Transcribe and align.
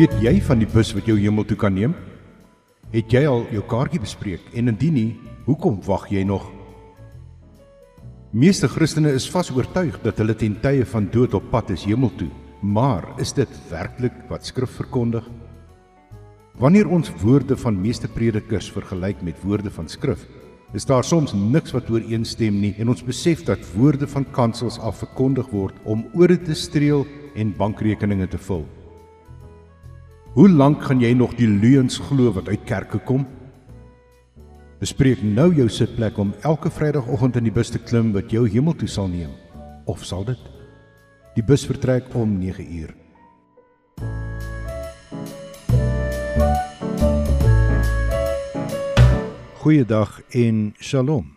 Weet 0.00 0.14
jy 0.24 0.38
van 0.40 0.62
die 0.62 0.68
bus 0.70 0.94
wat 0.96 1.04
jou 1.10 1.12
hemel 1.20 1.44
toe 1.44 1.58
kan 1.60 1.74
neem? 1.76 1.92
Het 2.88 3.10
jy 3.12 3.20
al 3.28 3.42
jou 3.52 3.60
kaartjie 3.68 3.98
bespreek 4.00 4.46
en 4.56 4.72
indien 4.72 4.94
nie, 4.96 5.10
hoekom 5.44 5.74
wag 5.84 6.06
jy 6.08 6.22
nog? 6.24 6.46
Meeste 8.32 8.70
Christene 8.72 9.12
is 9.12 9.26
vas 9.28 9.50
oortuig 9.52 9.98
dat 10.00 10.22
hulle 10.22 10.38
ten 10.40 10.56
tye 10.64 10.86
van 10.88 11.10
dood 11.12 11.36
op 11.36 11.50
pad 11.52 11.74
is 11.76 11.84
hemel 11.84 12.14
toe, 12.16 12.30
maar 12.64 13.10
is 13.20 13.34
dit 13.36 13.60
werklik 13.68 14.16
wat 14.32 14.48
Skrif 14.48 14.72
verkondig? 14.80 15.28
Wanneer 16.56 16.88
ons 16.88 17.12
woorde 17.20 17.60
van 17.60 17.76
meeste 17.84 18.08
predikers 18.08 18.72
vergelyk 18.72 19.20
met 19.20 19.44
woorde 19.44 19.76
van 19.76 19.84
Skrif, 19.84 20.24
is 20.72 20.88
daar 20.88 21.04
soms 21.04 21.36
niks 21.36 21.76
wat 21.76 21.92
ooreenstem 21.92 22.56
nie 22.64 22.72
en 22.80 22.96
ons 22.96 23.04
besef 23.04 23.44
dat 23.44 23.68
woorde 23.76 24.08
van 24.08 24.24
kansels 24.32 24.80
af 24.80 25.04
verkondig 25.04 25.52
word 25.52 25.76
om 25.84 26.08
ore 26.16 26.40
te 26.40 26.56
streel 26.56 27.04
en 27.36 27.52
bankrekeninge 27.52 28.32
te 28.32 28.46
vul. 28.48 28.64
Hoe 30.30 30.48
lank 30.48 30.84
gaan 30.86 31.00
jy 31.02 31.10
nog 31.18 31.32
die 31.34 31.48
leuns 31.48 31.96
glo 31.98 32.30
wat 32.30 32.46
uit 32.46 32.62
kerke 32.62 33.00
kom? 33.02 33.24
Bespreek 34.78 35.24
nou 35.26 35.48
jou 35.56 35.66
sitplek 35.66 36.20
om 36.22 36.30
elke 36.46 36.70
Vrydagoggend 36.70 37.40
in 37.40 37.48
die 37.48 37.54
bus 37.54 37.72
te 37.74 37.80
klim 37.82 38.12
wat 38.14 38.30
jou 38.30 38.44
hemel 38.46 38.76
toe 38.78 38.86
sal 38.86 39.10
neem. 39.10 39.32
Of 39.90 40.06
sal 40.06 40.22
dit? 40.30 40.38
Die 41.34 41.42
bus 41.42 41.66
vertrek 41.66 42.14
om 42.14 42.38
9 42.38 42.62
uur. 42.62 42.94
Goeiedag 49.58 50.20
en 50.30 50.74
Shalom. 50.78 51.34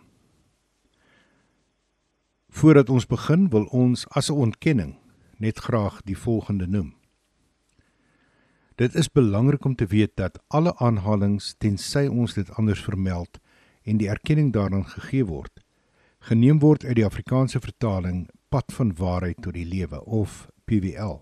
Voordat 2.48 2.94
ons 2.94 3.10
begin, 3.10 3.50
wil 3.50 3.66
ons 3.74 4.06
as 4.14 4.30
'n 4.30 4.38
ontkenning 4.38 4.94
net 5.38 5.58
graag 5.58 5.98
die 6.06 6.18
volgende 6.18 6.66
noem. 6.66 6.94
Dit 8.74 8.94
is 8.94 9.10
belangrik 9.10 9.64
om 9.64 9.74
te 9.74 9.86
weet 9.86 10.16
dat 10.16 10.40
alle 10.46 10.72
aanhalings 10.82 11.54
tensy 11.58 12.08
ons 12.10 12.32
dit 12.34 12.48
anders 12.58 12.80
vermeld 12.82 13.38
en 13.82 14.00
die 14.00 14.08
erkenning 14.10 14.50
daaraan 14.52 14.86
gegee 14.88 15.22
word, 15.24 15.60
geneem 16.18 16.58
word 16.58 16.84
uit 16.84 16.96
die 16.98 17.06
Afrikaanse 17.06 17.60
vertaling 17.62 18.26
Pad 18.50 18.74
van 18.74 18.90
Waarheid 18.98 19.38
tot 19.42 19.54
die 19.54 19.66
Lewe 19.66 20.00
of 20.04 20.48
PWL. 20.66 21.20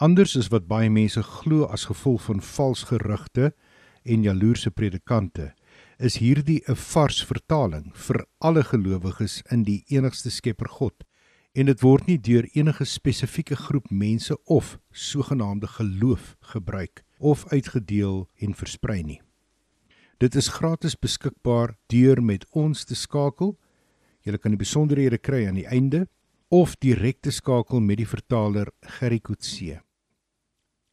Anders 0.00 0.36
is 0.40 0.48
wat 0.48 0.64
baie 0.70 0.88
mense 0.90 1.20
glo 1.22 1.68
as 1.68 1.84
gevolg 1.90 2.24
van 2.30 2.40
vals 2.40 2.86
gerugte 2.88 3.52
en 4.04 4.24
jaloerse 4.24 4.72
predikante 4.72 5.52
is 5.98 6.16
hierdie 6.24 6.62
'n 6.64 6.76
vars 6.76 7.24
vertaling 7.24 7.92
vir 7.92 8.24
alle 8.40 8.64
gelowiges 8.64 9.42
in 9.52 9.64
die 9.64 9.84
enigste 9.88 10.30
Skepper 10.30 10.68
God 10.68 11.04
en 11.56 11.70
dit 11.70 11.80
word 11.80 12.04
nie 12.10 12.18
deur 12.20 12.44
enige 12.52 12.84
spesifieke 12.84 13.56
groep 13.56 13.88
mense 13.90 14.36
of 14.44 14.76
sogenaamde 14.92 15.70
geloof 15.78 16.34
gebruik 16.52 17.02
of 17.18 17.46
uitgedeel 17.48 18.26
en 18.44 18.52
versprei 18.54 19.00
nie. 19.02 19.20
Dit 20.20 20.36
is 20.36 20.50
gratis 20.52 20.98
beskikbaar 21.00 21.74
deur 21.92 22.20
met 22.22 22.44
ons 22.52 22.84
te 22.84 22.94
skakel. 22.94 23.56
Jy 24.24 24.36
kan 24.36 24.52
die 24.52 24.60
besonderhede 24.60 25.18
kry 25.18 25.46
aan 25.48 25.56
die 25.56 25.68
einde 25.68 26.06
of 26.52 26.76
direk 26.76 27.22
te 27.24 27.32
skakel 27.32 27.80
met 27.80 28.02
die 28.02 28.08
vertaler 28.08 28.68
Gerry 28.98 29.18
Coetzee. 29.20 29.80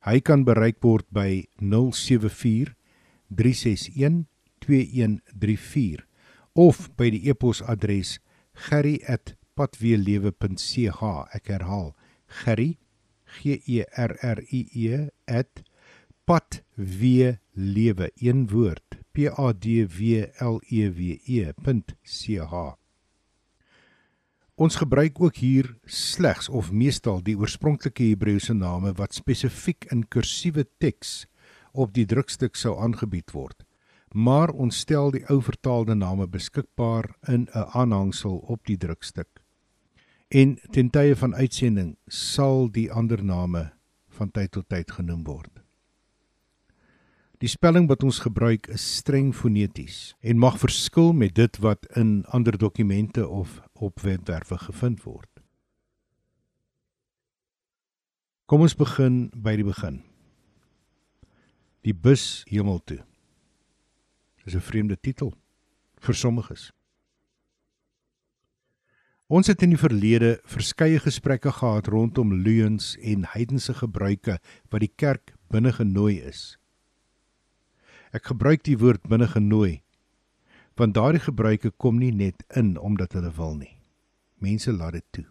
Hy 0.04 0.20
kan 0.20 0.48
bereik 0.48 0.80
word 0.84 1.08
by 1.12 1.44
074 1.60 2.72
361 3.36 4.26
2134 4.64 6.08
of 6.56 6.88
by 6.96 7.10
die 7.12 7.26
e-posadres 7.32 8.20
gerry@padweelewe.ch 9.54 11.02
ek 11.38 11.48
herhaal 11.54 11.94
gerry 12.44 12.78
g 13.38 13.62
e 13.68 13.84
r 13.96 14.18
r 14.22 14.40
i 14.50 14.62
e 14.74 15.10
@padweelewe 16.26 18.12
een 18.16 18.48
woord 18.50 18.98
p 19.14 19.30
a 19.30 19.54
d 19.54 19.86
w 19.86 20.26
l 20.40 20.60
e 20.70 20.90
w 20.90 21.00
e.ch 21.26 22.54
Ons 24.56 24.76
gebruik 24.76 25.22
ook 25.22 25.36
hier 25.36 25.78
slegs 25.86 26.50
of 26.50 26.72
meestal 26.72 27.22
die 27.22 27.38
oorspronklike 27.38 28.04
Hebreëse 28.04 28.54
name 28.54 28.94
wat 28.94 29.14
spesifiek 29.14 29.86
in 29.92 30.08
kursiewe 30.08 30.66
teks 30.78 31.26
op 31.74 31.94
die 31.94 32.06
drukstuk 32.06 32.56
sou 32.56 32.78
aangebied 32.78 33.34
word 33.34 33.66
maar 34.14 34.52
ons 34.54 34.80
stel 34.86 35.12
die 35.12 35.24
ou 35.34 35.40
vertaalde 35.42 35.96
name 35.98 36.28
beskikbaar 36.28 37.16
in 37.28 37.48
'n 37.54 37.66
aanhangsel 37.74 38.38
op 38.38 38.66
die 38.66 38.78
drukstuk. 38.78 39.33
En 40.34 40.56
ten 40.74 40.90
tye 40.90 41.14
van 41.16 41.36
uitsending 41.36 41.92
sal 42.10 42.72
die 42.74 42.88
ander 42.92 43.22
name 43.24 43.68
van 44.18 44.32
tyd 44.34 44.52
tot 44.56 44.66
tyd 44.70 44.90
genoem 44.92 45.22
word. 45.28 45.62
Die 47.38 47.52
spelling 47.52 47.86
wat 47.92 48.02
ons 48.08 48.24
gebruik 48.24 48.66
is 48.74 48.82
streng 48.98 49.30
foneties 49.36 50.16
en 50.26 50.42
mag 50.42 50.58
verskil 50.62 51.12
met 51.14 51.36
dit 51.38 51.60
wat 51.62 51.86
in 52.00 52.24
ander 52.34 52.58
dokumente 52.58 53.28
of 53.28 53.60
op 53.74 54.02
webwerwe 54.02 54.58
gevind 54.58 55.04
word. 55.06 55.30
Kom 58.50 58.66
ons 58.66 58.78
begin 58.80 59.28
by 59.38 59.54
die 59.60 59.68
begin. 59.68 60.02
Die 61.86 61.94
bus 61.94 62.42
hemel 62.50 62.82
toe. 62.82 63.04
Dis 64.46 64.56
'n 64.56 64.66
vreemde 64.66 64.98
titel 64.98 65.34
vir 66.00 66.16
sommiges. 66.16 66.72
Ons 69.34 69.50
het 69.50 69.64
in 69.66 69.72
die 69.74 69.80
verlede 69.82 70.36
verskeie 70.46 71.00
gesprekke 71.02 71.50
gehad 71.58 71.88
rondom 71.90 72.36
leuns 72.46 72.92
en 73.02 73.24
heidense 73.32 73.74
gebruike 73.74 74.36
wat 74.70 74.84
die 74.84 74.92
kerk 74.94 75.32
binne 75.50 75.72
genooi 75.74 76.20
is. 76.22 76.60
Ek 78.14 78.30
gebruik 78.30 78.62
die 78.68 78.78
woord 78.78 79.02
binne 79.10 79.26
genooi 79.32 79.80
want 80.78 80.94
daardie 80.98 81.22
gebruike 81.22 81.72
kom 81.82 81.98
nie 82.02 82.12
net 82.14 82.46
in 82.58 82.76
omdat 82.78 83.14
hulle 83.18 83.32
wil 83.38 83.56
nie. 83.58 83.74
Mense 84.42 84.74
laat 84.74 84.98
dit 84.98 85.06
toe. 85.18 85.26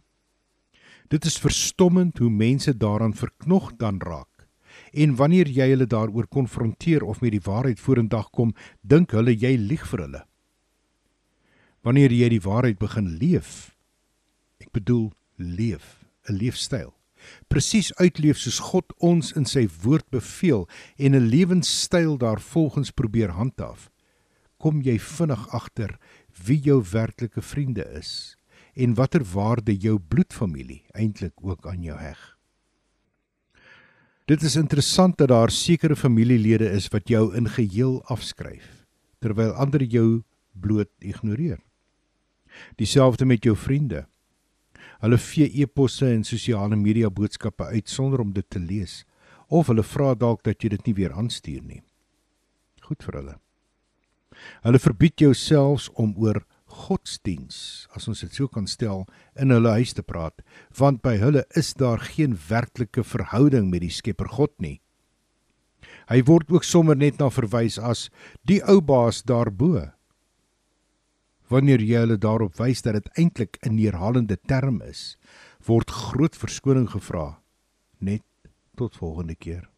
Dit 1.11 1.27
is 1.27 1.39
verstommend 1.39 2.19
hoe 2.19 2.31
mense 2.31 2.75
daaraan 2.75 3.15
verknog 3.15 3.73
dan 3.79 4.01
raak. 4.03 4.47
En 4.95 5.15
wanneer 5.19 5.51
jy 5.51 5.69
hulle 5.75 5.87
daaroor 5.87 6.27
konfronteer 6.27 7.03
of 7.03 7.21
met 7.23 7.35
die 7.35 7.43
waarheid 7.43 7.83
vorendag 7.83 8.31
kom, 8.31 8.55
dink 8.83 9.15
hulle 9.15 9.35
jy 9.35 9.55
lieg 9.59 9.87
vir 9.91 10.07
hulle. 10.07 10.23
Wanneer 11.83 12.15
jy 12.15 12.31
die 12.39 12.43
waarheid 12.43 12.79
begin 12.79 13.11
leef, 13.19 13.72
bedoel 14.73 15.13
leef, 15.37 16.05
'n 16.29 16.35
leefstyl. 16.35 16.95
Presies 17.49 17.95
uitleef 17.95 18.39
soos 18.39 18.59
God 18.59 18.93
ons 18.99 19.33
in 19.33 19.45
sy 19.45 19.69
woord 19.83 20.09
beveel 20.11 20.69
en 20.99 21.15
'n 21.15 21.29
lewenstyl 21.29 22.19
daarvolgens 22.19 22.91
probeer 22.91 23.31
handhaaf, 23.31 23.91
kom 24.59 24.83
jy 24.83 24.99
vinnig 24.99 25.49
agter 25.49 25.99
wie 26.47 26.61
jou 26.61 26.83
werklike 26.93 27.43
vriende 27.43 27.85
is 27.99 28.37
en 28.75 28.95
watter 28.95 29.25
waarde 29.25 29.75
jou 29.77 29.99
bloedfamilie 29.99 30.85
eintlik 30.95 31.35
ook 31.43 31.67
aan 31.67 31.83
jou 31.83 31.99
heg. 31.99 32.39
Dit 34.31 34.43
is 34.43 34.57
interessant 34.57 35.19
dat 35.19 35.29
daar 35.29 35.51
sekere 35.51 35.97
familielede 35.97 36.71
is 36.71 36.89
wat 36.89 37.09
jou 37.09 37.35
in 37.37 37.49
geheel 37.49 38.01
afskryf 38.05 38.87
terwyl 39.23 39.53
ander 39.53 39.83
jou 39.83 40.23
bloot 40.53 40.91
ignoreer. 40.99 41.61
Dieselfde 42.77 43.25
met 43.25 43.45
jou 43.45 43.57
vriende. 43.57 44.07
Hulle 45.03 45.19
vee 45.19 45.51
e-posse 45.63 46.07
en 46.07 46.23
sosiale 46.25 46.77
media 46.79 47.11
boodskappe 47.11 47.67
uit 47.75 47.89
sonder 47.91 48.23
om 48.23 48.33
dit 48.33 48.47
te 48.49 48.61
lees 48.63 49.03
of 49.53 49.69
hulle 49.69 49.85
vra 49.85 50.15
dalk 50.15 50.45
dat 50.47 50.63
jy 50.63 50.71
dit 50.73 50.87
nie 50.87 50.95
weer 50.97 51.13
aanstuur 51.13 51.61
nie. 51.61 51.83
Goed 52.87 53.03
vir 53.05 53.19
hulle. 53.19 53.35
Hulle 54.65 54.81
verbied 54.81 55.21
jou 55.21 55.35
selfs 55.37 55.91
om 56.01 56.15
oor 56.17 56.41
godsdiens, 56.73 57.89
as 57.93 58.09
ons 58.09 58.23
dit 58.25 58.33
so 58.33 58.49
kan 58.49 58.67
stel, 58.71 59.05
in 59.37 59.53
hulle 59.53 59.75
huis 59.77 59.93
te 59.93 60.05
praat, 60.07 60.41
want 60.79 61.03
by 61.05 61.19
hulle 61.21 61.45
is 61.59 61.75
daar 61.77 62.01
geen 62.15 62.39
werklike 62.49 63.05
verhouding 63.05 63.69
met 63.71 63.85
die 63.85 63.93
Skepper 63.93 64.31
God 64.39 64.55
nie. 64.63 64.79
Hy 66.09 66.23
word 66.29 66.51
ook 66.53 66.65
sommer 66.65 66.97
net 66.97 67.21
na 67.21 67.29
verwys 67.31 67.79
as 67.79 68.09
die 68.49 68.61
ou 68.65 68.81
baas 68.81 69.23
daarbo. 69.29 69.91
Wanneer 71.53 71.83
jy 71.85 71.99
hulle 72.01 72.17
daarop 72.17 72.57
wys 72.57 72.81
dat 72.85 72.97
dit 72.97 73.09
eintlik 73.21 73.59
'n 73.61 73.75
neerhalende 73.77 74.39
term 74.49 74.81
is, 74.83 75.19
word 75.67 75.91
groot 75.91 76.37
verskoning 76.37 76.89
gevra. 76.89 77.43
Net 78.01 78.25
tot 78.77 78.97
volgende 78.97 79.35
keer. 79.35 79.69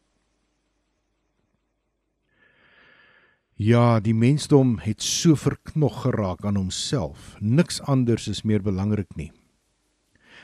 Ja, 3.55 3.99
die 3.99 4.13
mensdom 4.13 4.79
het 4.83 5.01
so 5.01 5.35
verknog 5.35 6.01
geraak 6.03 6.45
aan 6.45 6.55
homself. 6.55 7.35
Niks 7.39 7.81
anders 7.81 8.27
is 8.27 8.43
meer 8.43 8.61
belangrik 8.61 9.15
nie. 9.15 9.31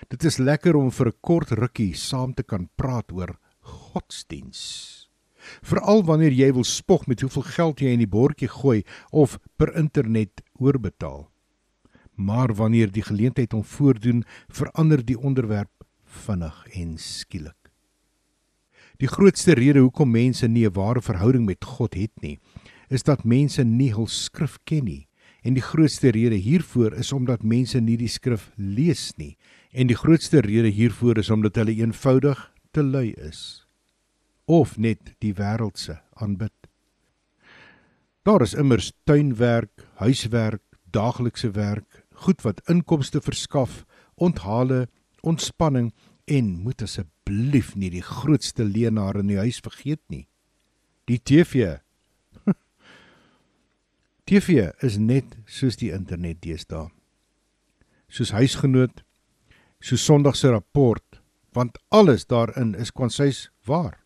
Dit 0.09 0.23
is 0.23 0.37
lekker 0.37 0.75
om 0.75 0.91
vir 0.91 1.07
'n 1.07 1.19
kort 1.21 1.51
rukkie 1.51 1.93
saam 1.93 2.33
te 2.33 2.43
kan 2.43 2.69
praat 2.75 3.11
oor 3.11 3.37
godsdiens. 3.59 5.09
Veral 5.61 6.03
wanneer 6.03 6.31
jy 6.31 6.53
wil 6.53 6.63
spog 6.63 7.07
met 7.07 7.21
hoeveel 7.21 7.43
geld 7.43 7.81
jy 7.81 7.93
in 7.95 7.99
die 7.99 8.07
bordjie 8.07 8.47
gooi 8.47 8.83
of 9.11 9.39
per 9.57 9.75
internet 9.75 10.41
oorbetaal. 10.61 11.29
Maar 12.15 12.53
wanneer 12.55 12.91
die 12.91 13.03
geleentheid 13.03 13.53
om 13.53 13.63
voordoen, 13.63 14.23
verander 14.47 15.01
die 15.05 15.17
onderwerp 15.19 15.85
vinnig 16.05 16.67
en 16.77 16.97
skielik. 16.97 17.57
Die 19.01 19.09
grootste 19.09 19.55
rede 19.57 19.81
hoekom 19.81 20.11
mense 20.11 20.47
nie 20.47 20.67
'n 20.67 20.73
ware 20.73 21.01
verhouding 21.01 21.45
met 21.45 21.65
God 21.65 21.93
het 21.93 22.21
nie, 22.21 22.39
is 22.89 23.03
dat 23.03 23.23
mense 23.23 23.63
nie 23.63 23.93
hul 23.93 24.07
skrif 24.07 24.59
ken 24.63 24.85
nie. 24.85 25.07
En 25.41 25.53
die 25.53 25.63
grootste 25.63 26.11
rede 26.11 26.35
hiervoor 26.35 26.93
is 26.93 27.11
omdat 27.11 27.43
mense 27.43 27.79
nie 27.79 27.97
die 27.97 28.07
skrif 28.07 28.51
lees 28.55 29.13
nie. 29.17 29.37
En 29.71 29.87
die 29.87 29.95
grootste 29.95 30.41
rede 30.41 30.67
hiervoor 30.67 31.17
is 31.17 31.29
omdat 31.29 31.55
hulle 31.55 31.73
eenvoudig 31.73 32.51
te 32.71 32.83
lui 32.83 33.13
is 33.17 33.67
of 34.45 34.77
net 34.77 35.15
die 35.19 35.33
wêreldse 35.33 36.01
aanbid. 36.13 36.60
Daar 38.21 38.41
is 38.41 38.53
immers 38.53 38.91
tuinwerk, 39.03 39.87
huiswerk, 39.93 40.61
daaglikse 40.83 41.51
werk, 41.51 42.03
goed 42.13 42.41
wat 42.41 42.61
inkomste 42.69 43.21
verskaf, 43.21 43.85
onthale, 44.15 44.89
ontspanning 45.25 45.89
en 46.29 46.51
moet 46.61 46.81
asseblief 46.85 47.73
nie 47.75 47.89
die 47.89 48.03
grootste 48.05 48.63
leenaar 48.63 49.17
in 49.17 49.31
die 49.31 49.39
huis 49.41 49.57
vergeet 49.65 50.01
nie. 50.13 50.27
Die 51.09 51.17
TV. 51.17 51.79
TV 54.29 54.69
is 54.85 54.99
net 55.01 55.33
soos 55.49 55.81
die 55.81 55.89
internet 55.89 56.43
deesdae. 56.45 56.91
Soos 58.05 58.35
huisgenoot, 58.37 59.01
soos 59.81 60.05
Sondag 60.05 60.37
se 60.37 60.53
rapport, 60.53 61.21
want 61.57 61.81
alles 61.89 62.29
daarin 62.29 62.75
is 62.77 62.93
kwansies 62.93 63.47
waar. 63.65 64.00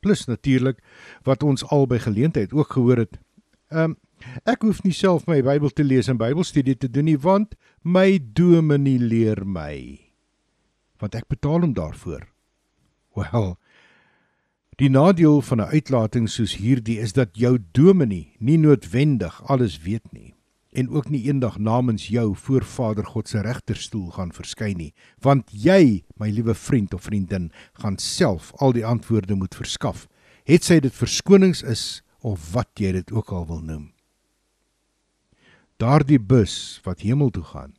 Plus 0.00 0.26
natuurlik 0.26 0.80
wat 1.28 1.42
ons 1.42 1.64
al 1.68 1.86
by 1.86 1.98
geleentheid 1.98 2.52
ook 2.52 2.72
gehoor 2.76 3.04
het. 3.06 3.18
Ehm 3.70 3.92
um, 3.92 3.98
ek 4.44 4.66
hoef 4.66 4.82
nie 4.84 4.92
self 4.92 5.24
my 5.24 5.38
Bybel 5.40 5.70
te 5.72 5.84
lees 5.84 6.08
en 6.12 6.18
Bybelstudie 6.20 6.76
te 6.76 6.90
doen 6.92 7.06
nie 7.08 7.16
want 7.18 7.54
my 7.82 8.18
dominee 8.20 9.00
leer 9.00 9.46
my. 9.46 9.96
Want 11.00 11.14
ek 11.16 11.28
betaal 11.32 11.64
hom 11.64 11.72
daarvoor. 11.72 12.26
Wel. 13.16 13.56
Die 14.76 14.90
nadeel 14.90 15.40
van 15.40 15.60
'n 15.60 15.72
uitlating 15.72 16.28
soos 16.28 16.56
hierdie 16.56 16.98
is 17.00 17.12
dat 17.12 17.32
jou 17.32 17.58
dominee 17.72 18.36
nie 18.38 18.58
noodwendig 18.58 19.40
alles 19.48 19.80
weet 19.80 20.12
nie 20.12 20.34
en 20.72 20.90
ook 20.90 21.08
nie 21.10 21.22
eendag 21.26 21.58
namens 21.58 22.06
jou 22.08 22.36
voor 22.36 22.64
Vader 22.64 23.06
God 23.06 23.28
se 23.28 23.40
regterstoel 23.42 24.10
gaan 24.14 24.32
verskyn 24.32 24.78
nie, 24.78 24.92
want 25.18 25.50
jy, 25.50 26.04
my 26.16 26.30
liewe 26.30 26.54
vriend 26.54 26.94
of 26.94 27.08
vriendin, 27.08 27.50
gaan 27.82 27.98
self 27.98 28.52
al 28.62 28.72
die 28.76 28.86
antwoorde 28.86 29.34
moet 29.34 29.54
verskaf. 29.54 30.06
Het 30.46 30.64
sy 30.64 30.78
dit 30.80 30.94
verskonings 30.94 31.62
is 31.62 32.02
of 32.20 32.52
wat 32.54 32.70
jy 32.78 32.92
dit 33.00 33.12
ook 33.12 33.32
al 33.34 33.46
wil 33.46 33.62
noem. 33.64 33.90
Daardie 35.80 36.20
bus 36.20 36.80
wat 36.84 37.02
hemel 37.06 37.30
toe 37.34 37.44
gaan, 37.44 37.74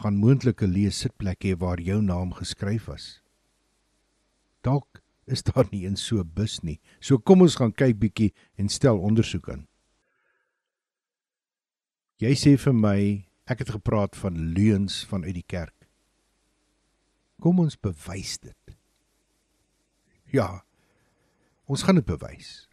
gaan 0.00 0.16
moontlike 0.16 0.66
lees 0.66 1.02
sitplek 1.04 1.44
hê 1.44 1.56
waar 1.60 1.80
jou 1.80 2.00
naam 2.02 2.32
geskryf 2.32 2.88
was. 2.88 3.20
Dalk 4.64 5.02
is 5.30 5.44
daar 5.46 5.68
nie 5.70 5.84
in 5.86 5.96
so 5.96 6.18
'n 6.20 6.30
bus 6.34 6.62
nie. 6.62 6.80
So 7.00 7.18
kom 7.18 7.42
ons 7.42 7.56
gaan 7.56 7.72
kyk 7.72 7.98
bietjie 7.98 8.32
en 8.56 8.68
stel 8.68 8.98
ondersoek 8.98 9.48
aan. 9.48 9.69
Jy 12.20 12.34
sê 12.36 12.50
vir 12.60 12.74
my, 12.76 12.98
ek 13.48 13.62
het 13.62 13.70
gepraat 13.72 14.16
van 14.20 14.34
leuns 14.52 14.98
vanuit 15.08 15.38
die 15.38 15.46
kerk. 15.48 15.86
Kom 17.40 17.62
ons 17.62 17.78
bewys 17.80 18.34
dit. 18.42 18.74
Ja. 20.28 20.60
Ons 21.64 21.86
gaan 21.86 21.96
dit 21.96 22.04
bewys. 22.04 22.68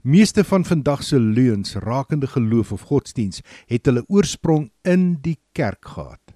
Meeste 0.00 0.44
van 0.48 0.64
vandag 0.64 1.02
se 1.04 1.20
leuns 1.20 1.76
rakende 1.84 2.26
geloof 2.26 2.72
of 2.72 2.88
godsdiens 2.88 3.42
het 3.68 3.84
hulle 3.84 4.06
oorsprong 4.08 4.70
in 4.88 5.20
die 5.20 5.36
kerk 5.52 5.84
gehad. 5.92 6.32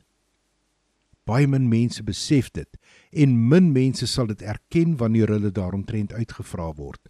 Baie 1.25 1.49
min 1.49 1.69
mense 1.71 2.05
besef 2.05 2.51
dit 2.53 2.69
en 3.11 3.39
min 3.49 3.73
mense 3.73 4.06
sal 4.06 4.29
dit 4.29 4.43
erken 4.43 4.99
wanneer 5.01 5.33
hulle 5.33 5.51
daaromtrent 5.51 6.13
uitgevra 6.13 6.75
word. 6.77 7.01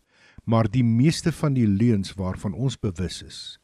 Maar 0.45 0.71
die 0.71 0.85
meeste 0.87 1.33
van 1.33 1.59
die 1.59 1.67
leuns 1.67 2.15
waarvan 2.15 2.55
ons 2.55 2.79
bewus 2.79 3.23
is, 3.27 3.60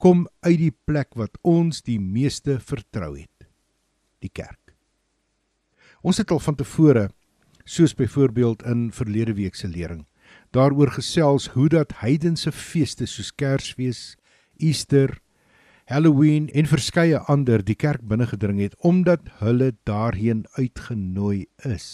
kom 0.00 0.24
uit 0.40 0.58
die 0.58 0.74
plek 0.88 1.12
wat 1.20 1.36
ons 1.46 1.82
die 1.84 2.00
meeste 2.00 2.56
vertrou 2.64 3.12
het, 3.18 3.48
die 4.24 4.32
kerk. 4.32 4.72
Ons 6.00 6.20
het 6.22 6.32
al 6.32 6.40
van 6.40 6.56
tevore, 6.56 7.10
soos 7.68 7.92
byvoorbeeld 7.94 8.64
in 8.66 8.88
verlede 8.96 9.36
week 9.36 9.54
se 9.54 9.68
lering, 9.68 10.06
daaroor 10.56 10.94
gesels 10.96 11.50
hoe 11.52 11.68
dat 11.68 11.98
heidense 12.00 12.52
feeste 12.52 13.06
soos 13.06 13.30
Kersfees, 13.36 14.16
Easter, 14.56 15.20
Halloween 15.90 16.46
en 16.54 16.68
verskeie 16.70 17.18
ander 17.32 17.64
die 17.66 17.74
kerk 17.74 18.04
binnengedring 18.06 18.60
het 18.62 18.76
omdat 18.86 19.26
hulle 19.40 19.72
daarheen 19.88 20.44
uitgenooi 20.54 21.48
is. 21.66 21.88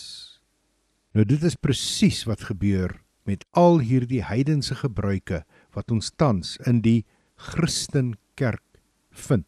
Nou 1.16 1.24
dit 1.24 1.42
is 1.48 1.56
presies 1.56 2.26
wat 2.28 2.44
gebeur 2.50 2.92
met 3.24 3.46
al 3.56 3.80
hierdie 3.80 4.20
heidense 4.28 4.76
gebruike 4.76 5.42
wat 5.72 5.90
ons 5.90 6.12
tans 6.12 6.58
in 6.68 6.82
die 6.84 7.06
Christenkerk 7.36 8.80
vind. 9.10 9.46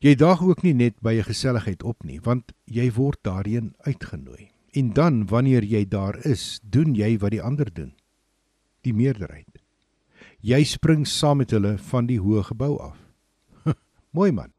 Jy 0.00 0.14
daag 0.16 0.40
ook 0.42 0.62
nie 0.64 0.72
net 0.72 0.96
by 1.04 1.18
'n 1.18 1.28
geselligheid 1.28 1.82
op 1.82 2.04
nie, 2.04 2.20
want 2.20 2.52
jy 2.64 2.90
word 2.92 3.18
daarheen 3.22 3.74
uitgenooi. 3.84 4.50
En 4.72 4.92
dan 4.92 5.26
wanneer 5.26 5.64
jy 5.64 5.84
daar 5.88 6.16
is, 6.26 6.60
doen 6.62 6.94
jy 6.94 7.18
wat 7.18 7.30
die 7.30 7.42
ander 7.42 7.74
doen. 7.74 7.92
Die 8.80 8.94
meerderheid. 8.94 9.58
Jy 10.40 10.64
spring 10.64 11.06
saam 11.06 11.36
met 11.36 11.50
hulle 11.50 11.78
van 11.78 12.06
die 12.06 12.18
hoë 12.18 12.42
gebou 12.42 12.78
af. 12.78 12.96
Mooi 14.16 14.32
man. 14.32 14.52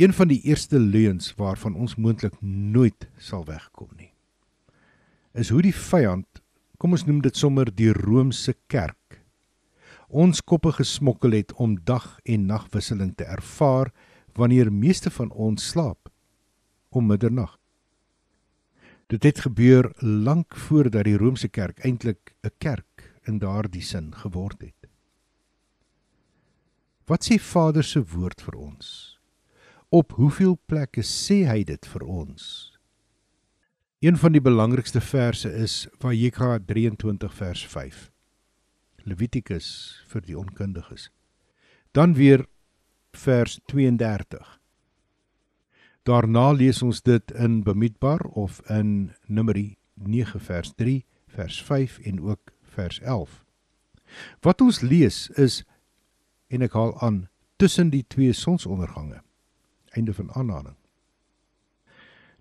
Een 0.00 0.12
van 0.12 0.28
die 0.28 0.40
eerste 0.48 0.78
leuns 0.78 1.34
waarvan 1.36 1.74
ons 1.74 1.94
moontlik 1.94 2.40
nooit 2.40 3.08
sal 3.18 3.44
wegkom 3.44 3.90
nie, 3.98 4.12
is 5.32 5.50
hoe 5.52 5.60
die 5.62 5.74
vyand, 5.76 6.40
kom 6.80 6.96
ons 6.96 7.04
noem 7.04 7.20
dit 7.20 7.36
sommer 7.36 7.68
die 7.68 7.92
Romeinse 7.92 8.54
kerk, 8.66 8.96
ons 10.10 10.42
koppe 10.42 10.72
gesmokkel 10.74 11.32
het 11.38 11.52
om 11.54 11.78
dag 11.84 12.18
en 12.24 12.46
nagwisseling 12.46 13.14
te 13.14 13.24
ervaar 13.24 13.92
wanneer 14.34 14.72
meeste 14.72 15.10
van 15.10 15.30
ons 15.30 15.68
slaap 15.70 16.10
om 16.90 17.06
middernag. 17.06 17.56
Dit 19.06 19.22
het 19.22 19.40
gebeur 19.46 19.92
lank 20.02 20.56
voordat 20.56 21.04
die 21.04 21.16
Romeinse 21.16 21.48
kerk 21.48 21.78
eintlik 21.84 22.34
'n 22.42 22.50
kerk 22.58 23.14
in 23.26 23.38
daardie 23.38 23.82
sin 23.82 24.14
geword 24.14 24.60
het. 24.60 24.90
Wat 27.06 27.24
sê 27.24 27.38
Vader 27.38 27.84
se 27.84 28.04
woord 28.04 28.42
vir 28.42 28.54
ons? 28.54 29.18
Op 29.88 30.12
hoeveel 30.12 30.58
plekke 30.66 31.02
sê 31.02 31.46
hy 31.46 31.64
dit 31.64 31.86
vir 31.86 32.02
ons? 32.02 32.78
Een 34.00 34.16
van 34.16 34.32
die 34.32 34.40
belangrikste 34.40 35.00
verse 35.00 35.52
is 35.52 35.88
Vayikra 35.98 36.58
23 36.58 37.34
vers 37.34 37.66
5. 37.66 38.09
Levitikus 39.04 39.68
vir 40.10 40.24
die 40.26 40.36
onkundiges. 40.38 41.10
Dan 41.92 42.14
weer 42.14 42.46
vers 43.12 43.58
32. 43.66 44.60
Daarna 46.02 46.52
lees 46.52 46.82
ons 46.82 47.02
dit 47.02 47.30
in 47.30 47.62
Bemidbar 47.62 48.20
of 48.34 48.60
in 48.70 49.12
Numeri 49.26 49.76
9 49.94 50.40
vers 50.40 50.72
3, 50.76 51.04
vers 51.28 51.62
5 51.62 51.98
en 51.98 52.20
ook 52.20 52.52
vers 52.62 53.00
11. 53.00 53.44
Wat 54.40 54.60
ons 54.60 54.80
lees 54.80 55.28
is 55.38 55.62
en 56.48 56.62
ek 56.66 56.74
haal 56.74 56.96
aan 57.04 57.28
tussen 57.60 57.90
die 57.92 58.04
twee 58.08 58.32
sonsondergange. 58.32 59.20
Einde 59.94 60.14
van 60.14 60.32
aanhaling. 60.32 60.76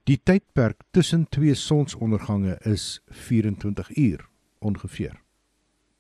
Die 0.10 0.18
tydperk 0.24 0.82
tussen 0.92 1.28
twee 1.30 1.54
sonsondergange 1.54 2.58
is 2.66 3.02
24 3.10 3.92
uur 3.98 4.30
ongeveer 4.60 5.20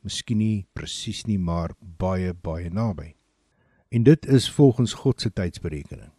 miskien 0.05 0.37
nie 0.37 0.67
presies 0.73 1.25
nie, 1.27 1.39
maar 1.39 1.73
baie 1.79 2.33
baie 2.33 2.69
naby. 2.69 3.15
En 3.89 4.03
dit 4.03 4.25
is 4.25 4.49
volgens 4.51 4.93
God 4.93 5.21
se 5.21 5.33
tydsberekening. 5.33 6.11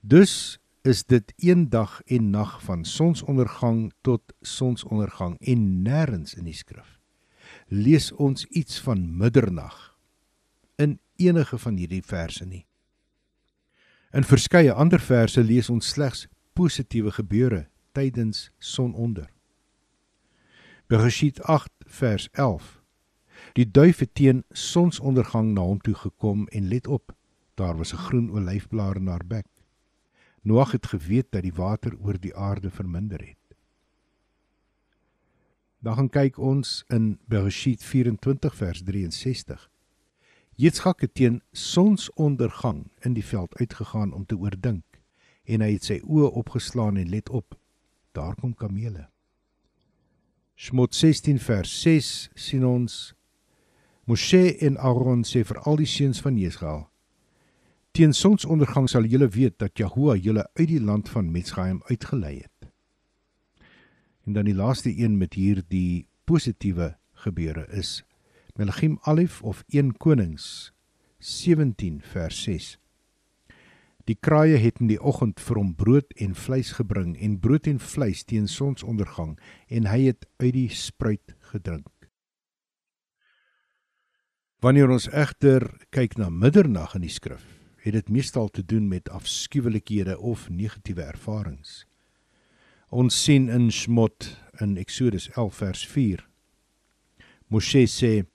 Dus 0.00 0.58
is 0.82 1.04
dit 1.04 1.32
een 1.36 1.68
dag 1.68 2.02
en 2.06 2.30
nag 2.30 2.62
van 2.62 2.84
sonsondergang 2.84 3.92
tot 4.00 4.22
sonsondergang 4.40 5.38
en 5.40 5.82
nêrens 5.82 6.36
in 6.36 6.44
die 6.44 6.54
skrif 6.54 6.96
lees 7.68 8.12
ons 8.12 8.44
iets 8.44 8.80
van 8.80 9.16
middernag 9.16 9.96
in 10.76 11.00
enige 11.16 11.58
van 11.58 11.76
hierdie 11.76 12.02
verse 12.02 12.44
nie. 12.44 12.66
In 14.12 14.24
verskeie 14.24 14.72
ander 14.72 15.00
verse 15.00 15.42
lees 15.42 15.70
ons 15.70 15.88
slegs 15.88 16.26
positiewe 16.52 17.12
gebeure 17.12 17.66
tydens 17.92 18.50
sononder. 18.58 19.28
Bereshit 20.86 21.40
8 21.42 21.72
vers 21.86 22.28
11. 22.32 22.82
Die 23.52 23.70
duif 23.70 23.98
het 23.98 24.14
teen 24.14 24.44
sonsondergang 24.50 25.52
na 25.54 25.60
hom 25.60 25.80
toe 25.80 25.94
gekom 25.94 26.46
en 26.48 26.68
let 26.68 26.86
op, 26.86 27.14
daar 27.54 27.76
was 27.76 27.92
'n 27.92 28.04
groen 28.08 28.30
olyfblaar 28.30 28.96
in 28.96 29.06
haar 29.06 29.26
bek. 29.26 29.46
Noag 30.42 30.72
het 30.72 30.86
geweet 30.86 31.26
dat 31.30 31.42
die 31.42 31.54
water 31.54 31.96
oor 31.98 32.20
die 32.20 32.36
aarde 32.36 32.70
verminder 32.70 33.20
het. 33.20 33.56
Dan 35.78 35.94
gaan 35.94 36.08
kyk 36.08 36.38
ons 36.38 36.84
in 36.88 37.18
Bereshit 37.24 37.84
24 37.84 38.54
vers 38.56 38.82
63. 38.82 39.70
Jitskak 40.54 41.00
het 41.00 41.14
teen 41.14 41.42
sonsondergang 41.52 42.86
in 43.00 43.12
die 43.12 43.24
veld 43.24 43.58
uitgegaan 43.58 44.12
om 44.12 44.26
te 44.26 44.38
oordink 44.38 44.84
en 45.44 45.60
hy 45.60 45.72
het 45.72 45.84
sy 45.84 46.00
oë 46.02 46.30
opgeslaan 46.32 46.96
en 46.96 47.08
let 47.08 47.28
op, 47.28 47.58
daar 48.12 48.34
kom 48.34 48.54
kamele. 48.54 49.06
Shmot 50.56 50.94
16 50.94 51.36
vers 51.36 51.68
6 51.82 52.30
sien 52.34 52.62
ons 52.64 52.92
Moshe 54.08 54.54
en 54.64 54.78
Aaron 54.80 55.20
sê 55.28 55.42
vir 55.44 55.58
al 55.68 55.76
die 55.76 55.88
seuns 55.90 56.22
van 56.24 56.38
Israel: 56.40 56.86
Teen 57.92 58.14
sonsondergang 58.16 58.88
sal 58.88 59.04
julle 59.04 59.28
weet 59.34 59.58
dat 59.60 59.76
Jahoua 59.76 60.14
julle 60.16 60.46
uit 60.56 60.70
die 60.70 60.80
land 60.80 61.10
van 61.12 61.28
Mitsraim 61.34 61.82
uitgelei 61.90 62.38
het. 62.38 62.70
En 64.24 64.32
dan 64.32 64.48
die 64.48 64.56
laaste 64.56 64.94
een 64.96 65.18
met 65.20 65.36
hierdie 65.36 66.08
positiewe 66.24 66.94
gebeure 67.26 67.66
is 67.68 68.00
Melachim 68.56 68.96
Alif 69.04 69.42
of 69.42 69.60
1 69.68 69.92
Konings 70.00 70.72
17 71.20 72.00
vers 72.00 72.42
6. 72.48 72.78
Die 74.06 74.14
kraaie 74.14 74.58
het 74.62 74.78
in 74.78 74.86
die 74.86 75.00
oggend 75.02 75.40
vir 75.42 75.58
hom 75.58 75.72
brood 75.74 76.12
en 76.22 76.36
vleis 76.38 76.76
gebring 76.78 77.16
en 77.18 77.40
brood 77.42 77.66
en 77.66 77.80
vleis 77.82 78.22
teen 78.22 78.46
sonsondergang 78.46 79.34
en 79.66 79.88
hy 79.90 80.04
het 80.04 80.28
uit 80.38 80.52
die 80.54 80.68
spruit 80.70 81.34
gedrink. 81.50 81.90
Wanneer 84.62 84.92
ons 84.94 85.08
egter 85.10 85.66
kyk 85.94 86.14
na 86.18 86.30
middernag 86.30 86.94
in 86.96 87.02
die 87.02 87.12
skrif, 87.12 87.42
het 87.82 87.98
dit 87.98 88.08
meestal 88.10 88.48
te 88.48 88.62
doen 88.62 88.86
met 88.88 89.10
afskuwelikhede 89.10 90.16
of 90.18 90.46
negatiewe 90.50 91.02
ervarings. 91.02 91.82
Ons 92.94 93.18
sien 93.18 93.50
in 93.50 93.68
Shmot 93.74 94.30
in 94.62 94.76
Eksodus 94.78 95.26
11 95.34 95.58
vers 95.60 95.82
4. 95.86 96.22
Moshe 97.50 97.84
sê: 97.90 98.26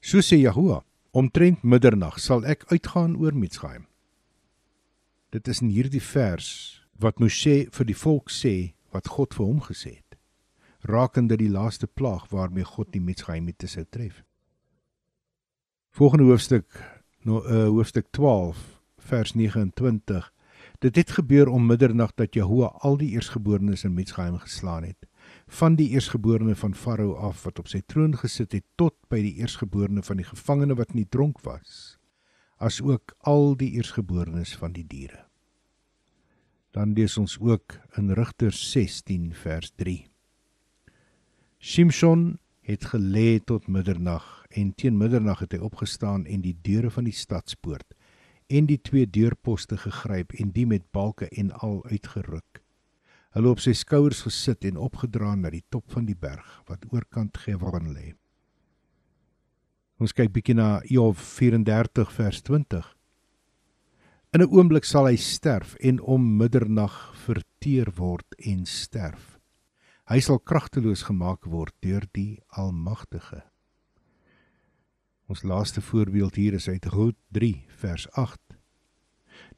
"So 0.00 0.18
sê 0.18 0.42
Jahoua, 0.42 0.82
omtrent 1.12 1.62
middernag 1.62 2.18
sal 2.18 2.44
ek 2.44 2.66
uitgaan 2.72 3.16
oor 3.16 3.34
Mitsraim." 3.34 3.86
Dit 5.28 5.48
is 5.48 5.58
in 5.60 5.68
hierdie 5.68 6.00
vers 6.00 6.46
wat 6.96 7.18
Moshe 7.20 7.66
vir 7.76 7.86
die 7.88 7.96
volk 7.96 8.30
sê 8.32 8.72
wat 8.96 9.10
God 9.12 9.34
vir 9.36 9.44
hom 9.44 9.58
gesê 9.60 9.90
het. 9.98 10.16
Rakende 10.88 11.36
die 11.36 11.50
laaste 11.52 11.84
plaag 11.86 12.30
waarmee 12.32 12.64
God 12.64 12.94
die 12.94 13.02
Mitsraimiete 13.04 13.68
sou 13.68 13.84
tref. 13.84 14.22
Volgende 15.92 16.30
hoofstuk 16.30 16.80
nou 17.28 17.42
uh, 17.44 17.66
hoofstuk 17.68 18.08
12 18.16 18.62
vers 19.10 19.34
29. 19.36 20.32
Dit 20.80 20.96
het 20.96 21.12
gebeur 21.18 21.52
om 21.52 21.68
middernag 21.68 22.16
dat 22.16 22.32
Jehovah 22.32 22.80
al 22.80 22.96
die 22.96 23.10
eersgeborenes 23.12 23.84
in 23.84 23.92
Mitsraim 23.98 24.40
geslaan 24.40 24.88
het. 24.88 25.04
Van 25.60 25.76
die 25.76 25.90
eersgeborene 25.92 26.56
van 26.56 26.72
Farao 26.72 27.18
af 27.20 27.44
wat 27.44 27.60
op 27.60 27.68
sy 27.68 27.82
troon 27.84 28.16
gesit 28.16 28.56
het 28.56 28.64
tot 28.80 28.96
by 29.12 29.20
die 29.20 29.36
eersgeborene 29.44 30.00
van 30.08 30.24
die 30.24 30.28
gevangene 30.32 30.78
wat 30.78 30.96
nie 30.96 31.04
dronk 31.04 31.44
was 31.44 31.97
as 32.58 32.80
ook 32.82 33.14
al 33.18 33.56
die 33.56 33.70
eersgeborenes 33.78 34.56
van 34.58 34.74
die 34.74 34.86
diere. 34.86 35.24
Dan 36.74 36.92
lees 36.92 37.16
ons 37.18 37.38
ook 37.40 37.78
in 37.96 38.12
Rigters 38.12 38.60
16 38.70 39.32
vers 39.34 39.72
3. 39.80 40.04
Shimshon 41.58 42.38
het 42.68 42.84
gelê 42.92 43.38
tot 43.40 43.66
middernag 43.66 44.26
en 44.50 44.74
teen 44.74 44.98
middernag 44.98 45.40
het 45.46 45.56
hy 45.56 45.62
opgestaan 45.64 46.26
en 46.26 46.42
die 46.44 46.56
deure 46.62 46.90
van 46.90 47.08
die 47.08 47.16
stadspoort 47.16 47.96
en 48.48 48.68
die 48.68 48.80
twee 48.80 49.08
deurposte 49.08 49.76
gegryp 49.80 50.34
en 50.40 50.52
die 50.52 50.66
met 50.66 50.84
balke 50.92 51.28
en 51.28 51.50
al 51.64 51.80
uitgeruk. 51.88 52.62
Hulle 53.36 53.50
op 53.52 53.60
sy 53.60 53.74
skouers 53.76 54.22
gesit 54.26 54.64
en 54.68 54.80
opgedra 54.80 55.34
na 55.36 55.50
die 55.52 55.64
top 55.68 55.90
van 55.92 56.08
die 56.08 56.16
berg 56.16 56.62
wat 56.68 56.86
oorkant 56.92 57.36
Gevon 57.44 57.92
lê. 57.92 58.14
Ons 59.98 60.14
kyk 60.14 60.30
bietjie 60.30 60.54
na 60.54 60.78
Job 60.86 61.16
34 61.18 62.12
vers 62.14 62.38
20. 62.46 62.84
In 64.30 64.42
'n 64.42 64.52
oomblik 64.54 64.84
sal 64.86 65.08
hy 65.10 65.16
sterf 65.16 65.74
en 65.82 65.98
om 66.00 66.36
middernag 66.38 66.94
verteer 67.26 67.90
word 67.96 68.34
en 68.38 68.62
sterf. 68.66 69.40
Hy 70.06 70.20
sal 70.20 70.38
kragteloos 70.38 71.02
gemaak 71.02 71.44
word 71.50 71.74
deur 71.82 72.06
die 72.12 72.38
Almagtige. 72.54 73.42
Ons 75.26 75.42
laaste 75.42 75.80
voorbeeld 75.80 76.34
hier 76.34 76.54
is 76.54 76.68
uit 76.68 76.86
Rut 76.86 77.18
3 77.32 77.66
vers 77.68 78.06
8. 78.12 78.40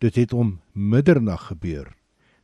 Dit 0.00 0.14
het 0.14 0.32
om 0.32 0.60
middernag 0.72 1.52
gebeur 1.52 1.92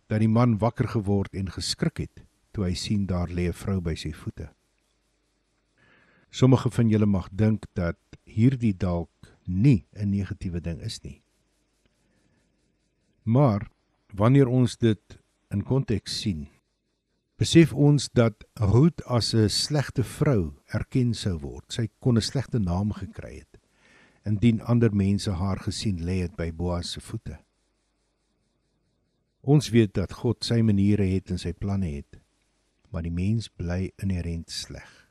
dat 0.07 0.21
die 0.21 0.29
man 0.29 0.59
wakker 0.59 0.89
geword 0.89 1.35
en 1.35 1.49
geskrik 1.49 1.97
het 1.97 2.27
toe 2.53 2.65
hy 2.65 2.75
sien 2.75 3.07
daar 3.07 3.29
lê 3.29 3.49
'n 3.49 3.53
vrou 3.53 3.81
by 3.81 3.95
sy 3.95 4.13
voete. 4.13 4.56
Sommige 6.31 6.71
van 6.71 6.89
julle 6.89 7.07
mag 7.07 7.29
dink 7.33 7.67
dat 7.73 7.99
hierdie 8.25 8.75
dalk 8.77 9.11
nie 9.47 9.87
'n 9.93 10.11
negatiewe 10.11 10.61
ding 10.61 10.81
is 10.81 11.01
nie. 11.03 11.23
Maar 13.23 13.71
wanneer 14.15 14.49
ons 14.49 14.77
dit 14.77 15.19
in 15.51 15.63
konteks 15.63 16.21
sien, 16.21 16.49
besef 17.37 17.73
ons 17.73 18.09
dat 18.13 18.45
Ruth 18.55 19.03
as 19.05 19.35
'n 19.35 19.49
slegte 19.49 20.05
vrou 20.05 20.55
erken 20.67 21.15
sou 21.15 21.39
word. 21.39 21.73
Sy 21.73 21.89
kon 21.99 22.17
'n 22.17 22.23
slegte 22.23 22.59
naam 22.59 22.93
gekry 22.93 23.39
het 23.39 23.61
indien 24.27 24.61
ander 24.61 24.95
mense 24.95 25.31
haar 25.31 25.59
gesien 25.59 26.05
lê 26.05 26.21
het 26.23 26.37
by 26.37 26.53
Boas 26.53 26.93
se 26.93 27.01
voete. 27.01 27.39
Ons 29.41 29.69
weet 29.69 29.95
dat 29.95 30.13
God 30.13 30.45
sy 30.45 30.61
maniere 30.63 31.07
het 31.07 31.31
en 31.31 31.39
sy 31.39 31.53
planne 31.53 31.87
het, 31.87 32.19
maar 32.91 33.03
die 33.03 33.11
mens 33.11 33.49
bly 33.49 33.93
inherënt 34.03 34.51
sleg 34.51 35.06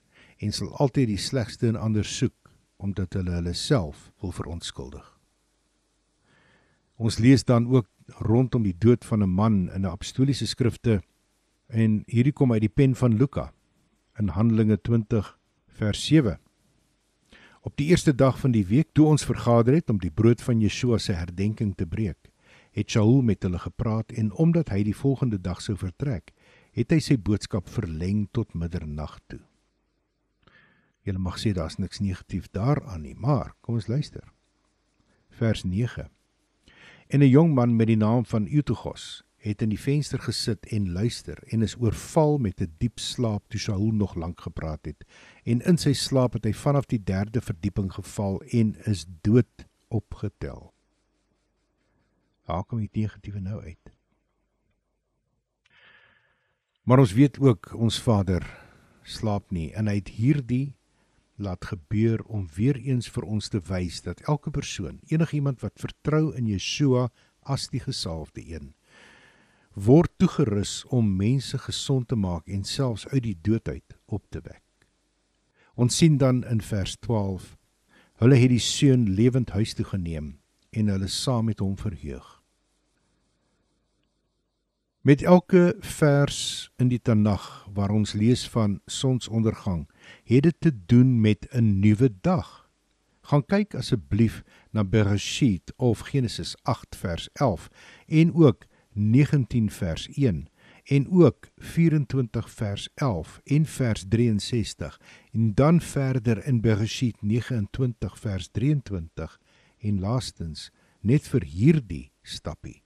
en 0.46 0.54
sal 0.54 0.72
altyd 0.82 1.10
die 1.10 1.22
slegste 1.22 1.68
in 1.72 1.80
ander 1.80 2.06
soek 2.06 2.36
omdat 2.78 3.16
hulle 3.18 3.38
hulle 3.38 3.54
self 3.58 4.12
wil 4.22 4.34
verontskuldig. 4.36 5.06
Ons 6.96 7.20
lees 7.20 7.44
dan 7.44 7.68
ook 7.68 7.88
rondom 8.24 8.64
die 8.64 8.78
dood 8.78 9.06
van 9.06 9.24
'n 9.24 9.30
man 9.30 9.70
in 9.72 9.82
'n 9.82 9.92
apostoliese 9.92 10.48
skrifte 10.48 11.02
en 11.68 12.04
hierdie 12.08 12.34
kom 12.34 12.52
uit 12.52 12.62
die 12.62 12.76
pen 12.76 12.96
van 12.96 13.18
Luka 13.18 13.54
in 14.20 14.28
Handelinge 14.28 14.78
20 14.82 15.38
vers 15.68 16.06
7. 16.06 16.40
Op 17.62 17.76
die 17.78 17.88
eerste 17.88 18.16
dag 18.16 18.40
van 18.40 18.52
die 18.52 18.66
week 18.66 18.88
toe 18.94 19.08
ons 19.08 19.26
vergader 19.26 19.74
het 19.74 19.90
om 19.90 19.98
die 19.98 20.12
brood 20.12 20.42
van 20.42 20.62
Yeshua 20.62 20.98
se 20.98 21.14
herdenking 21.14 21.76
te 21.76 21.86
breek, 21.86 22.30
het 22.72 22.90
Shaul 22.90 23.22
met 23.22 23.44
hulle 23.44 23.60
gepraat 23.60 24.12
en 24.12 24.32
omdat 24.32 24.70
hy 24.70 24.84
die 24.84 24.96
volgende 24.96 25.42
dag 25.42 25.62
sou 25.62 25.78
vertrek, 25.78 26.32
het 26.72 26.92
hy 26.92 27.00
sy 27.00 27.18
boodskap 27.18 27.70
verleng 27.70 28.28
tot 28.32 28.54
middernag 28.54 29.20
toe. 29.28 29.40
Jy 31.06 31.14
mag 31.22 31.38
sê 31.38 31.54
daar's 31.54 31.78
niks 31.78 32.02
negatief 32.02 32.50
daaraan 32.50 33.04
nie, 33.06 33.14
maar 33.14 33.54
kom 33.62 33.78
ons 33.78 33.88
luister. 33.88 34.26
Vers 35.30 35.64
9. 35.64 36.10
En 37.08 37.20
'n 37.22 37.30
jong 37.30 37.54
man 37.54 37.76
met 37.76 37.88
die 37.88 37.98
naam 37.98 38.26
van 38.26 38.48
Eutychos 38.48 39.24
het 39.38 39.62
in 39.62 39.70
die 39.70 39.80
venster 39.80 40.20
gesit 40.20 40.66
en 40.74 40.92
luister 40.92 41.38
en 41.54 41.62
is 41.62 41.76
oorval 41.78 42.38
met 42.38 42.62
'n 42.62 42.74
diep 42.78 43.00
slaap 43.00 43.44
toe 43.48 43.60
Saul 43.60 43.92
nog 43.92 44.16
lank 44.16 44.42
gepraat 44.42 44.86
het. 44.86 45.06
En 45.44 45.62
in 45.62 45.78
sy 45.78 45.94
slaap 45.94 46.34
het 46.34 46.46
hy 46.46 46.54
vanaf 46.54 46.86
die 46.86 47.04
3de 47.04 47.42
verdieping 47.42 47.94
geval 47.94 48.42
en 48.42 48.76
is 48.86 49.06
dood 49.22 49.68
opgetel. 49.88 50.74
Waar 52.46 52.64
kom 52.64 52.80
die 52.80 52.90
negatiewe 52.92 53.40
nou 53.40 53.62
uit? 53.62 53.94
Maar 56.84 57.00
ons 57.00 57.14
weet 57.14 57.40
ook 57.40 57.74
ons 57.74 58.02
Vader 58.02 58.46
slaap 59.04 59.52
nie 59.52 59.72
en 59.74 59.88
hy 59.88 59.96
het 59.96 60.08
hierdie 60.08 60.76
laat 61.36 61.66
gebeur 61.66 62.24
om 62.24 62.48
weer 62.56 62.76
eens 62.76 63.10
vir 63.12 63.24
ons 63.24 63.50
te 63.50 63.60
wys 63.68 64.02
dat 64.02 64.22
elke 64.30 64.52
persoon, 64.52 65.00
enigiemand 65.12 65.62
wat 65.62 65.80
vertrou 65.80 66.34
in 66.36 66.48
Yeshua 66.48 67.10
as 67.42 67.68
die 67.70 67.82
gesalfde 67.84 68.42
een, 68.46 68.74
word 69.76 70.12
toegerus 70.18 70.86
om 70.96 71.16
mense 71.18 71.58
gesond 71.60 72.08
te 72.08 72.16
maak 72.16 72.48
en 72.48 72.64
selfs 72.64 73.08
uit 73.12 73.24
die 73.24 73.38
dood 73.42 73.68
uit 73.68 73.98
op 74.06 74.24
te 74.32 74.40
wek. 74.44 74.64
Ons 75.76 75.98
sien 76.00 76.18
dan 76.18 76.44
in 76.48 76.62
vers 76.64 76.96
12: 77.04 77.58
Hulle 78.24 78.40
het 78.40 78.50
die 78.50 78.64
seun 78.64 79.10
lewend 79.18 79.52
huis 79.52 79.74
toe 79.76 79.86
geneem 79.86 80.38
en 80.72 80.88
hulle 80.88 81.12
saam 81.12 81.52
met 81.52 81.60
hom 81.60 81.76
verheug. 81.78 82.42
Met 85.06 85.22
elke 85.22 85.76
vers 85.80 86.72
in 86.82 86.88
die 86.90 87.00
Tanag 87.00 87.68
waar 87.74 87.92
ons 87.92 88.16
lees 88.18 88.48
van 88.50 88.80
sonsondergang, 88.88 89.86
het 90.24 90.44
dit 90.44 90.56
te 90.60 90.86
doen 90.86 91.22
met 91.22 91.48
'n 91.52 91.80
nuwe 91.80 92.14
dag. 92.22 92.70
Gaan 93.22 93.46
kyk 93.46 93.76
asseblief 93.76 94.44
na 94.72 94.84
Bereshit 94.84 95.74
of 95.76 96.00
Genesis 96.00 96.56
8 96.64 96.96
vers 96.96 97.30
11 97.34 97.70
en 98.08 98.34
ook 98.34 98.66
19 98.94 99.70
vers 99.70 100.08
1 100.08 100.48
en 100.84 101.10
ook 101.10 101.48
24 101.58 102.52
vers 102.52 102.90
11 102.96 103.42
en 103.44 103.66
vers 103.66 104.06
63 104.08 105.00
en 105.32 105.54
dan 105.54 105.82
verder 105.82 106.46
in 106.46 106.62
Bereshit 106.62 107.22
29 107.22 108.20
vers 108.20 108.48
23 108.48 109.40
en 109.78 110.00
laastens 110.00 110.72
net 111.00 111.28
vir 111.28 111.44
hierdie 111.44 112.12
stappie 112.22 112.84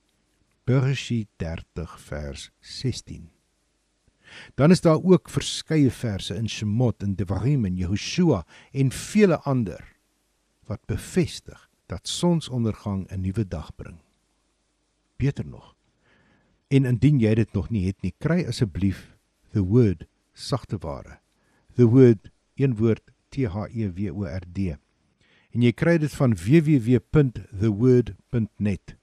Bereshit 0.64 1.28
30 1.36 2.00
vers 2.00 2.52
16 2.60 3.39
Dan 4.56 4.72
is 4.72 4.82
daar 4.82 5.04
ook 5.04 5.30
verskeie 5.30 5.92
verse 5.92 6.36
in 6.36 6.50
Shemot 6.50 7.04
en 7.04 7.16
Devarim 7.16 7.66
en 7.66 7.76
Jehoshua 7.76 8.46
en 8.72 8.92
vele 8.92 9.40
ander 9.40 9.96
wat 10.66 10.86
bevestig 10.86 11.70
dat 11.86 12.08
sonsondergang 12.08 13.10
'n 13.10 13.22
nuwe 13.22 13.48
dag 13.48 13.76
bring. 13.76 13.98
Beter 15.18 15.46
nog, 15.46 15.76
En 16.70 16.86
indien 16.86 17.18
jy 17.18 17.32
dit 17.34 17.50
nog 17.58 17.74
nie 17.74 17.88
het 17.88 17.98
nie, 18.06 18.14
kry 18.22 18.46
asseblief 18.46 19.18
the 19.56 19.64
word 19.66 20.06
sagte 20.38 20.78
ware. 20.84 21.18
The 21.76 21.88
word 21.90 22.30
een 22.62 22.76
woord 22.78 23.02
T 23.34 23.50
H 23.50 23.66
E 23.74 23.90
W 23.90 24.14
O 24.14 24.30
R 24.30 24.46
D. 24.46 24.78
En 25.50 25.66
jy 25.66 25.74
kry 25.74 25.98
dit 25.98 26.14
van 26.14 26.38
www.theword.net. 26.38 28.94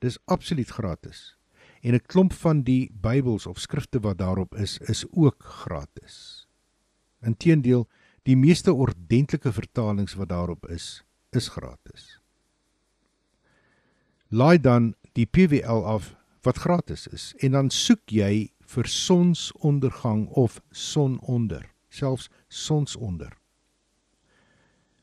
Dis 0.00 0.16
absoluut 0.24 0.72
gratis. 0.72 1.36
En 1.82 1.94
'n 1.94 2.06
klomp 2.06 2.32
van 2.32 2.62
die 2.62 2.90
Bybels 2.94 3.46
of 3.46 3.58
skrifte 3.58 4.00
wat 4.00 4.18
daarop 4.18 4.54
is, 4.54 4.78
is 4.78 5.04
ook 5.10 5.44
gratis. 5.44 6.46
Inteendeel, 7.20 7.88
die 8.22 8.36
meeste 8.36 8.72
ordentlike 8.72 9.52
vertalings 9.52 10.14
wat 10.14 10.28
daarop 10.28 10.68
is, 10.68 11.02
is 11.30 11.48
gratis. 11.48 12.20
Laai 14.28 14.60
dan 14.60 14.94
die 15.12 15.26
PWL 15.26 15.84
af 15.84 16.14
wat 16.42 16.56
gratis 16.56 17.06
is 17.06 17.34
en 17.38 17.50
dan 17.50 17.70
soek 17.70 18.10
jy 18.10 18.52
vir 18.72 18.88
sonsondergang 18.88 20.28
of 20.28 20.60
sononder, 20.70 21.66
selfs 21.88 22.30
sonsonder. 22.48 23.34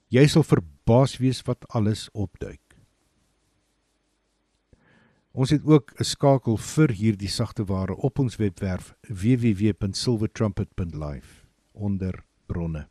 Jy 0.09 0.25
sal 0.27 0.43
verbaas 0.43 1.19
wees 1.21 1.43
wat 1.45 1.67
alles 1.69 2.07
opduik. 2.17 2.68
Ons 5.39 5.55
het 5.55 5.63
ook 5.63 5.95
'n 5.95 6.03
skakel 6.03 6.57
vir 6.57 6.91
hierdie 6.91 7.31
sagte 7.31 7.63
ware 7.65 7.95
op 7.95 8.19
ons 8.19 8.35
webwerf 8.35 8.95
www.silvertrumpet.live 9.07 11.45
onder 11.71 12.23
bronne. 12.45 12.87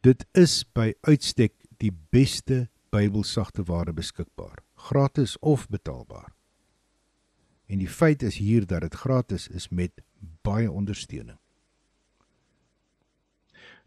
Dit 0.00 0.26
is 0.32 0.64
by 0.72 0.94
uitstek 1.00 1.52
die 1.76 1.92
beste 2.10 2.68
Bybelsagte 2.90 3.62
ware 3.62 3.92
beskikbaar, 3.92 4.58
gratis 4.74 5.38
of 5.38 5.68
betaalbaar. 5.68 6.32
En 7.66 7.78
die 7.78 7.88
feit 7.88 8.22
is 8.22 8.36
hier 8.36 8.66
dat 8.66 8.80
dit 8.80 8.94
gratis 8.94 9.48
is 9.48 9.68
met 9.68 10.02
baie 10.42 10.70
ondersteuning. 10.70 11.38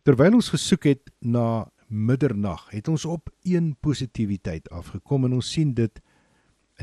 Terwyl 0.02 0.34
ons 0.34 0.50
gesoek 0.50 0.84
het 0.84 1.12
na 1.20 1.72
middernag, 1.88 2.70
het 2.70 2.88
ons 2.88 3.06
op 3.06 3.30
een 3.42 3.76
positiwiteit 3.80 4.70
afgekom 4.70 5.26
en 5.26 5.34
ons 5.34 5.52
sien 5.52 5.74
dit 5.74 6.02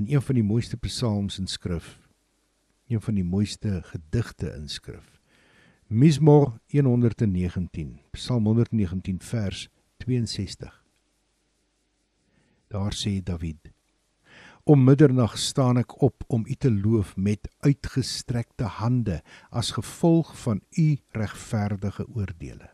in 0.01 0.15
een 0.15 0.23
van 0.23 0.35
die 0.35 0.45
mooiste 0.45 0.77
psalms 0.77 1.39
in 1.39 1.47
skrif, 1.47 1.99
een 2.89 3.01
van 3.01 3.15
die 3.15 3.25
mooiste 3.25 3.83
gedigte 3.85 4.49
in 4.57 4.69
skrif. 4.69 5.21
Mismor 5.87 6.61
119, 6.71 8.01
Psalm 8.11 8.45
119 8.45 9.21
vers 9.21 9.69
62. 9.97 10.85
Daar 12.69 12.95
sê 12.97 13.21
Dawid: 13.23 13.73
Om 14.65 14.85
middernag 14.85 15.37
staan 15.39 15.77
ek 15.83 15.99
op 16.03 16.25
om 16.29 16.47
U 16.47 16.55
te 16.55 16.71
loof 16.73 17.17
met 17.17 17.51
uitgestrekte 17.59 18.65
hande 18.81 19.21
as 19.51 19.75
gevolg 19.77 20.33
van 20.47 20.63
U 20.79 20.97
regverdige 21.13 22.07
oordeele. 22.09 22.71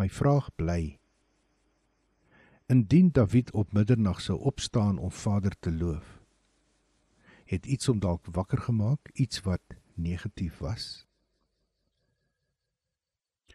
My 0.00 0.08
vraag 0.08 0.48
bly: 0.56 1.01
Indien 2.72 3.10
Dawid 3.12 3.50
op 3.50 3.72
middernag 3.72 4.20
sou 4.20 4.38
opstaan 4.40 4.98
om 4.98 5.10
Vader 5.10 5.52
te 5.60 5.72
loof, 5.72 6.20
het 7.44 7.66
iets 7.66 7.86
hom 7.86 7.98
dalk 8.00 8.30
wakker 8.32 8.58
gemaak, 8.58 9.10
iets 9.12 9.42
wat 9.44 9.60
negatief 9.94 10.58
was? 10.58 11.06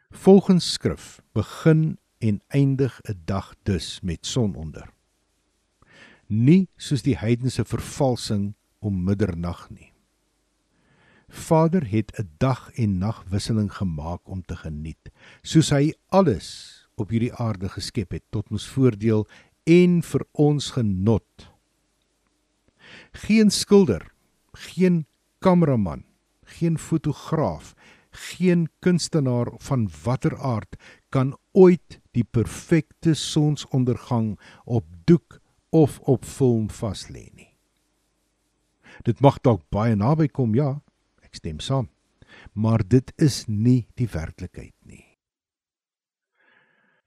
Volgens 0.09 0.71
skrif 0.73 1.21
begin 1.31 1.97
en 2.17 2.41
eindig 2.47 2.99
'n 3.09 3.21
dag 3.25 3.55
dus 3.63 3.99
met 4.01 4.25
sononder. 4.25 4.93
Nie 6.27 6.69
soos 6.75 7.01
die 7.01 7.17
heidense 7.17 7.65
vervalsing 7.65 8.53
om 8.79 9.03
middernag 9.03 9.69
nie. 9.69 9.93
Vader 11.27 11.89
het 11.89 12.19
'n 12.19 12.29
dag 12.37 12.71
en 12.71 12.97
nag 12.97 13.23
wisseling 13.29 13.73
gemaak 13.73 14.29
om 14.29 14.45
te 14.45 14.55
geniet, 14.55 15.09
soos 15.41 15.69
hy 15.69 15.93
alles 16.07 16.76
op 16.97 17.13
hierdie 17.13 17.33
aarde 17.33 17.69
geskep 17.69 18.15
het 18.17 18.25
tot 18.33 18.49
ons 18.51 18.67
voordeel 18.73 19.25
en 19.67 20.01
vir 20.01 20.23
ons 20.31 20.71
genot. 20.75 21.47
Geen 23.27 23.51
skilder, 23.51 24.07
geen 24.53 25.05
kameraman, 25.43 26.03
geen 26.57 26.77
fotograaf, 26.77 27.75
geen 28.11 28.67
kunstenaar 28.79 29.51
van 29.59 29.89
watter 30.03 30.37
aard 30.37 30.77
kan 31.09 31.35
ooit 31.51 31.99
die 32.17 32.23
perfekte 32.23 33.13
sonsondergang 33.13 34.37
op 34.65 34.85
doek 35.05 35.39
of 35.69 35.99
op 35.99 36.25
film 36.25 36.69
vas 36.69 37.07
lê 37.11 37.27
nie. 37.33 37.51
Dit 39.05 39.21
mag 39.21 39.37
dalk 39.45 39.61
baie 39.69 39.95
naby 39.95 40.27
kom, 40.27 40.55
ja, 40.55 40.79
ek 41.21 41.37
stem 41.37 41.59
saam. 41.59 41.91
Maar 42.53 42.81
dit 42.87 43.13
is 43.21 43.45
nie 43.47 43.85
die 43.99 44.09
werklikheid 44.09 44.75
nie. 44.87 45.06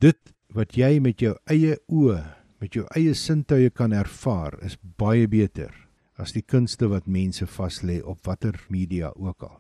Dit 0.00 0.32
wat 0.56 0.78
jy 0.80 0.96
met 1.04 1.20
jou 1.20 1.34
eie 1.52 1.76
oë, 1.92 2.20
met 2.60 2.76
jou 2.76 2.86
eie 2.96 3.12
sintuie 3.14 3.68
kan 3.68 3.92
ervaar, 3.92 4.56
is 4.64 4.78
baie 4.80 5.28
beter 5.28 5.74
as 6.20 6.32
die 6.36 6.44
kunste 6.44 6.88
wat 6.88 7.08
mense 7.08 7.46
vas 7.48 7.80
lê 7.84 8.00
op 8.04 8.26
watter 8.28 8.56
media 8.72 9.12
ook 9.16 9.44
al. 9.44 9.58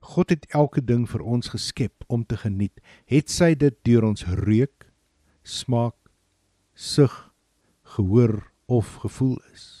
God 0.00 0.30
het 0.30 0.46
elke 0.56 0.82
ding 0.82 1.08
vir 1.10 1.22
ons 1.22 1.50
geskep 1.52 2.06
om 2.08 2.22
te 2.24 2.38
geniet. 2.38 2.78
Het 3.10 3.30
sy 3.30 3.52
dit 3.58 3.74
deur 3.86 4.06
ons 4.08 4.24
reuk, 4.46 4.86
smaak, 5.44 5.96
sug, 6.74 7.12
gehoor 7.96 8.40
of 8.66 8.94
gevoel 9.02 9.36
is. 9.52 9.79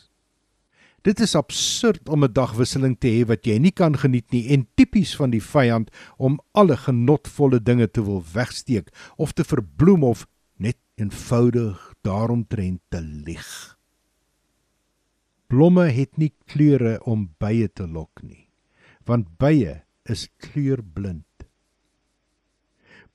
Dit 1.00 1.20
is 1.20 1.34
absurd 1.34 2.08
om 2.08 2.24
'n 2.24 2.32
dagwisseling 2.32 2.98
te 2.98 3.08
hê 3.08 3.24
wat 3.26 3.46
jy 3.46 3.58
nie 3.58 3.72
kan 3.72 3.96
geniet 3.96 4.30
nie 4.32 4.48
en 4.52 4.68
tipies 4.76 5.16
van 5.16 5.30
die 5.30 5.40
vyand 5.42 5.90
om 6.18 6.40
alle 6.52 6.76
genotvolle 6.76 7.62
dinge 7.62 7.90
te 7.90 8.04
wil 8.04 8.24
wegsteek 8.32 8.92
of 9.16 9.32
te 9.32 9.44
verbloem 9.44 10.04
of 10.04 10.26
net 10.56 10.76
eenvoudig 10.94 11.94
daaromtrent 12.02 12.80
te 12.88 13.00
lieg. 13.00 13.78
Blomme 15.46 15.88
het 15.88 16.16
nie 16.16 16.32
kleure 16.44 17.00
om 17.04 17.30
bye 17.38 17.68
te 17.68 17.86
lok 17.86 18.22
nie, 18.22 18.48
want 19.04 19.38
bye 19.38 19.82
is 20.04 20.28
kleurblind. 20.36 21.24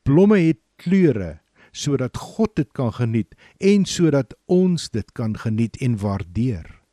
Blomme 0.04 0.38
het 0.38 0.60
kleure 0.76 1.39
sodat 1.71 2.17
God 2.17 2.56
dit 2.56 2.71
kan 2.71 2.93
geniet 2.93 3.36
en 3.60 3.86
sodat 3.86 4.34
ons 4.45 4.89
dit 4.89 5.12
kan 5.12 5.38
geniet 5.38 5.78
en 5.78 5.98
waardeer. 5.98 6.85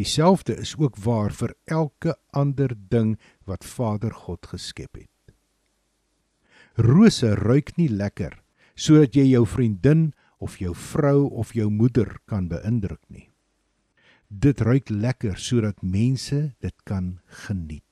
Dieselfde 0.00 0.56
is 0.56 0.72
ook 0.80 0.96
waar 1.04 1.34
vir 1.36 1.52
elke 1.68 2.16
ander 2.32 2.72
ding 2.72 3.18
wat 3.44 3.66
Vader 3.68 4.14
God 4.24 4.48
geskep 4.48 4.96
het. 4.96 5.34
Rose 6.80 7.34
ruik 7.36 7.76
nie 7.76 7.90
lekker 7.92 8.40
sodat 8.74 9.12
jy 9.18 9.26
jou 9.34 9.44
vriendin 9.44 10.14
of 10.40 10.56
jou 10.56 10.72
vrou 10.72 11.28
of 11.28 11.52
jou 11.52 11.68
moeder 11.68 12.16
kan 12.24 12.48
beïndruk 12.48 13.02
nie 13.12 13.30
dit 14.30 14.60
ruik 14.60 14.88
lekker 14.88 15.38
sodat 15.38 15.82
mense 15.82 16.38
dit 16.62 16.76
kan 16.86 17.18
geniet. 17.26 17.82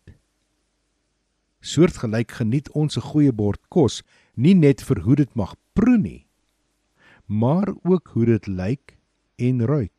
Soortgelyk 1.58 2.30
geniet 2.38 2.70
ons 2.70 2.96
'n 2.96 3.02
goeie 3.10 3.32
bord 3.32 3.60
kos 3.68 4.02
nie 4.36 4.54
net 4.54 4.80
vir 4.80 5.02
hoe 5.02 5.16
dit 5.16 5.34
mag 5.34 5.56
proe 5.74 5.98
nie, 5.98 6.26
maar 7.26 7.74
ook 7.84 8.08
hoe 8.14 8.24
dit 8.24 8.46
lyk 8.46 8.96
en 9.36 9.66
ruik. 9.66 9.97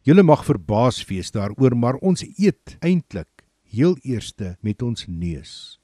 Julle 0.00 0.22
mag 0.24 0.46
verbaas 0.48 1.02
wees 1.10 1.28
daaroor, 1.34 1.76
maar 1.76 1.98
ons 2.00 2.22
eet 2.24 2.76
eintlik 2.80 3.44
heel 3.68 3.98
eerste 4.00 4.56
met 4.64 4.82
ons 4.82 5.04
neus. 5.06 5.76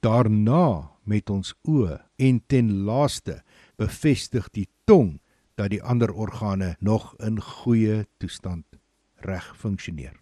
Daarna 0.00 0.96
met 1.04 1.28
ons 1.30 1.52
oë 1.68 1.98
en 2.16 2.38
ten 2.48 2.70
laaste 2.88 3.42
bevestig 3.76 4.48
die 4.56 4.68
tong 4.88 5.18
dat 5.60 5.74
die 5.74 5.82
ander 5.82 6.12
organe 6.14 6.76
nog 6.80 7.12
in 7.20 7.40
goeie 7.42 8.06
toestand 8.22 8.64
reg 9.26 9.44
funksioneer. 9.58 10.16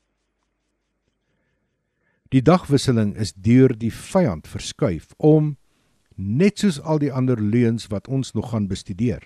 Die 2.35 2.43
dagwisseling 2.43 3.15
is 3.15 3.37
deur 3.39 3.71
die 3.71 3.93
vyand 3.95 4.49
verskuif 4.51 5.13
om 5.23 5.55
net 6.17 6.59
soos 6.65 6.81
al 6.81 6.99
die 6.99 7.13
ander 7.13 7.39
leuns 7.39 7.87
wat 7.93 8.09
ons 8.09 8.35
nog 8.35 8.51
gaan 8.51 8.67
bestudeer 8.67 9.23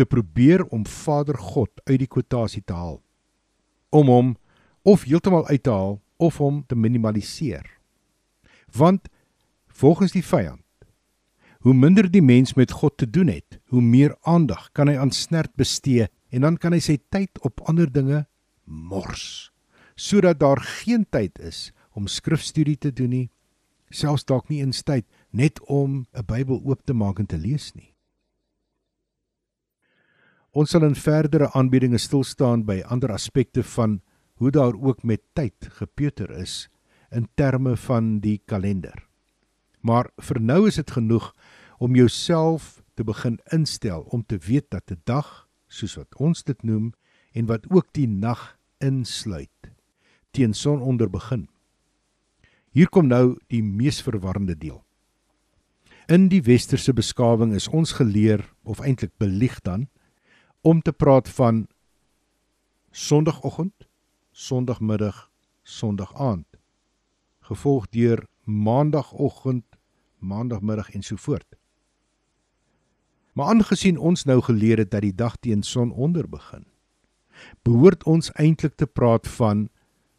te 0.00 0.08
probeer 0.08 0.64
om 0.72 0.86
Vader 0.88 1.36
God 1.36 1.70
uit 1.84 2.00
die 2.00 2.10
kwotasie 2.10 2.64
te 2.64 2.76
haal 2.76 2.98
om 3.92 4.08
hom 4.08 4.32
of 4.88 5.04
heeltemal 5.04 5.44
uit 5.52 5.62
te 5.66 5.74
haal 5.74 5.98
of 6.16 6.40
hom 6.40 6.64
te 6.66 6.78
minimaliseer 6.78 7.68
want 8.72 9.12
volgens 9.80 10.16
die 10.16 10.24
vyand 10.24 10.64
Hoe 11.60 11.74
minder 11.76 12.06
die 12.08 12.22
mens 12.24 12.54
met 12.56 12.72
God 12.72 12.94
te 12.96 13.04
doen 13.04 13.28
het, 13.28 13.58
hoe 13.68 13.82
meer 13.84 14.14
aandag 14.24 14.70
kan 14.72 14.88
hy 14.88 14.94
aan 14.96 15.10
snert 15.12 15.52
bestee 15.60 16.06
en 16.32 16.46
dan 16.46 16.56
kan 16.56 16.72
hy 16.72 16.78
sy 16.80 16.96
tyd 17.12 17.36
op 17.44 17.60
ander 17.68 17.90
dinge 17.92 18.22
mors. 18.64 19.50
Sodat 19.92 20.40
daar 20.40 20.62
geen 20.80 21.04
tyd 21.12 21.36
is 21.44 21.68
om 21.92 22.08
skrifstudie 22.08 22.78
te 22.80 22.94
doen 22.96 23.12
nie, 23.12 23.28
selfs 23.92 24.24
dalk 24.24 24.48
nie 24.48 24.62
eens 24.64 24.80
tyd 24.88 25.04
net 25.36 25.60
om 25.68 26.06
'n 26.16 26.24
Bybel 26.24 26.64
oop 26.64 26.80
te 26.86 26.96
maak 26.96 27.20
en 27.20 27.26
te 27.26 27.36
lees 27.36 27.74
nie. 27.74 27.89
Ons 30.50 30.72
sal 30.74 30.82
in 30.82 30.96
verdere 30.98 31.46
aanbiedinge 31.54 31.98
stil 32.02 32.24
staan 32.26 32.64
by 32.66 32.80
ander 32.90 33.12
aspekte 33.14 33.62
van 33.76 34.00
hoe 34.42 34.50
daar 34.50 34.74
ook 34.74 35.04
met 35.06 35.22
tyd 35.38 35.68
gepeuter 35.78 36.30
is 36.34 36.66
in 37.14 37.28
terme 37.38 37.76
van 37.76 38.18
die 38.24 38.40
kalender. 38.50 39.06
Maar 39.80 40.10
vir 40.18 40.40
nou 40.42 40.66
is 40.66 40.80
dit 40.80 40.90
genoeg 40.90 41.30
om 41.78 41.94
jouself 41.94 42.80
te 42.98 43.06
begin 43.06 43.38
instel 43.54 44.02
om 44.10 44.24
te 44.26 44.38
weet 44.38 44.70
dat 44.70 44.90
'n 44.90 45.00
dag, 45.04 45.46
soos 45.68 45.94
wat 45.96 46.14
ons 46.18 46.42
dit 46.42 46.62
noem, 46.62 46.92
en 47.32 47.46
wat 47.46 47.70
ook 47.70 47.86
die 47.92 48.08
nag 48.08 48.58
insluit, 48.78 49.70
teen 50.30 50.54
sononder 50.54 51.10
begin. 51.10 51.48
Hier 52.70 52.88
kom 52.88 53.06
nou 53.06 53.38
die 53.46 53.62
mees 53.62 54.02
verwarrende 54.02 54.58
deel. 54.58 54.84
In 56.08 56.28
die 56.28 56.42
westerse 56.42 56.92
beskawing 56.92 57.54
is 57.54 57.68
ons 57.68 57.92
geleer 57.92 58.54
of 58.64 58.80
eintlik 58.80 59.12
belieg 59.18 59.60
dan 59.60 59.88
om 60.60 60.82
te 60.82 60.92
praat 60.92 61.28
van 61.28 61.66
Sondagoggend, 62.90 63.88
Sondagmiddag, 64.30 65.30
Sondagaand, 65.62 66.46
gevolg 67.40 67.88
deur 67.88 68.26
Maandagoggend, 68.44 69.64
Maandagmiddag 70.18 70.90
en 70.90 71.02
so 71.02 71.16
voort. 71.16 71.56
Maar 73.32 73.46
aangesien 73.46 73.98
ons 73.98 74.24
nou 74.24 74.40
geleer 74.42 74.78
het 74.78 74.90
dat 74.90 75.00
die 75.00 75.14
dag 75.14 75.36
teen 75.36 75.62
sononder 75.62 76.28
begin, 76.28 76.66
behoort 77.62 78.04
ons 78.04 78.32
eintlik 78.32 78.74
te 78.76 78.86
praat 78.86 79.28
van 79.28 79.68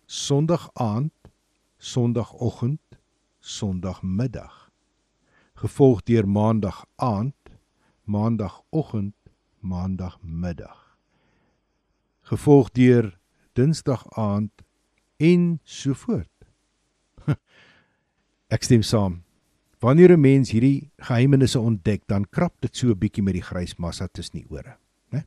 Sondagaand, 0.05 1.13
Sondagoggend, 1.77 2.81
Sondagmiddag, 3.39 4.69
gevolg 5.53 6.03
deur 6.03 6.27
Maandagaand, 6.27 7.35
Maandagoggend, 8.03 9.15
Maandagmiddag, 9.61 10.97
gevolg 12.21 12.71
deur 12.71 13.17
Dinsdagaand 13.53 14.51
en 15.17 15.59
so 15.63 15.93
voort. 15.93 16.45
Ek 18.55 18.63
stem 18.63 18.83
saam. 18.83 19.21
Wanneer 19.81 20.13
'n 20.13 20.21
mens 20.21 20.51
hierdie 20.51 20.91
geheimenisse 20.97 21.59
ontdek, 21.59 22.05
dan 22.07 22.25
krap 22.29 22.53
dit 22.61 22.75
so 22.75 22.87
'n 22.87 22.99
bietjie 22.99 23.23
met 23.23 23.33
die 23.33 23.45
grys 23.45 23.75
massa 23.77 24.07
tussen 24.07 24.39
die 24.39 24.49
ore, 24.49 24.77
né? 25.11 25.25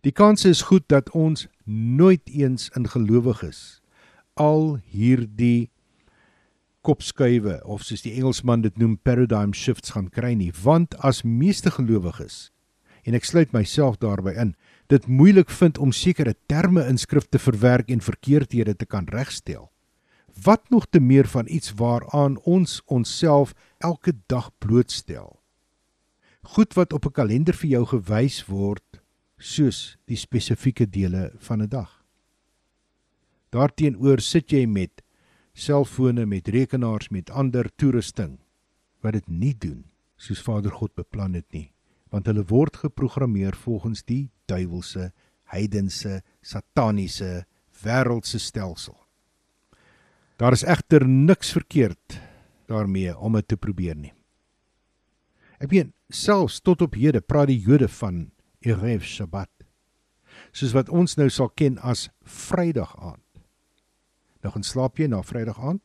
Die 0.00 0.12
kans 0.12 0.44
is 0.44 0.62
goed 0.62 0.88
dat 0.88 1.10
ons 1.10 1.48
nooit 1.64 2.28
eens 2.28 2.70
in 2.74 2.88
gelowiges 2.88 3.82
al 4.34 4.80
hierdie 4.88 5.70
kopskuive 6.82 7.60
of 7.64 7.82
soos 7.82 8.02
die 8.02 8.14
Engelsman 8.16 8.62
dit 8.62 8.78
noem 8.78 8.96
paradigm 8.96 9.52
shifts 9.52 9.90
gaan 9.90 10.08
kry 10.08 10.34
nie, 10.34 10.52
want 10.62 10.94
as 11.04 11.22
meeste 11.24 11.70
gelowiges 11.70 12.50
en 13.08 13.14
ek 13.16 13.24
sluit 13.24 13.52
myself 13.56 13.96
daarbey 13.96 14.34
in, 14.36 14.54
dit 14.92 15.06
moeilik 15.08 15.50
vind 15.50 15.78
om 15.80 15.92
sekere 15.92 16.34
terme 16.52 16.84
in 16.84 16.98
skrif 17.00 17.28
te 17.32 17.40
verwerk 17.40 17.88
en 17.90 18.04
verkeerdhede 18.04 18.74
te 18.76 18.86
kan 18.86 19.08
regstel 19.08 19.70
wat 20.44 20.70
nog 20.70 20.86
te 20.86 21.00
meer 21.00 21.26
van 21.26 21.48
iets 21.48 21.72
waaraan 21.74 22.38
ons 22.38 22.82
onsself 22.84 23.54
elke 23.78 24.12
dag 24.26 24.50
blootstel. 24.58 25.40
Goed 26.42 26.74
wat 26.74 26.92
op 26.92 27.04
'n 27.06 27.12
kalender 27.12 27.54
vir 27.54 27.70
jou 27.70 27.84
gewys 27.86 28.46
word 28.46 29.02
soos 29.38 29.96
die 30.04 30.16
spesifieke 30.16 30.90
dele 30.90 31.32
van 31.38 31.62
'n 31.62 31.68
dag. 31.68 32.04
Daarteenoor 33.50 34.20
sit 34.20 34.50
jy 34.50 34.66
met 34.66 35.02
selfone, 35.54 36.26
met 36.26 36.48
rekenaars, 36.48 37.10
met 37.10 37.30
ander 37.30 37.68
toerusting 37.76 38.38
wat 39.00 39.16
dit 39.16 39.28
nie 39.28 39.54
doen 39.56 39.84
soos 40.20 40.42
Vader 40.44 40.72
God 40.76 40.92
beplan 40.98 41.34
het 41.38 41.48
nie, 41.56 41.70
want 42.12 42.28
hulle 42.28 42.44
word 42.50 42.76
geprogrammeer 42.82 43.56
volgens 43.56 44.04
die 44.04 44.28
duiwelse, 44.50 45.10
heidense, 45.54 46.20
sataniese 46.42 47.46
wêreldse 47.80 48.38
stelsel. 48.38 48.96
Daar 50.36 50.52
is 50.56 50.64
egter 50.64 51.06
niks 51.08 51.52
verkeerd 51.56 52.20
daarmee 52.68 53.16
om 53.16 53.38
dit 53.38 53.48
te 53.48 53.56
probeer 53.56 53.96
nie. 53.96 54.12
Ek 55.60 55.72
weet 55.72 55.90
selfs 56.08 56.60
tot 56.64 56.82
op 56.84 56.96
hede 56.96 57.20
praat 57.20 57.50
die 57.50 57.60
Jode 57.60 57.88
van 58.00 58.30
Erev 58.64 59.04
Shabbat 59.04 59.50
soos 60.56 60.72
wat 60.74 60.88
ons 60.88 61.16
nou 61.18 61.28
sal 61.30 61.50
ken 61.54 61.76
as 61.86 62.08
Vrydag 62.24 62.94
aand. 62.98 63.29
Nou 64.40 64.52
gaan 64.54 64.64
slaap 64.64 64.98
jy 64.98 65.08
na 65.10 65.22
Vrydag 65.22 65.60
aand 65.60 65.82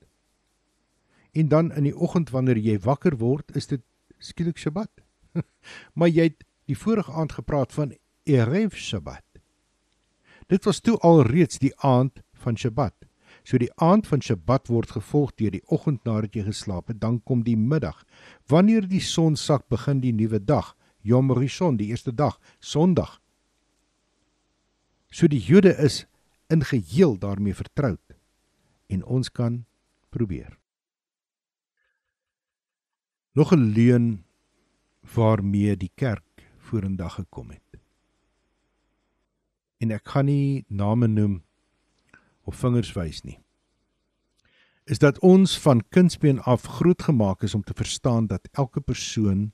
en 1.35 1.47
dan 1.51 1.71
in 1.75 1.83
die 1.83 1.95
oggend 1.95 2.29
wanneer 2.31 2.57
jy 2.57 2.77
wakker 2.79 3.17
word, 3.19 3.51
is 3.59 3.67
dit 3.67 3.81
skielik 4.23 4.57
Shabbat. 4.57 5.03
maar 5.97 6.07
jy 6.07 6.29
het 6.29 6.45
die 6.69 6.77
vorige 6.79 7.11
aand 7.11 7.35
gepraat 7.35 7.75
van 7.75 7.91
Erev 8.23 8.77
Shabbat. 8.79 9.25
Dit 10.47 10.63
was 10.63 10.79
toe 10.79 10.95
al 11.03 11.25
reeds 11.27 11.59
die 11.59 11.73
aand 11.83 12.21
van 12.39 12.55
Shabbat. 12.55 12.95
So 13.43 13.59
die 13.59 13.71
aand 13.83 14.07
van 14.07 14.23
Sabbat 14.23 14.71
word 14.71 14.95
gevolg 14.95 15.35
deur 15.35 15.51
die 15.51 15.63
oggend 15.67 16.07
nadat 16.07 16.37
jy 16.37 16.45
geslaap 16.47 16.87
het, 16.87 17.01
dan 17.03 17.19
kom 17.27 17.43
die 17.43 17.57
middag. 17.59 18.05
Wanneer 18.47 18.87
die 18.87 19.03
son 19.03 19.35
sak, 19.35 19.67
begin 19.69 19.99
die 20.01 20.15
nuwe 20.15 20.39
dag, 20.39 20.71
Yom 21.03 21.35
Rishon, 21.35 21.77
die 21.77 21.91
eerste 21.91 22.15
dag, 22.15 22.39
Sondag. 22.59 23.19
So 25.11 25.27
die 25.27 25.43
Jode 25.43 25.75
is 25.75 26.05
in 26.49 26.63
geheel 26.63 27.19
daarmee 27.19 27.53
vertroud 27.53 28.04
en 28.87 29.03
ons 29.03 29.31
kan 29.31 29.65
probeer. 30.09 30.57
Nog 33.31 33.51
'n 33.51 33.71
leuen 33.75 34.25
waarmee 35.13 35.77
die 35.77 35.91
kerk 35.95 36.47
vorendag 36.57 37.13
gekom 37.13 37.49
het. 37.49 37.79
En 39.77 39.91
ek 39.91 40.07
gaan 40.07 40.25
nie 40.25 40.65
name 40.67 41.07
noem 41.07 41.43
of 42.43 42.55
vingers 42.55 42.93
wys 42.93 43.21
nie. 43.21 43.39
Is 44.85 44.99
dat 44.99 45.19
ons 45.19 45.59
van 45.59 45.83
kindsbeen 45.89 46.39
af 46.39 46.63
grootgemaak 46.63 47.43
is 47.43 47.55
om 47.55 47.63
te 47.63 47.73
verstaan 47.73 48.27
dat 48.27 48.49
elke 48.51 48.81
persoon 48.81 49.51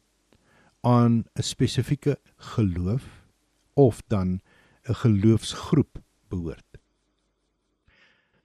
aan 0.82 1.24
'n 1.34 1.44
spesifieke 1.44 2.20
geloof 2.36 3.26
of 3.74 4.02
dan 4.08 4.42
'n 4.84 4.94
geloofsgroep 4.94 6.02
behoort. 6.28 6.71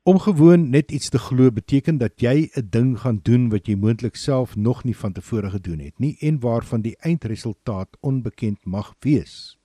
Om 0.07 0.19
gewoon 0.19 0.71
net 0.71 0.91
iets 0.91 1.09
te 1.09 1.19
glo 1.19 1.51
beteken 1.51 1.99
dat 1.99 2.13
jy 2.23 2.51
'n 2.55 2.67
ding 2.71 2.99
gaan 2.99 3.19
doen 3.23 3.49
wat 3.49 3.67
jy 3.67 3.75
moontlik 3.75 4.17
self 4.17 4.57
nog 4.57 4.85
nie 4.85 4.97
van 4.97 5.13
tevore 5.13 5.51
gedoen 5.51 5.79
het 5.79 5.99
nie 5.99 6.17
en 6.21 6.41
waarvan 6.41 6.81
die 6.81 6.97
eindresultaat 6.97 7.97
onbekend 8.01 8.65
mag 8.65 8.95
wees. 9.01 9.59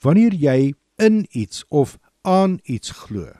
Wanneer 0.00 0.34
jy 0.34 0.74
in 0.96 1.26
iets 1.30 1.64
of 1.68 1.98
aan 2.20 2.58
iets 2.62 2.90
glo. 2.90 3.32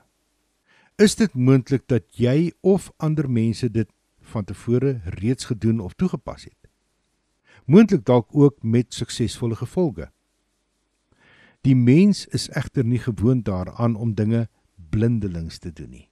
Is 0.96 1.14
dit 1.14 1.34
moontlik 1.34 1.82
dat 1.86 2.04
jy 2.10 2.52
of 2.60 2.92
ander 2.96 3.30
mense 3.30 3.70
dit 3.70 3.88
van 4.20 4.44
tevore 4.44 5.00
reeds 5.04 5.44
gedoen 5.44 5.80
of 5.80 5.94
toegepas 5.94 6.44
het? 6.44 6.68
Moontlik 7.64 8.04
dalk 8.04 8.28
ook 8.30 8.62
met 8.62 8.94
suksesvolle 8.94 9.56
gevolge. 9.56 10.10
Die 11.60 11.76
mens 11.76 12.26
is 12.26 12.48
egter 12.48 12.84
nie 12.84 12.98
gewoond 12.98 13.44
daaraan 13.44 13.96
om 13.96 14.14
dinge 14.14 14.48
blindelings 14.94 15.58
te 15.58 15.72
doen 15.74 15.90
nie. 15.90 16.08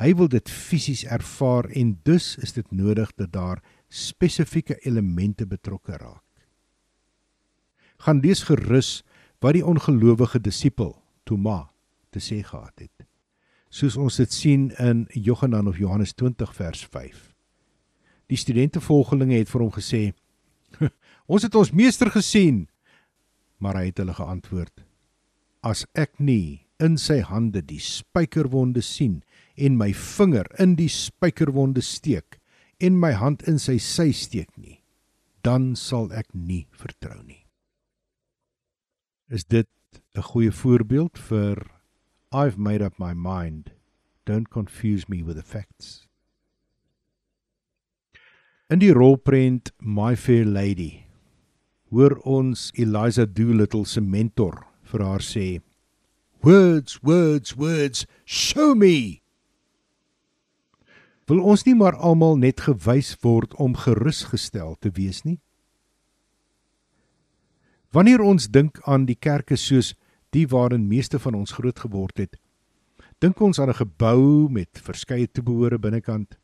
Hy 0.00 0.14
wil 0.16 0.30
dit 0.32 0.48
fisies 0.48 1.04
ervaar 1.04 1.68
en 1.76 1.98
dus 2.06 2.34
is 2.42 2.56
dit 2.56 2.68
nodig 2.72 3.12
dat 3.20 3.32
daar 3.34 3.60
spesifieke 3.92 4.78
elemente 4.88 5.46
betrokke 5.46 5.98
raak. 6.00 6.24
Gaan 8.02 8.22
lees 8.24 8.42
gerus 8.48 9.02
wat 9.44 9.54
die 9.58 9.66
ongelowige 9.66 10.40
disipel 10.40 10.96
Thomas 11.28 11.68
te 12.10 12.20
sê 12.20 12.40
gehad 12.44 12.74
het. 12.80 13.06
Soos 13.72 13.96
ons 13.96 14.18
dit 14.20 14.32
sien 14.32 14.70
in 14.82 15.06
Johannes 15.16 15.68
of 15.70 15.78
Johannes 15.80 16.12
20 16.12 16.50
vers 16.56 16.82
5. 16.92 17.30
Die 18.28 18.36
studentevolgelinge 18.36 19.38
het 19.38 19.50
vir 19.52 19.64
hom 19.64 19.72
gesê: 19.72 20.02
"Ons 21.32 21.42
het 21.42 21.54
ons 21.54 21.72
meester 21.72 22.10
gesien." 22.10 22.68
Maar 23.58 23.80
hy 23.80 23.86
het 23.86 23.98
hulle 24.02 24.14
geantwoord: 24.14 24.84
"As 25.62 25.86
ek 25.94 26.18
nie 26.18 26.66
in 26.82 26.98
sy 26.98 27.20
hande 27.22 27.62
die 27.62 27.80
spykerwonde 27.80 28.82
sien 28.82 29.20
en 29.56 29.78
my 29.78 29.92
vinger 29.92 30.48
in 30.62 30.76
die 30.76 30.90
spykerwonde 30.90 31.84
steek 31.84 32.38
en 32.80 32.98
my 32.98 33.12
hand 33.14 33.44
in 33.48 33.60
sy 33.62 33.78
sy 33.78 34.10
steek 34.10 34.50
nie, 34.58 34.82
dan 35.46 35.76
sal 35.76 36.10
ek 36.12 36.34
nie 36.34 36.66
vertrou 36.72 37.22
nie." 37.22 37.46
Is 39.30 39.44
dit 39.44 39.68
'n 40.16 40.22
goeie 40.22 40.50
voorbeeld 40.50 41.18
vir 41.18 41.70
I've 42.32 42.58
made 42.58 42.82
up 42.82 42.98
my 42.98 43.12
mind. 43.12 43.72
Don't 44.24 44.48
confuse 44.48 45.08
me 45.08 45.22
with 45.22 45.36
the 45.36 45.42
facts. 45.42 46.06
In 48.70 48.78
die 48.78 48.92
rolprent 48.92 49.70
My 49.80 50.14
Fair 50.16 50.46
Lady 50.46 51.04
hoor 51.90 52.14
ons 52.24 52.70
Eliza 52.74 53.26
Doolittle 53.26 53.84
se 53.84 54.00
mentor 54.00 54.62
vir 54.88 55.04
haar 55.04 55.20
sê: 55.20 55.60
Words, 56.42 56.98
words, 57.02 57.54
words, 57.54 58.06
show 58.24 58.74
me. 58.74 59.22
Wil 61.30 61.38
ons 61.38 61.62
nie 61.62 61.76
maar 61.78 61.94
almal 61.94 62.34
net 62.40 62.64
gewys 62.66 63.14
word 63.22 63.54
om 63.62 63.76
gerusgestel 63.78 64.74
te 64.82 64.90
wees 64.96 65.22
nie? 65.22 65.38
Wanneer 67.94 68.24
ons 68.26 68.48
dink 68.50 68.80
aan 68.90 69.06
die 69.06 69.14
kerke 69.14 69.54
soos 69.54 69.92
die 70.34 70.48
waarin 70.50 70.88
meeste 70.90 71.20
van 71.22 71.38
ons 71.38 71.54
groot 71.54 71.78
geword 71.78 72.18
het, 72.18 72.36
dink 73.22 73.38
ons 73.38 73.60
aan 73.60 73.70
'n 73.70 73.78
gebou 73.78 74.48
met 74.50 74.82
verskeie 74.82 75.30
toebehore 75.30 75.78
binnekant. 75.78 76.38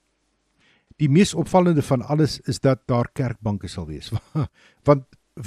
Die 0.98 1.08
mees 1.08 1.34
opvallende 1.34 1.82
van 1.82 2.02
alles 2.02 2.38
is 2.46 2.60
dat 2.60 2.86
daar 2.86 3.10
kerkbanke 3.12 3.68
sal 3.68 3.86
wees. 3.86 4.12
Want 4.86 5.04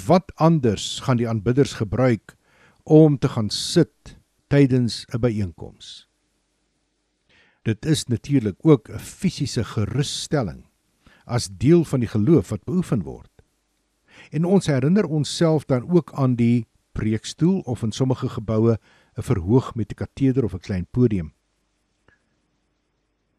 wat 0.08 0.32
anders 0.36 1.00
gaan 1.00 1.16
die 1.16 1.28
aanbidders 1.28 1.72
gebruik 1.72 2.36
om 2.84 3.18
te 3.18 3.28
gaan 3.28 3.50
sit 3.50 4.21
tydens 4.52 5.06
'n 5.08 5.20
byeenkoms? 5.20 6.08
Dit 7.62 7.86
is 7.86 8.04
natuurlik 8.04 8.56
ook 8.60 8.88
'n 8.88 8.98
fisiese 8.98 9.64
gerusstelling 9.64 10.66
as 11.24 11.48
deel 11.48 11.84
van 11.84 12.00
die 12.00 12.08
geloof 12.08 12.48
wat 12.48 12.64
beoefen 12.64 13.02
word. 13.02 13.30
En 14.30 14.44
ons 14.44 14.66
herinner 14.66 15.04
onsself 15.04 15.64
dan 15.64 15.90
ook 15.90 16.12
aan 16.12 16.34
die 16.34 16.66
preekstoel 16.92 17.60
of 17.60 17.82
in 17.82 17.92
sommige 17.92 18.28
geboue 18.28 18.78
'n 19.16 19.22
verhoog 19.22 19.74
met 19.74 19.90
'n 19.90 19.94
kateder 19.94 20.44
of 20.44 20.54
'n 20.54 20.58
klein 20.58 20.86
podium. 20.90 21.32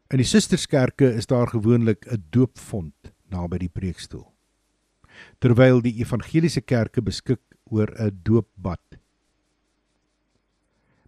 In 0.08 0.16
die 0.16 0.26
susterskerke 0.26 1.14
is 1.14 1.26
daar 1.26 1.46
gewoonlik 1.48 2.06
'n 2.06 2.24
doopfont 2.30 3.12
naby 3.28 3.58
die 3.58 3.68
preekstoel. 3.68 4.32
Terwyl 5.38 5.80
die 5.82 5.94
evangeliese 5.94 6.60
kerke 6.60 7.02
beskik 7.02 7.40
oor 7.64 7.88
'n 7.98 8.20
doopbad. 8.22 9.03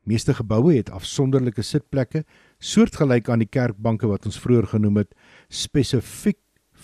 Meeste 0.07 0.37
geboue 0.39 0.77
het 0.77 0.91
afsonderlike 0.95 1.65
sitplekke, 1.67 2.23
soortgelyk 2.63 3.29
aan 3.29 3.43
die 3.43 3.51
kerkbanke 3.51 4.07
wat 4.07 4.27
ons 4.29 4.39
vroeër 4.39 4.69
genoem 4.77 5.01
het, 5.03 5.15
spesifiek 5.51 6.39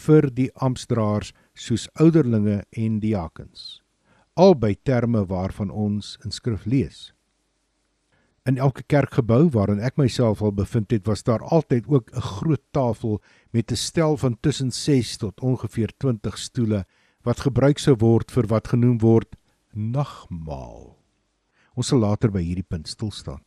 vir 0.06 0.26
die 0.34 0.48
amptdraers 0.58 1.30
soos 1.54 1.86
ouderlinge 2.02 2.64
en 2.74 2.98
diakens. 3.00 3.80
Albei 4.34 4.74
terme 4.74 5.22
waarvan 5.30 5.70
ons 5.70 6.16
in 6.24 6.34
skrif 6.34 6.64
lees. 6.66 7.12
In 8.48 8.58
elke 8.58 8.82
kerkgebou 8.82 9.44
waarin 9.54 9.78
ek 9.78 10.00
myself 10.00 10.42
al 10.42 10.54
bevind 10.56 10.90
het, 10.90 11.06
was 11.06 11.22
daar 11.22 11.44
altyd 11.46 11.86
ook 11.86 12.10
'n 12.10 12.20
groot 12.20 12.64
tafel 12.72 13.22
met 13.52 13.70
'n 13.70 13.76
stel 13.76 14.16
van 14.16 14.36
tussen 14.40 14.72
6 14.72 15.16
tot 15.16 15.40
ongeveer 15.40 15.92
20 15.98 16.38
stoele 16.38 16.84
wat 17.22 17.40
gebruik 17.40 17.78
sou 17.78 17.94
word 17.96 18.30
vir 18.30 18.46
wat 18.46 18.68
genoem 18.68 18.98
word 18.98 19.36
nagmaal. 19.70 21.01
Ons 21.74 21.86
sal 21.86 21.98
later 21.98 22.30
by 22.30 22.42
hierdie 22.42 22.68
punt 22.68 22.88
stil 22.88 23.10
staan. 23.10 23.42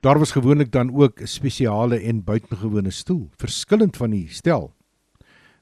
Daar 0.00 0.18
was 0.18 0.32
gewoonlik 0.36 0.70
dan 0.70 0.90
ook 0.92 1.20
'n 1.20 1.26
spesiale 1.26 1.98
en 2.00 2.24
buitengewone 2.24 2.90
stoel, 2.90 3.30
verskillend 3.36 3.96
van 3.96 4.10
die 4.10 4.28
stel 4.28 4.74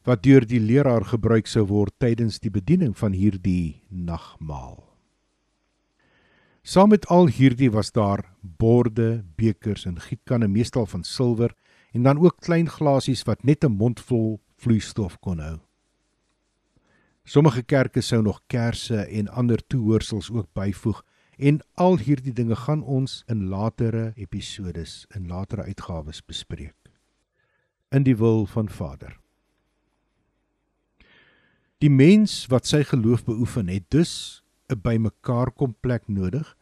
wat 0.04 0.22
deur 0.22 0.46
die 0.46 0.60
leraar 0.60 1.04
gebruik 1.06 1.46
sou 1.46 1.64
word 1.70 1.94
tydens 2.02 2.40
die 2.42 2.50
bediening 2.50 2.94
van 2.98 3.14
hierdie 3.14 3.82
nagmaal. 3.88 4.80
Saam 6.62 6.92
met 6.94 7.06
al 7.10 7.26
hierdie 7.26 7.70
was 7.74 7.90
daar 7.90 8.24
borde, 8.40 9.24
bekers 9.36 9.86
en 9.86 9.98
gietkanne 9.98 10.48
meestal 10.48 10.86
van 10.86 11.02
silwer 11.04 11.54
en 11.92 12.02
dan 12.02 12.18
ook 12.18 12.38
klein 12.40 12.68
glasies 12.70 13.24
wat 13.26 13.44
net 13.44 13.64
'n 13.64 13.72
mondvol 13.72 14.40
vloeistof 14.56 15.18
kon 15.20 15.38
hou. 15.38 15.58
Sommige 17.24 17.62
kerke 17.62 18.02
sou 18.02 18.22
nog 18.22 18.40
kersse 18.46 19.04
en 19.06 19.28
ander 19.28 19.60
toehoorsels 19.66 20.30
ook 20.30 20.48
byvoeg 20.52 21.02
en 21.38 21.60
al 21.74 21.98
hierdie 21.98 22.32
dinge 22.34 22.56
gaan 22.56 22.82
ons 22.82 23.22
in 23.30 23.46
latere 23.48 24.12
episodes 24.16 25.04
in 25.14 25.28
latere 25.30 25.62
uitgawes 25.62 26.22
bespreek. 26.26 26.76
In 27.90 28.02
die 28.02 28.16
wil 28.16 28.46
van 28.46 28.68
Vader. 28.68 29.18
Die 31.78 31.90
mens 31.90 32.46
wat 32.50 32.66
sy 32.66 32.82
geloof 32.86 33.24
beoefen 33.24 33.68
het 33.68 33.90
dus 33.90 34.42
'n 34.68 34.80
bymekaar 34.82 35.50
kom 35.50 35.74
plek 35.80 36.08
nodig 36.08 36.56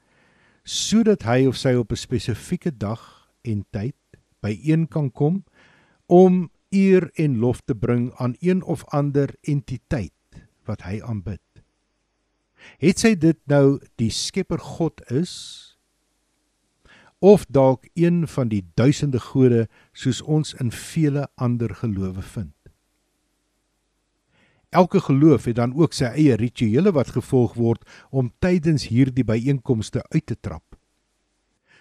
sodat 0.64 1.22
hy 1.22 1.46
of 1.46 1.56
sy 1.56 1.74
op 1.74 1.92
'n 1.92 1.96
spesifieke 1.96 2.76
dag 2.76 3.32
en 3.42 3.64
tyd 3.70 3.96
byeen 4.40 4.88
kan 4.88 5.10
kom 5.10 5.44
om 6.06 6.50
eer 6.70 7.10
en 7.14 7.38
lof 7.38 7.60
te 7.60 7.74
bring 7.74 8.12
aan 8.14 8.36
een 8.40 8.62
of 8.62 8.84
ander 8.84 9.34
entiteit 9.42 10.12
wat 10.70 10.86
hy 10.86 11.00
aanbid. 11.02 11.42
Het 12.80 13.00
sy 13.00 13.14
dit 13.18 13.38
nou 13.50 13.80
die 14.00 14.10
Skepper 14.12 14.60
God 14.62 15.02
is 15.10 15.32
of 17.20 17.44
dalk 17.52 17.84
een 17.94 18.24
van 18.28 18.48
die 18.48 18.62
duisende 18.80 19.20
gode 19.20 19.66
soos 19.92 20.22
ons 20.24 20.54
in 20.56 20.72
vele 20.72 21.26
ander 21.36 21.74
gelowe 21.76 22.22
vind. 22.24 22.54
Elke 24.70 25.00
geloof 25.00 25.44
het 25.50 25.58
dan 25.58 25.74
ook 25.76 25.92
sy 25.96 26.12
eie 26.14 26.36
rituele 26.38 26.92
wat 26.96 27.10
gevolg 27.12 27.56
word 27.58 27.84
om 28.10 28.30
tydens 28.40 28.86
hierdie 28.88 29.26
byeenkomste 29.26 30.04
uit 30.14 30.26
te 30.26 30.36
trap. 30.40 30.64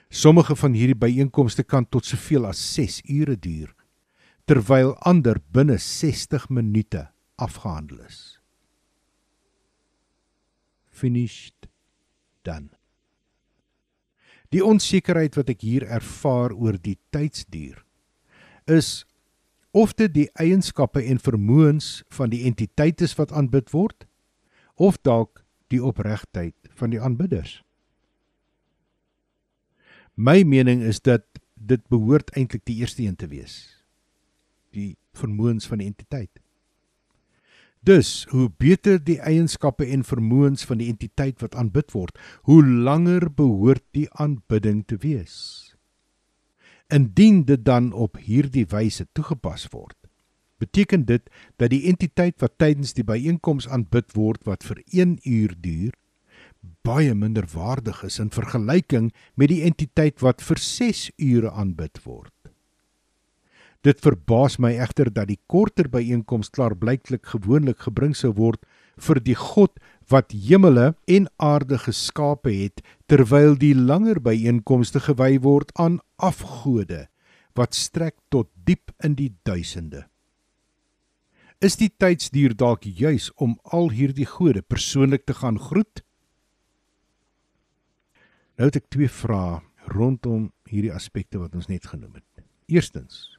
Sommige 0.10 0.56
van 0.58 0.74
hierdie 0.74 0.98
byeenkomste 0.98 1.64
kan 1.64 1.86
tot 1.86 2.06
soveel 2.06 2.50
as 2.50 2.60
6 2.74 3.04
ure 3.06 3.38
duur, 3.38 3.70
terwyl 4.50 4.96
ander 5.06 5.38
binne 5.54 5.78
60 5.78 6.50
minute 6.50 7.06
afgehandel 7.38 8.02
is 8.10 8.29
finished 11.00 11.70
done. 12.48 12.70
Die 14.50 14.64
onsekerheid 14.66 15.38
wat 15.38 15.52
ek 15.54 15.62
hier 15.62 15.86
ervaar 15.86 16.56
oor 16.58 16.80
die 16.82 16.98
tydsduur 17.14 17.84
is 18.70 19.06
of 19.72 19.94
dit 19.94 20.14
die 20.16 20.30
eienskappe 20.42 21.04
en 21.06 21.22
vermoëns 21.22 22.00
van 22.14 22.32
die 22.34 22.44
entiteite 22.50 23.08
wat 23.18 23.32
aanbid 23.32 23.70
word 23.74 24.08
of 24.76 24.98
dalk 25.06 25.44
die 25.70 25.82
opregtheid 25.86 26.56
van 26.80 26.94
die 26.94 27.02
aanbidders. 27.02 27.60
My 30.18 30.42
mening 30.44 30.82
is 30.82 31.00
dat 31.00 31.24
dit 31.54 31.84
behoort 31.88 32.32
eintlik 32.36 32.66
die 32.66 32.80
eerste 32.82 33.06
een 33.06 33.16
te 33.16 33.30
wees. 33.30 33.86
Die 34.74 34.98
vermoëns 35.16 35.68
van 35.70 35.80
die 35.80 35.88
entiteit. 35.88 36.42
Dus, 37.80 38.26
hoe 38.30 38.50
beter 38.58 39.00
die 39.04 39.20
eienskappe 39.24 39.86
en 39.88 40.04
vermoëns 40.04 40.66
van 40.68 40.82
die 40.82 40.90
entiteit 40.92 41.40
wat 41.40 41.56
aanbid 41.56 41.94
word, 41.96 42.18
hoe 42.44 42.60
langer 42.66 43.30
behoort 43.32 43.86
die 43.96 44.10
aanbidding 44.20 44.84
te 44.88 45.00
wees. 45.00 45.38
Indien 46.92 47.46
dit 47.48 47.64
dan 47.64 47.94
op 47.94 48.18
hierdie 48.20 48.66
wyse 48.68 49.08
toegepas 49.16 49.70
word, 49.72 49.96
beteken 50.60 51.06
dit 51.08 51.30
dat 51.56 51.72
die 51.72 51.86
entiteit 51.88 52.36
wat 52.44 52.58
tydens 52.60 52.92
die 52.98 53.06
byeenkoms 53.08 53.70
aanbid 53.72 54.12
word 54.18 54.44
wat 54.50 54.66
vir 54.68 54.84
1 54.92 55.20
uur 55.24 55.56
duur, 55.64 55.96
baie 56.84 57.14
minder 57.16 57.48
waardig 57.54 58.04
is 58.04 58.20
in 58.20 58.34
vergelyking 58.36 59.14
met 59.40 59.54
die 59.54 59.64
entiteit 59.64 60.20
wat 60.20 60.44
vir 60.44 60.60
6 60.60 61.06
ure 61.16 61.52
aanbid 61.56 62.04
word. 62.04 62.34
Dit 63.86 64.02
verbaas 64.04 64.58
my 64.60 64.74
egter 64.76 65.08
dat 65.08 65.30
die 65.30 65.40
korter 65.48 65.88
byeenkoms 65.88 66.52
klaarblyklik 66.52 67.24
gewoonlik 67.32 67.86
gebring 67.86 68.12
sou 68.18 68.34
word 68.36 68.66
vir 69.00 69.22
die 69.24 69.38
God 69.40 69.80
wat 70.12 70.36
hemele 70.36 70.92
en 71.08 71.30
aarde 71.40 71.80
geskape 71.80 72.52
het 72.52 72.84
terwyl 73.08 73.56
die 73.56 73.72
langer 73.76 74.20
byeenkomste 74.20 75.00
gewy 75.08 75.38
word 75.40 75.72
aan 75.80 76.02
afgode 76.20 77.06
wat 77.56 77.76
strek 77.76 78.18
tot 78.30 78.52
diep 78.68 78.92
in 79.04 79.16
die 79.16 79.32
duisende. 79.48 80.06
Is 81.64 81.80
die 81.80 81.90
tydsduur 81.92 82.56
dalk 82.60 82.84
juis 82.84 83.32
om 83.36 83.58
al 83.64 83.92
hierdie 83.96 84.28
gode 84.28 84.62
persoonlik 84.62 85.26
te 85.28 85.36
gaan 85.40 85.60
groet? 85.60 86.04
Nou 88.60 88.68
het 88.68 88.80
ek 88.80 88.92
twee 88.92 89.12
vrae 89.12 89.60
rondom 89.88 90.52
hierdie 90.68 90.94
aspekte 90.94 91.40
wat 91.40 91.56
ons 91.56 91.72
net 91.72 91.88
genoem 91.88 92.20
het. 92.20 92.44
Eerstens, 92.68 93.39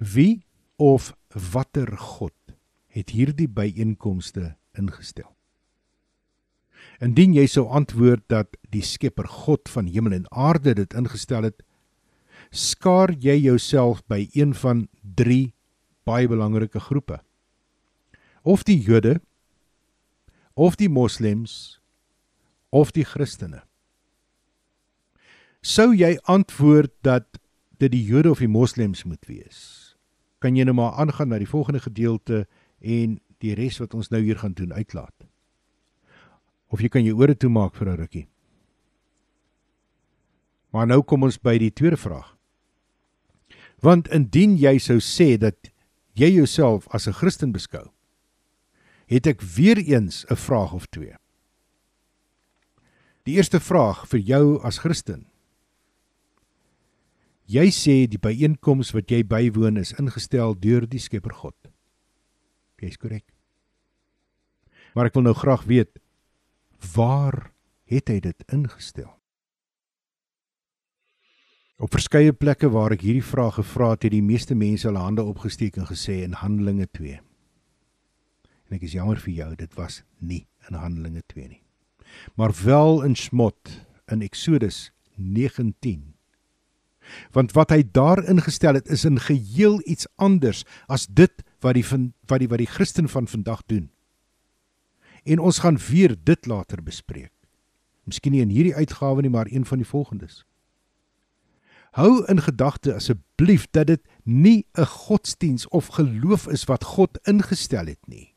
Wie 0.00 0.46
of 0.76 1.12
watter 1.52 1.92
God 1.96 2.32
het 2.88 3.12
hierdie 3.12 3.48
byeenkomste 3.48 4.56
ingestel? 4.72 5.28
Indien 7.04 7.34
jy 7.36 7.44
sou 7.48 7.66
antwoord 7.68 8.24
dat 8.32 8.56
die 8.72 8.84
Skepper 8.84 9.28
God 9.28 9.68
van 9.68 9.90
hemel 9.92 10.16
en 10.16 10.28
aarde 10.32 10.72
dit 10.78 10.96
ingestel 10.96 11.44
het, 11.50 11.60
skaar 12.50 13.12
jy 13.12 13.36
jouself 13.44 14.00
by 14.08 14.24
een 14.32 14.54
van 14.56 14.86
3 15.20 15.52
baie 16.08 16.28
belangrike 16.28 16.80
groepe. 16.80 17.20
Of 18.42 18.64
die 18.64 18.80
Jode, 18.80 19.20
of 20.56 20.80
die 20.80 20.88
Moslems, 20.88 21.80
of 22.72 22.92
die 22.96 23.04
Christene. 23.04 23.62
Sou 25.60 25.92
jy 25.92 26.16
antwoord 26.24 26.92
dat 27.04 27.36
dit 27.80 27.92
die 27.92 28.04
Jode 28.04 28.32
of 28.32 28.40
die 28.40 28.48
Moslems 28.48 29.04
moet 29.04 29.24
wees? 29.28 29.79
Kan 30.40 30.56
jy 30.56 30.64
nou 30.64 30.74
maar 30.74 30.96
aangaan 31.00 31.28
na 31.28 31.38
die 31.38 31.48
volgende 31.48 31.80
gedeelte 31.84 32.46
en 32.80 33.20
die 33.40 33.54
res 33.54 33.78
wat 33.80 33.94
ons 33.94 34.10
nou 34.10 34.20
hier 34.22 34.40
gaan 34.40 34.56
doen 34.56 34.72
uitlaat. 34.72 35.26
Of 36.70 36.80
jy 36.80 36.88
kan 36.88 37.04
jou 37.04 37.16
ore 37.18 37.36
toemaak 37.36 37.74
vir 37.74 37.88
'n 37.88 37.96
rukkie. 37.96 38.28
Maar 40.72 40.86
nou 40.86 41.02
kom 41.02 41.22
ons 41.22 41.38
by 41.38 41.58
die 41.58 41.70
tweede 41.70 41.96
vraag. 41.96 42.36
Want 43.80 44.08
indien 44.08 44.56
jy 44.56 44.78
sou 44.78 44.98
sê 45.00 45.36
dat 45.38 45.70
jy 46.14 46.30
jouself 46.30 46.88
as 46.94 47.08
'n 47.08 47.12
Christen 47.12 47.52
beskou 47.52 47.90
het 49.10 49.26
ek 49.26 49.40
weer 49.40 49.78
eens 49.78 50.24
'n 50.30 50.36
vraag 50.36 50.72
of 50.72 50.86
twee. 50.86 51.14
Die 53.22 53.34
eerste 53.34 53.60
vraag 53.60 54.08
vir 54.08 54.18
jou 54.18 54.62
as 54.62 54.78
Christen. 54.78 55.29
Jy 57.50 57.66
sê 57.74 57.94
die 58.06 58.20
byeenkoms 58.22 58.92
wat 58.94 59.10
jy 59.10 59.24
bywoon 59.26 59.80
is 59.80 59.90
ingestel 59.98 60.54
deur 60.54 60.84
die 60.86 61.00
Skepper 61.02 61.34
God. 61.34 61.56
Jy's 62.78 62.98
korrek. 63.00 63.26
Maar 64.94 65.10
ek 65.10 65.16
wil 65.18 65.26
nou 65.26 65.34
graag 65.34 65.64
weet 65.66 65.98
waar 66.94 67.50
het 67.90 68.12
hy 68.12 68.20
dit 68.22 68.44
ingestel? 68.54 69.10
Op 71.80 71.90
verskeie 71.96 72.32
plekke 72.36 72.70
waar 72.70 72.94
ek 72.94 73.02
hierdie 73.02 73.24
vraag 73.24 73.56
gevra 73.58 73.94
het, 73.94 74.04
het 74.04 74.14
die 74.14 74.22
meeste 74.22 74.54
mense 74.54 74.86
hulle 74.86 75.02
hande 75.02 75.24
opgesteek 75.24 75.80
en 75.80 75.88
gesê 75.88 76.20
in 76.26 76.36
Handelinge 76.36 76.86
2. 76.92 77.18
En 78.68 78.76
ek 78.76 78.86
is 78.86 78.94
jammer 78.94 79.18
vir 79.18 79.34
jou, 79.34 79.50
dit 79.58 79.74
was 79.80 80.02
nie 80.20 80.44
in 80.68 80.78
Handelinge 80.78 81.24
2 81.32 81.48
nie. 81.48 81.62
Maar 82.38 82.54
wel 82.62 83.02
in 83.08 83.16
Smot 83.18 83.80
in 84.12 84.22
Eksodus 84.22 84.90
19. 85.16 86.09
Want 87.30 87.52
wat 87.52 87.70
hy 87.70 87.82
daar 87.92 88.24
ingestel 88.24 88.74
het 88.74 88.88
is 88.88 89.04
in 89.04 89.20
geheel 89.20 89.80
iets 89.84 90.06
anders 90.16 90.64
as 90.86 91.06
dit 91.06 91.42
wat 91.60 91.74
die 91.74 91.86
wat 92.26 92.38
die 92.38 92.48
wat 92.48 92.58
die 92.58 92.70
Christen 92.70 93.08
van 93.08 93.28
vandag 93.28 93.62
doen. 93.66 93.90
En 95.24 95.38
ons 95.38 95.58
gaan 95.58 95.78
weer 95.78 96.16
dit 96.24 96.46
later 96.46 96.82
bespreek. 96.82 97.32
Miskien 98.04 98.32
nie 98.32 98.42
in 98.42 98.54
hierdie 98.54 98.74
uitgawe 98.74 99.22
nie, 99.22 99.30
maar 99.30 99.50
een 99.50 99.66
van 99.66 99.78
die 99.78 99.86
volgendes. 99.86 100.44
Hou 101.90 102.24
in 102.30 102.40
gedagte 102.40 102.94
asseblief 102.94 103.66
dat 103.70 103.86
dit 103.86 104.02
nie 104.24 104.66
'n 104.78 104.86
godsdiens 104.86 105.68
of 105.68 105.86
geloof 105.86 106.48
is 106.48 106.64
wat 106.64 106.84
God 106.84 107.18
ingestel 107.26 107.86
het 107.86 108.06
nie. 108.06 108.34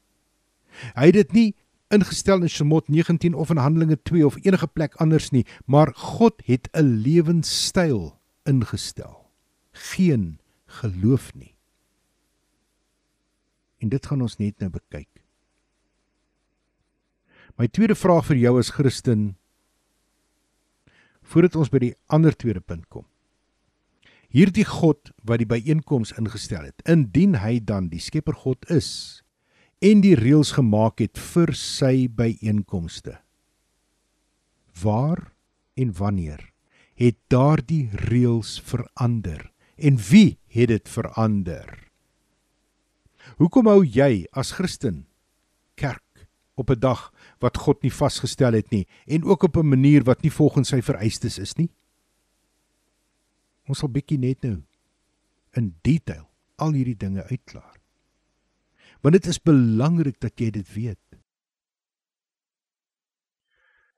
Hy 0.94 1.06
het 1.06 1.14
dit 1.14 1.32
nie 1.32 1.56
ingestel 1.88 2.42
in 2.42 2.50
Shemot 2.50 2.88
19 2.88 3.34
of 3.34 3.50
in 3.50 3.58
Handelinge 3.58 4.02
2 4.02 4.26
of 4.26 4.38
enige 4.42 4.68
plek 4.68 4.96
anders 4.96 5.30
nie, 5.30 5.46
maar 5.66 5.94
God 5.96 6.42
het 6.46 6.70
'n 6.74 7.02
lewenstyl 7.02 8.20
ingestel. 8.50 9.30
Geen 9.72 10.40
geloof 10.82 11.34
nie. 11.34 11.54
En 13.84 13.90
dit 13.90 14.06
gaan 14.06 14.22
ons 14.22 14.38
net 14.40 14.60
nou 14.60 14.70
bekyk. 14.74 15.10
My 17.60 17.68
tweede 17.68 17.96
vraag 17.96 18.26
vir 18.32 18.40
jou 18.42 18.58
as 18.60 18.74
Christen 18.74 19.34
voordat 21.24 21.56
ons 21.56 21.72
by 21.72 21.80
die 21.80 21.96
ander 22.12 22.36
tweede 22.36 22.62
punt 22.62 22.88
kom 22.92 23.06
hierdie 24.34 24.66
God 24.66 25.12
wat 25.28 25.44
die 25.44 25.50
byeenkoms 25.50 26.16
ingestel 26.18 26.66
het, 26.66 26.82
indien 26.90 27.38
hy 27.44 27.60
dan 27.62 27.92
die 27.92 28.02
Skepper 28.02 28.36
God 28.44 28.66
is 28.74 29.22
en 29.84 30.02
die 30.02 30.16
reëls 30.18 30.56
gemaak 30.58 31.04
het 31.04 31.20
vir 31.20 31.54
sy 31.58 32.08
byeenkomste. 32.10 33.20
Waar 34.82 35.30
en 35.78 35.94
wanneer 35.94 36.50
het 37.04 37.20
daardie 37.32 37.90
reëls 38.08 38.60
verander 38.64 39.50
en 39.76 39.98
wie 40.10 40.38
het 40.54 40.70
dit 40.72 40.90
verander? 40.90 41.68
Hoekom 43.40 43.68
hou 43.68 43.82
jy 43.84 44.26
as 44.32 44.54
Christen 44.56 45.06
kerk 45.76 46.28
op 46.56 46.70
'n 46.70 46.80
dag 46.80 47.12
wat 47.40 47.58
God 47.58 47.82
nie 47.84 47.92
vasgestel 47.92 48.54
het 48.54 48.70
nie 48.72 48.88
en 49.08 49.24
ook 49.24 49.44
op 49.44 49.58
'n 49.58 49.68
manier 49.68 50.04
wat 50.04 50.22
nie 50.22 50.32
volgens 50.32 50.70
sy 50.70 50.82
vereistes 50.82 51.40
is 51.40 51.56
nie? 51.56 51.70
Ons 53.68 53.80
sal 53.80 53.90
bietjie 53.90 54.20
net 54.20 54.44
nou 54.44 54.64
in 55.58 55.76
detail 55.82 56.30
al 56.56 56.74
hierdie 56.74 56.98
dinge 56.98 57.24
uitklaar. 57.30 57.80
Want 59.02 59.14
dit 59.14 59.26
is 59.26 59.42
belangrik 59.42 60.20
dat 60.20 60.40
jy 60.40 60.50
dit 60.50 60.74
weet. 60.74 61.03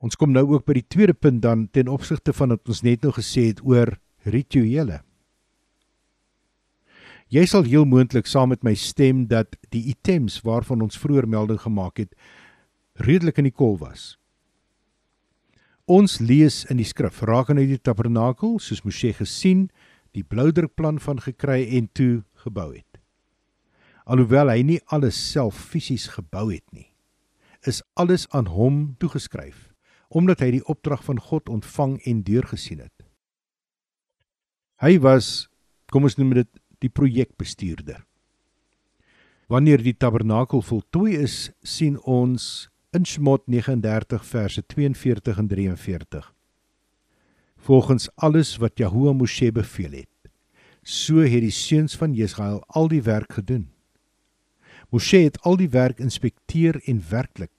Ons 0.05 0.17
kom 0.21 0.35
nou 0.35 0.43
ook 0.51 0.67
by 0.67 0.75
die 0.77 0.85
tweede 0.85 1.15
punt 1.17 1.41
dan 1.41 1.65
ten 1.73 1.89
opsigte 1.89 2.33
van 2.37 2.53
wat 2.53 2.69
ons 2.69 2.83
net 2.85 3.01
nou 3.01 3.13
gesê 3.15 3.47
het 3.49 3.63
oor 3.65 3.95
rituele. 4.29 4.99
Jy 7.33 7.45
sal 7.49 7.65
heel 7.65 7.87
moontlik 7.89 8.29
saam 8.29 8.51
met 8.53 8.61
my 8.61 8.75
stem 8.77 9.23
dat 9.31 9.57
die 9.73 9.81
items 9.89 10.43
waarvan 10.45 10.85
ons 10.85 10.99
vroeër 11.01 11.25
melding 11.25 11.57
gemaak 11.63 12.03
het 12.03 12.13
redelik 13.01 13.41
in 13.41 13.49
die 13.49 13.55
kol 13.55 13.79
was. 13.81 14.13
Ons 15.89 16.19
lees 16.21 16.61
in 16.69 16.77
die 16.77 16.85
skrif 16.85 17.23
rakende 17.25 17.65
die 17.65 17.81
tabernakel 17.81 18.59
soos 18.61 18.85
Moshe 18.85 19.09
gesien, 19.13 19.71
die 20.13 20.23
bloudrukplan 20.23 21.01
van 21.01 21.17
gekry 21.21 21.63
en 21.77 21.89
toe 21.97 22.23
gebou 22.45 22.71
het. 22.75 23.01
Alhoewel 24.05 24.53
hy 24.53 24.61
nie 24.61 24.81
alles 24.93 25.17
self 25.17 25.57
fisies 25.73 26.11
gebou 26.13 26.51
het 26.53 26.65
nie, 26.69 26.91
is 27.65 27.81
alles 27.97 28.29
aan 28.29 28.53
hom 28.53 28.93
toegeskryf 29.01 29.73
omdat 30.09 30.43
hy 30.43 30.51
die 30.57 30.65
opdrag 30.69 31.03
van 31.05 31.19
God 31.19 31.49
ontvang 31.49 31.97
en 32.05 32.23
deurgesien 32.23 32.83
het. 32.83 33.05
Hy 34.83 34.97
was, 34.99 35.47
kom 35.91 36.03
ons 36.03 36.17
noem 36.19 36.33
dit, 36.41 36.49
die 36.83 36.91
projekbestuurder. 36.91 38.03
Wanneer 39.47 39.83
die 39.85 39.95
tabernakel 39.95 40.63
voltooi 40.65 41.15
is, 41.21 41.51
sien 41.63 41.99
ons 42.01 42.67
in 42.95 43.05
Shmot 43.05 43.45
39 43.51 44.23
verse 44.25 44.61
42 44.73 45.37
en 45.37 45.47
43. 45.51 46.31
Volgens 47.65 48.09
alles 48.15 48.55
wat 48.61 48.77
Jahoua 48.77 49.13
Moshe 49.13 49.51
beveel 49.51 50.01
het, 50.01 50.31
so 50.83 51.23
het 51.25 51.45
die 51.45 51.53
seuns 51.53 51.95
van 51.97 52.13
Israel 52.13 52.61
al 52.67 52.89
die 52.91 53.01
werk 53.05 53.37
gedoen. 53.37 53.69
Moshe 54.93 55.23
het 55.25 55.39
al 55.41 55.57
die 55.57 55.69
werk 55.73 55.99
inspekteer 55.99 56.81
en 56.85 57.01
werklik 57.09 57.54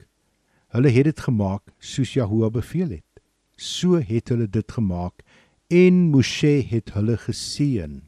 hulle 0.76 0.92
het 0.92 1.08
dit 1.08 1.20
gemaak 1.24 1.62
soos 1.80 2.12
Jahoua 2.16 2.50
beveel 2.52 2.98
het. 2.98 3.22
So 3.56 3.96
het 3.96 4.28
hulle 4.28 4.46
dit 4.46 4.72
gemaak 4.72 5.24
en 5.72 6.10
Moshe 6.12 6.60
het 6.68 6.92
hulle 6.94 7.16
geseën. 7.16 8.02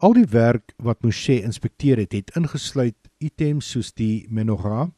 Al 0.00 0.14
die 0.16 0.28
werk 0.32 0.72
wat 0.80 1.02
Moshe 1.04 1.42
inspekteer 1.42 2.00
het, 2.00 2.14
het 2.16 2.30
ingesluit 2.38 2.96
items 3.20 3.68
soos 3.74 3.90
die 3.92 4.24
menorah, 4.32 4.88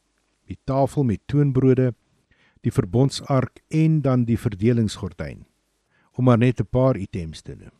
die 0.47 0.59
tafel 0.63 1.03
met 1.03 1.25
toonbrode, 1.27 1.91
die 2.63 2.71
verbondsark 2.71 3.59
en 3.67 3.99
dan 4.05 4.23
die 4.29 4.39
verdelingsgordyn, 4.39 5.43
om 6.15 6.25
maar 6.25 6.37
net 6.37 6.61
'n 6.61 6.69
paar 6.71 6.95
items 6.95 7.41
te 7.41 7.55
noem. 7.55 7.75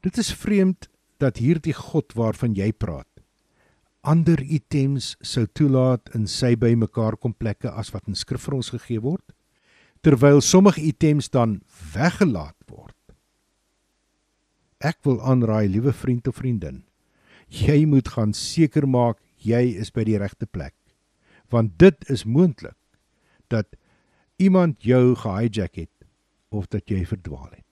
Dit 0.00 0.16
is 0.16 0.32
vreemd 0.32 0.88
dat 1.18 1.36
hierdie 1.36 1.74
God 1.74 2.12
waarvan 2.12 2.54
jy 2.54 2.72
praat, 2.72 3.08
ander 4.06 4.40
items 4.42 5.14
sou 5.24 5.44
toelaat 5.50 6.12
in 6.14 6.28
sy 6.30 6.54
bymekaar 6.58 7.18
kom 7.18 7.34
plekke 7.34 7.72
as 7.74 7.90
wat 7.94 8.06
in 8.06 8.18
skrif 8.18 8.46
vir 8.46 8.58
ons 8.58 8.70
gegee 8.74 9.02
word, 9.02 9.24
terwyl 10.06 10.40
sommige 10.44 10.82
items 10.86 11.28
dan 11.34 11.58
weggelaat 11.94 12.56
word. 12.70 12.94
Ek 14.78 15.00
wil 15.08 15.18
aanraai, 15.24 15.66
liewe 15.72 15.92
vriend 15.96 16.28
of 16.30 16.38
vriendin, 16.38 16.84
jy 17.50 17.84
moet 17.88 18.08
gaan 18.14 18.34
seker 18.36 18.86
maak 18.86 19.18
jy 19.42 19.76
is 19.80 19.90
by 19.90 20.04
die 20.06 20.18
regte 20.20 20.46
plek. 20.46 20.74
Want 21.50 21.76
dit 21.78 22.10
is 22.10 22.26
moontlik 22.26 22.78
dat 23.50 23.74
iemand 24.42 24.82
jou 24.82 25.14
gehijack 25.16 25.78
het 25.78 25.92
of 26.50 26.68
dat 26.70 26.90
jy 26.90 27.04
verdwaal 27.06 27.50
het. 27.50 27.62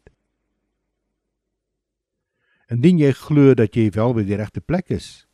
Indien 2.73 2.99
jy 2.99 3.13
glo 3.19 3.55
dat 3.55 3.77
jy 3.77 3.91
wel 3.95 4.15
by 4.17 4.25
die 4.27 4.39
regte 4.39 4.63
plek 4.63 4.91
is, 4.95 5.27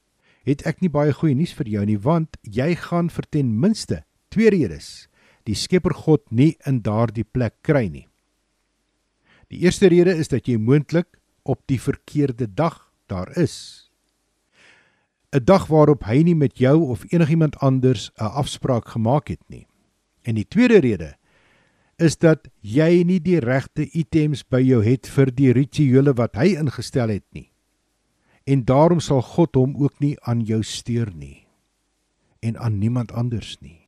het 0.51 0.67
ek 0.67 0.83
nie 0.83 0.91
baie 0.93 1.13
goeie 1.15 1.35
nuus 1.35 1.55
vir 1.57 1.69
jou 1.69 1.85
nie 1.87 1.99
want 1.99 2.37
jy 2.43 2.75
gaan 2.75 3.11
vir 3.11 3.27
ten 3.31 3.55
minste 3.61 4.03
twee 4.31 4.51
redes 4.51 5.09
die 5.49 5.57
Skepper 5.57 5.95
God 5.95 6.23
nie 6.31 6.55
in 6.69 6.83
daardie 6.85 7.25
plek 7.25 7.57
kry 7.67 7.89
nie. 7.89 8.07
Die 9.51 9.65
eerste 9.65 9.89
rede 9.91 10.15
is 10.15 10.31
dat 10.31 10.47
jy 10.47 10.59
moontlik 10.61 11.19
op 11.43 11.63
die 11.67 11.81
verkeerde 11.81 12.47
dag 12.47 12.91
daar 13.11 13.33
is. 13.37 13.91
'n 15.33 15.45
dag 15.45 15.67
waarop 15.67 16.05
hy 16.05 16.23
nie 16.23 16.35
met 16.35 16.59
jou 16.59 16.91
of 16.91 17.05
enigiemand 17.13 17.59
anders 17.59 18.11
'n 18.19 18.35
afspraak 18.43 18.89
gemaak 18.89 19.29
het 19.29 19.43
nie. 19.49 19.67
En 20.23 20.35
die 20.35 20.49
tweede 20.49 20.79
rede 20.79 21.15
is 21.99 22.17
dat 22.19 22.49
jy 22.61 23.03
nie 23.05 23.21
die 23.21 23.39
regte 23.39 23.87
items 23.93 24.43
by 24.43 24.61
jou 24.61 24.85
het 24.85 25.07
vir 25.07 25.35
die 25.35 25.53
rituele 25.53 26.13
wat 26.13 26.35
hy 26.35 26.57
ingestel 26.57 27.09
het 27.09 27.27
nie. 27.33 27.51
En 28.51 28.65
daarom 28.67 29.01
sal 29.01 29.23
God 29.23 29.55
hom 29.55 29.77
ook 29.79 30.01
nie 30.03 30.17
aan 30.27 30.43
jou 30.43 30.63
steur 30.67 31.13
nie 31.15 31.47
en 32.41 32.57
aan 32.59 32.79
niemand 32.81 33.13
anders 33.13 33.59
nie. 33.61 33.87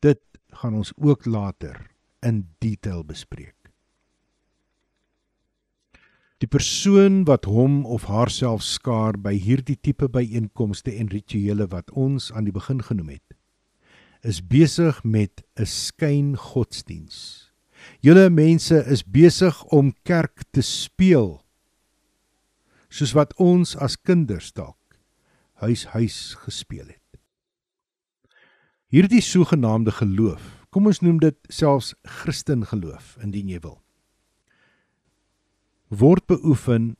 Dit 0.00 0.22
gaan 0.56 0.74
ons 0.74 0.92
ook 0.96 1.26
later 1.26 1.92
in 2.26 2.48
detail 2.64 3.04
bespreek. 3.04 3.54
Die 6.42 6.48
persoon 6.50 7.22
wat 7.28 7.44
hom 7.46 7.84
of 7.86 8.08
haarself 8.10 8.64
skaar 8.66 9.14
by 9.14 9.36
hierdie 9.38 9.76
tipe 9.78 10.08
byeenkomste 10.10 10.90
en 10.96 11.12
rituele 11.12 11.68
wat 11.70 11.92
ons 11.94 12.32
aan 12.32 12.48
die 12.48 12.56
begin 12.56 12.82
genoem 12.82 13.12
het, 13.14 13.36
is 14.26 14.40
besig 14.42 15.04
met 15.04 15.44
'n 15.54 15.66
skyn 15.66 16.34
godsdiens. 16.36 17.50
Julle 18.00 18.30
mense 18.30 18.84
is 18.86 19.04
besig 19.04 19.64
om 19.64 19.94
kerk 20.02 20.42
te 20.50 20.62
speel 20.62 21.42
soos 22.92 23.14
wat 23.16 23.32
ons 23.40 23.74
as 23.80 23.96
kinders 23.96 24.52
dalk 24.52 24.76
huis 25.62 25.86
huis 25.94 26.34
gespeel 26.42 26.88
het. 26.90 26.98
Hierdie 28.92 29.22
sogenaamde 29.24 29.94
geloof, 29.96 30.42
kom 30.74 30.88
ons 30.90 31.00
noem 31.00 31.20
dit 31.22 31.36
selfs 31.48 31.94
Christen 32.02 32.66
geloof 32.68 33.14
indien 33.22 33.48
jy 33.48 33.60
wil, 33.62 33.78
word 35.88 36.26
beoefen 36.28 36.96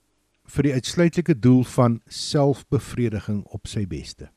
vir 0.52 0.68
die 0.68 0.74
uitsluitlike 0.76 1.36
doel 1.40 1.64
van 1.74 1.98
selfbevrediging 2.06 3.42
op 3.56 3.68
sy 3.68 3.84
beste. 3.88 4.30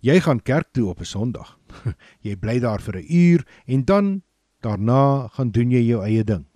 Jy 0.00 0.16
gaan 0.24 0.40
kerk 0.40 0.70
toe 0.72 0.88
op 0.88 1.00
'n 1.00 1.04
Sondag. 1.04 1.58
Jy 2.26 2.36
bly 2.36 2.58
daar 2.60 2.80
vir 2.80 2.96
'n 2.96 3.06
uur 3.08 3.46
en 3.66 3.84
dan 3.84 4.22
daarna 4.62 5.28
gaan 5.28 5.50
doen 5.50 5.70
jy 5.70 5.82
jou 5.86 6.02
eie 6.04 6.24
ding. 6.24 6.49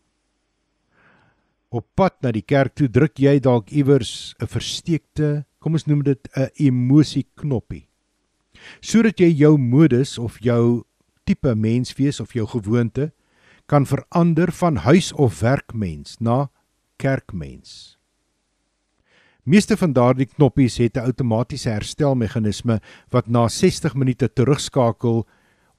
Op 1.74 1.88
pad 1.98 2.20
na 2.22 2.30
die 2.30 2.44
kerk 2.46 2.76
toe 2.78 2.86
druk 2.86 3.18
jy 3.18 3.40
dalk 3.42 3.72
iewers 3.74 4.34
'n 4.38 4.46
versteekte, 4.46 5.44
kom 5.58 5.74
ons 5.74 5.86
noem 5.86 6.04
dit 6.04 6.28
'n 6.36 6.48
emosie 6.54 7.26
knoppie. 7.34 7.88
Sodat 8.80 9.18
jy 9.18 9.26
jou 9.34 9.58
modus 9.58 10.18
of 10.18 10.38
jou 10.38 10.84
tipe 11.26 11.54
menswees 11.54 12.20
of 12.20 12.32
jou 12.32 12.46
gewoonte 12.46 13.12
kan 13.66 13.86
verander 13.86 14.52
van 14.52 14.76
huis 14.76 15.12
of 15.12 15.40
werkmens 15.40 16.20
na 16.20 16.48
kerkmens. 16.96 17.98
Meeste 19.44 19.76
van 19.76 19.92
daardie 19.92 20.26
knoppies 20.26 20.78
het 20.78 20.96
'n 20.96 21.06
outomatiese 21.10 21.70
herstelmeganisme 21.70 22.80
wat 23.10 23.26
na 23.26 23.48
60 23.48 23.94
minute 23.94 24.28
terugskakel 24.28 25.26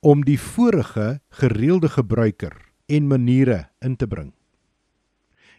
om 0.02 0.26
die 0.26 0.40
vorige 0.40 1.22
gereelde 1.30 1.90
gebruiker 1.90 2.54
en 2.88 3.08
maniere 3.08 3.70
in 3.80 3.96
te 3.96 4.08
bring. 4.08 4.34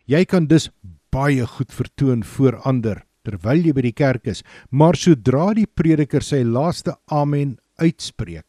Jy 0.07 0.23
kan 0.25 0.47
dus 0.47 0.69
baie 1.11 1.47
goed 1.47 1.73
vertoon 1.75 2.23
voor 2.25 2.61
ander 2.63 3.03
terwyl 3.27 3.65
jy 3.67 3.73
by 3.75 3.83
die 3.89 3.97
kerk 3.97 4.29
is, 4.31 4.45
maar 4.71 4.95
sodra 4.95 5.51
die 5.59 5.67
prediker 5.67 6.23
sy 6.23 6.45
laaste 6.47 6.95
amen 7.11 7.57
uitspreek, 7.83 8.47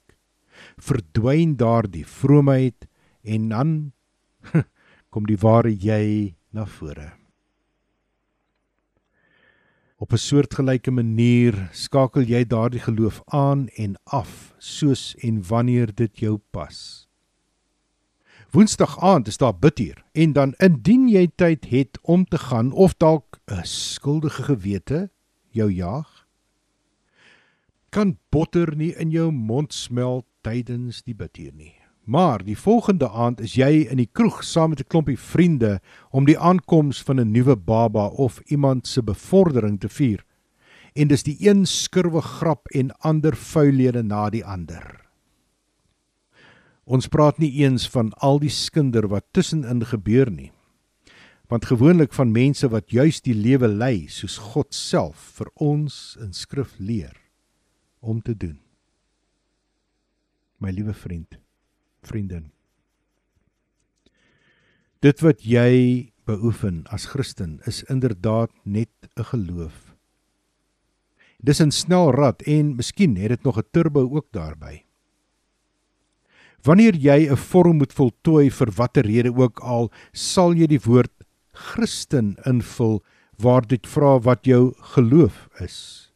verdwyn 0.78 1.56
daardie 1.58 2.06
vroomheid 2.06 2.86
en 3.26 3.48
dan 3.50 3.72
kom 5.12 5.26
die 5.26 5.40
ware 5.42 5.74
jy 5.74 6.36
na 6.54 6.68
vore. 6.70 7.16
Op 9.98 10.14
'n 10.14 10.22
soortgelyke 10.22 10.92
manier 10.94 11.70
skakel 11.74 12.30
jy 12.30 12.46
daardie 12.46 12.86
geloof 12.86 13.22
aan 13.34 13.68
en 13.82 13.98
af 14.06 14.54
soos 14.60 15.16
en 15.26 15.42
wanneer 15.42 15.90
dit 15.90 16.20
jou 16.22 16.38
pas. 16.54 17.07
Woensdag 18.52 19.00
aand 19.04 19.28
is 19.28 19.38
daar 19.38 19.58
bidtuur 19.60 20.04
en 20.12 20.34
dan 20.34 20.54
indien 20.64 21.10
jy 21.12 21.26
tyd 21.36 21.66
het 21.68 21.98
om 22.02 22.24
te 22.26 22.38
gaan 22.40 22.72
of 22.72 22.94
dalk 22.96 23.40
'n 23.52 23.66
skuldige 23.68 24.44
gewete 24.44 25.10
jou 25.52 25.72
jag, 25.72 26.28
kan 27.90 28.18
botter 28.30 28.76
nie 28.76 28.96
in 28.96 29.12
jou 29.12 29.32
mond 29.32 29.74
smelt 29.74 30.26
tydens 30.42 31.04
die 31.04 31.16
bidtuur 31.16 31.52
nie. 31.54 31.76
Maar 32.04 32.44
die 32.44 32.58
volgende 32.58 33.10
aand 33.10 33.42
is 33.42 33.54
jy 33.54 33.88
in 33.92 33.98
die 33.98 34.10
kroeg 34.12 34.44
saam 34.44 34.70
met 34.70 34.80
'n 34.80 34.88
klompie 34.88 35.20
vriende 35.20 35.80
om 36.10 36.26
die 36.26 36.40
aankoms 36.40 37.04
van 37.04 37.20
'n 37.20 37.32
nuwe 37.32 37.56
baba 37.56 38.08
of 38.08 38.40
iemand 38.46 38.88
se 38.88 39.04
bevordering 39.04 39.80
te 39.80 39.90
vier. 39.90 40.24
En 40.94 41.08
dis 41.08 41.24
die 41.24 41.38
een 41.40 41.66
skurwe 41.66 42.22
grap 42.22 42.68
en 42.68 42.92
ander 43.00 43.36
vuillede 43.36 44.04
na 44.04 44.30
die 44.30 44.46
ander. 44.46 45.07
Ons 46.88 47.10
praat 47.12 47.36
nie 47.44 47.52
eens 47.66 47.84
van 47.92 48.14
al 48.24 48.40
die 48.40 48.52
skinder 48.54 49.10
wat 49.12 49.26
tussenin 49.36 49.84
gebeur 49.84 50.30
nie. 50.32 50.54
Want 51.52 51.68
gewoonlik 51.68 52.14
van 52.16 52.32
mense 52.32 52.68
wat 52.72 52.92
juis 52.96 53.20
die 53.24 53.36
lewe 53.36 53.68
lei 53.68 54.08
soos 54.08 54.38
God 54.54 54.72
self 54.76 55.34
vir 55.36 55.52
ons 55.60 56.16
in 56.24 56.32
skrif 56.36 56.76
leer 56.80 57.16
om 58.00 58.22
te 58.24 58.36
doen. 58.36 58.56
My 60.64 60.72
liewe 60.72 60.96
vriend 60.96 61.36
vriendin. 62.08 62.48
Dit 65.04 65.20
wat 65.22 65.44
jy 65.44 66.14
beoefen 66.28 66.86
as 66.92 67.10
Christen 67.12 67.60
is 67.68 67.84
inderdaad 67.92 68.52
net 68.64 68.92
'n 69.20 69.28
geloof. 69.28 69.96
Dis 71.44 71.62
'n 71.62 71.72
snel 71.72 72.12
rad 72.12 72.42
en 72.42 72.76
miskien 72.76 73.16
het 73.18 73.30
dit 73.30 73.44
nog 73.44 73.58
'n 73.58 73.68
turbo 73.72 74.08
ook 74.16 74.32
daarbey. 74.32 74.87
Wanneer 76.64 76.96
jy 76.96 77.30
'n 77.30 77.38
vorm 77.38 77.78
moet 77.78 77.94
voltooi 77.94 78.50
vir 78.50 78.72
watter 78.72 79.06
rede 79.06 79.34
ook 79.36 79.60
al, 79.60 79.92
sal 80.14 80.54
jy 80.54 80.68
die 80.68 80.84
woord 80.86 81.14
Christen 81.54 82.36
invul 82.46 83.04
waar 83.38 83.62
dit 83.62 83.88
vra 83.88 84.20
wat 84.20 84.46
jou 84.46 84.74
geloof 84.96 85.48
is. 85.62 86.12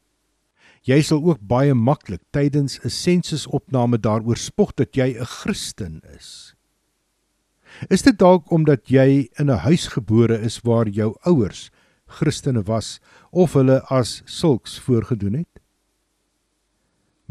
Jy 0.82 1.02
sal 1.02 1.22
ook 1.22 1.42
baie 1.46 1.74
maklik 1.74 2.22
tydens 2.34 2.80
'n 2.84 2.90
sensusopname 2.90 3.98
daaroor 3.98 4.38
spog 4.38 4.74
dat 4.76 4.96
jy 4.96 5.14
'n 5.20 5.26
Christen 5.26 6.02
is. 6.18 6.56
Is 7.90 8.02
dit 8.02 8.18
dalk 8.18 8.52
omdat 8.52 8.90
jy 8.90 9.30
in 9.40 9.50
'n 9.50 9.64
huis 9.68 9.88
gebore 9.88 10.38
is 10.42 10.60
waar 10.64 10.88
jou 10.88 11.16
ouers 11.24 11.70
Christene 12.08 12.64
was 12.64 13.00
of 13.32 13.54
hulle 13.54 13.82
as 13.90 14.22
sulks 14.26 14.80
voorgedoen 14.80 15.34
het? 15.34 15.51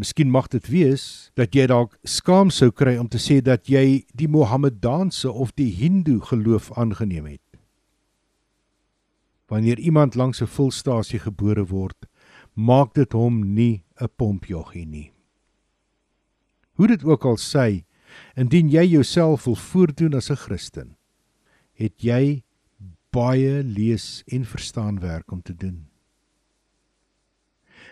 Miskien 0.01 0.31
mag 0.33 0.47
dit 0.49 0.65
wees 0.73 1.03
dat 1.37 1.53
jy 1.53 1.67
dalk 1.69 1.99
skaam 2.09 2.49
sou 2.49 2.71
kry 2.73 2.95
om 2.97 3.09
te 3.13 3.19
sê 3.21 3.43
dat 3.45 3.69
jy 3.69 4.07
die 4.17 4.29
Mohammedaanse 4.33 5.29
of 5.29 5.51
die 5.61 5.69
Hindu 5.77 6.23
geloof 6.25 6.71
aangeneem 6.73 7.27
het. 7.29 7.59
Wanneer 9.53 9.79
iemand 9.79 10.17
langs 10.17 10.41
'n 10.41 10.47
volstasie 10.47 11.21
gebore 11.21 11.67
word, 11.67 12.09
maak 12.55 12.95
dit 12.95 13.13
hom 13.13 13.53
nie 13.55 13.85
'n 14.01 14.09
pompjoggie 14.17 14.87
nie. 14.87 15.13
Hoe 16.77 16.87
dit 16.87 17.05
ook 17.05 17.25
al 17.25 17.37
sê, 17.37 17.85
indien 18.37 18.71
jy 18.71 18.85
jouself 18.87 19.45
wil 19.45 19.57
voordoen 19.57 20.15
as 20.15 20.31
'n 20.31 20.37
Christen, 20.37 20.97
het 21.75 22.01
jy 22.01 22.43
baie 23.11 23.63
lees 23.63 24.23
en 24.27 24.45
verstaan 24.45 25.01
werk 25.01 25.31
om 25.33 25.43
te 25.43 25.55
doen. 25.55 25.90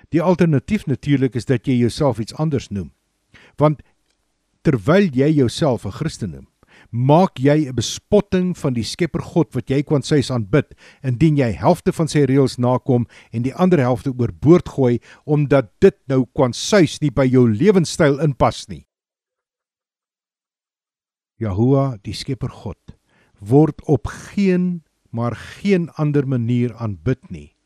Die 0.09 0.23
alternatief 0.23 0.87
natuurlik 0.87 1.35
is 1.37 1.45
dat 1.49 1.69
jy 1.69 1.77
jouself 1.83 2.19
iets 2.19 2.35
anders 2.41 2.71
noem. 2.73 2.93
Want 3.61 3.83
terwyl 4.65 5.11
jy 5.13 5.29
jouself 5.29 5.85
'n 5.85 5.93
Christen 5.93 6.31
noem, 6.31 6.49
maak 6.91 7.39
jy 7.39 7.69
'n 7.69 7.75
bespotting 7.75 8.57
van 8.57 8.73
die 8.73 8.85
Skepper 8.85 9.21
God 9.21 9.55
wat 9.55 9.69
jy 9.69 9.83
kwansuis 9.83 10.31
aanbid 10.31 10.75
indien 11.03 11.37
jy 11.37 11.53
helfte 11.53 11.93
van 11.93 12.09
sy 12.09 12.25
reëls 12.25 12.57
nakom 12.59 13.07
en 13.33 13.43
die 13.43 13.55
ander 13.55 13.79
helfte 13.79 14.13
oorboord 14.19 14.69
gooi 14.69 15.01
omdat 15.27 15.71
dit 15.81 15.97
nou 16.09 16.25
kwansuis 16.33 17.01
nie 17.01 17.11
by 17.11 17.25
jou 17.25 17.49
lewenstyl 17.49 18.21
inpas 18.21 18.69
nie. 18.69 18.87
Jahoua, 21.39 21.99
die 22.03 22.15
Skepper 22.15 22.51
God, 22.51 22.97
word 23.41 23.83
op 23.85 24.07
geen 24.07 24.83
maar 25.11 25.37
geen 25.37 25.91
ander 25.97 26.27
manier 26.27 26.75
aanbid 26.75 27.31
nie 27.31 27.58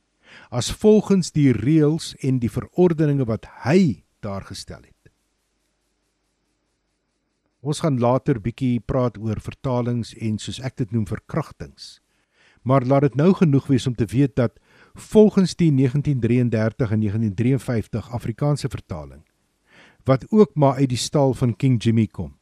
as 0.52 0.68
volgens 0.82 1.32
die 1.32 1.48
reëls 1.56 2.12
en 2.20 2.36
die 2.42 2.50
verordeninge 2.52 3.24
wat 3.24 3.48
hy 3.64 4.04
daar 4.20 4.44
gestel 4.44 4.82
het. 4.84 5.08
Ons 7.62 7.80
gaan 7.80 7.96
later 8.02 8.40
bietjie 8.42 8.82
praat 8.84 9.16
oor 9.22 9.40
vertalings 9.40 10.12
en 10.18 10.36
soos 10.42 10.58
ek 10.60 10.76
dit 10.82 10.92
noem 10.92 11.06
verkragtings. 11.08 12.02
Maar 12.68 12.84
laat 12.86 13.06
dit 13.06 13.16
nou 13.18 13.30
genoeg 13.38 13.70
wees 13.70 13.86
om 13.88 13.94
te 13.96 14.06
weet 14.10 14.36
dat 14.36 14.58
volgens 14.94 15.56
die 15.56 15.70
1933 15.72 16.90
en 16.90 17.00
1953 17.00 18.10
Afrikaanse 18.12 18.68
vertaling 18.68 19.22
wat 20.04 20.26
ook 20.34 20.56
maar 20.58 20.82
uit 20.82 20.90
die 20.90 20.98
stal 20.98 21.30
van 21.38 21.54
King 21.56 21.76
Jimmy 21.78 22.08
kom. 22.10 22.32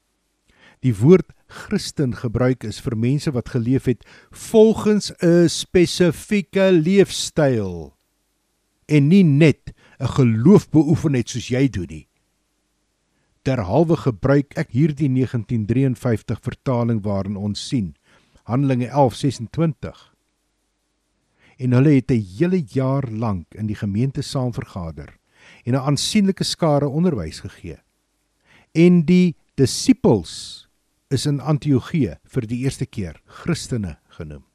Die 0.80 0.94
woord 0.96 1.28
Christen 1.46 2.14
gebruik 2.16 2.64
is 2.64 2.80
vir 2.80 2.96
mense 2.96 3.28
wat 3.36 3.52
geleef 3.52 3.84
het 3.84 4.06
volgens 4.32 5.12
'n 5.20 5.48
spesifieke 5.48 6.72
leefstyl 6.72 7.99
en 8.90 9.08
nie 9.08 9.24
net 9.24 9.72
'n 10.00 10.08
geloof 10.16 10.68
beoefen 10.70 11.14
het 11.14 11.28
soos 11.28 11.48
jy 11.48 11.68
doen 11.68 11.86
nie. 11.88 12.08
Terhalwe 13.42 13.96
gebruik 13.96 14.56
ek 14.56 14.70
hierdie 14.76 15.08
1953 15.08 16.40
vertaling 16.40 17.02
waarin 17.02 17.36
ons 17.36 17.68
sien 17.68 17.94
Handelinge 18.44 18.88
11:26 18.88 20.10
en 21.60 21.72
hulle 21.72 21.94
het 21.94 22.10
'n 22.10 22.26
hele 22.38 22.62
jaar 22.66 23.06
lank 23.10 23.54
in 23.54 23.66
die 23.66 23.76
gemeente 23.76 24.22
saam 24.22 24.52
vergader 24.52 25.18
en 25.64 25.74
'n 25.74 25.86
aansienlike 25.88 26.44
skare 26.44 26.88
onderwys 26.88 27.40
gegee. 27.40 27.78
En 28.72 29.04
die 29.04 29.36
disippels 29.54 30.68
is 31.08 31.26
in 31.26 31.40
Antiochië 31.40 32.18
vir 32.24 32.46
die 32.46 32.64
eerste 32.64 32.86
keer 32.86 33.20
Christene 33.26 33.98
genoem 34.08 34.49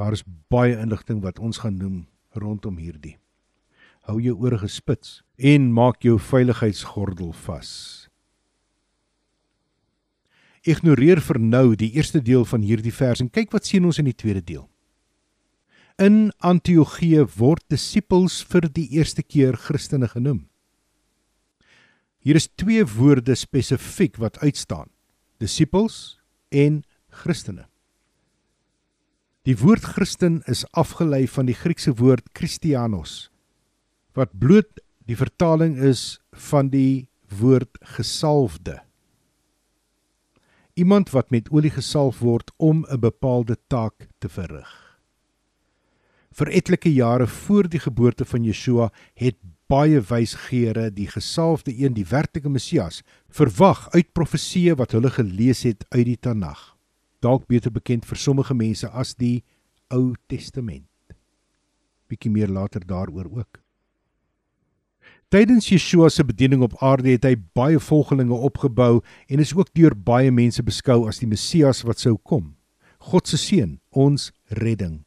daar 0.00 0.16
is 0.16 0.24
baie 0.48 0.78
inligting 0.80 1.20
wat 1.20 1.38
ons 1.38 1.60
gaan 1.60 1.76
noem 1.76 2.06
rondom 2.40 2.80
hierdie 2.80 3.20
hou 4.10 4.18
jou 4.22 4.34
ore 4.42 4.58
gespits 4.60 5.20
en 5.36 5.70
maak 5.74 6.04
jou 6.04 6.16
veiligheidsgordel 6.20 7.32
vas. 7.44 7.70
Ignoreer 10.68 11.22
vir 11.24 11.40
nou 11.40 11.72
die 11.78 11.92
eerste 11.96 12.20
deel 12.20 12.44
van 12.48 12.64
hierdie 12.66 12.92
vers 12.92 13.22
en 13.22 13.30
kyk 13.32 13.52
wat 13.54 13.68
sien 13.68 13.86
ons 13.88 14.00
in 14.00 14.10
die 14.10 14.16
tweede 14.16 14.42
deel. 14.44 14.66
In 16.00 16.30
Antiochië 16.44 17.26
word 17.36 17.64
disippels 17.72 18.40
vir 18.48 18.68
die 18.72 18.88
eerste 18.96 19.24
keer 19.24 19.56
Christene 19.56 20.08
genoem. 20.08 20.46
Hier 22.20 22.36
is 22.36 22.50
twee 22.60 22.84
woorde 22.84 23.36
spesifiek 23.36 24.18
wat 24.20 24.40
uitstaan: 24.44 24.88
disippels 25.40 26.20
en 26.52 26.82
Christene. 27.22 27.69
Die 29.48 29.56
woord 29.56 29.86
Christen 29.94 30.42
is 30.52 30.66
afgelei 30.76 31.24
van 31.32 31.46
die 31.48 31.56
Griekse 31.56 31.94
woord 31.96 32.26
Christianos 32.36 33.30
wat 34.18 34.34
bloot 34.36 34.82
die 35.08 35.16
vertaling 35.16 35.78
is 35.80 36.18
van 36.50 36.68
die 36.68 37.06
woord 37.38 37.78
gesalfde. 37.94 38.74
Iemand 40.76 41.12
wat 41.14 41.30
met 41.32 41.48
olie 41.54 41.70
gesalf 41.72 42.18
word 42.20 42.50
om 42.58 42.84
'n 42.84 43.00
bepaalde 43.00 43.56
taak 43.68 44.10
te 44.18 44.28
verrig. 44.28 44.68
Vir 46.36 46.48
etlike 46.48 46.92
jare 46.92 47.26
voor 47.26 47.68
die 47.68 47.80
geboorte 47.80 48.24
van 48.24 48.44
Yeshua 48.44 48.92
het 49.14 49.38
baie 49.68 50.00
wysgeere 50.00 50.90
die 50.90 51.08
gesalfde 51.08 51.72
een, 51.72 51.94
die 51.94 52.06
werklike 52.06 52.48
Messias, 52.48 53.02
verwag 53.28 53.88
uit 53.94 54.12
profeseë 54.12 54.76
wat 54.76 54.92
hulle 54.92 55.10
gelees 55.10 55.62
het 55.62 55.86
uit 55.88 56.04
die 56.04 56.18
Tanag 56.20 56.79
dalk 57.20 57.46
beter 57.46 57.72
bekend 57.72 58.06
vir 58.08 58.18
sommige 58.18 58.54
mense 58.54 58.88
as 58.88 59.14
die 59.14 59.42
Ou 59.90 60.14
Testament. 60.28 60.86
Bietjie 62.08 62.30
meer 62.30 62.48
later 62.48 62.86
daaroor 62.86 63.28
ook. 63.30 63.60
Tydens 65.30 65.68
Yeshua 65.70 66.08
se 66.10 66.24
bediening 66.26 66.62
op 66.66 66.74
aarde 66.82 67.12
het 67.12 67.24
hy 67.24 67.36
baie 67.54 67.78
volgelinge 67.78 68.34
opgebou 68.34 68.98
en 69.30 69.38
is 69.38 69.54
ook 69.54 69.70
deur 69.78 69.94
baie 69.94 70.32
mense 70.34 70.62
beskou 70.66 71.04
as 71.06 71.22
die 71.22 71.30
Messias 71.30 71.84
wat 71.86 72.02
sou 72.02 72.16
kom. 72.18 72.56
God 72.98 73.30
se 73.30 73.38
seun, 73.38 73.78
ons 73.94 74.32
redding. 74.58 75.04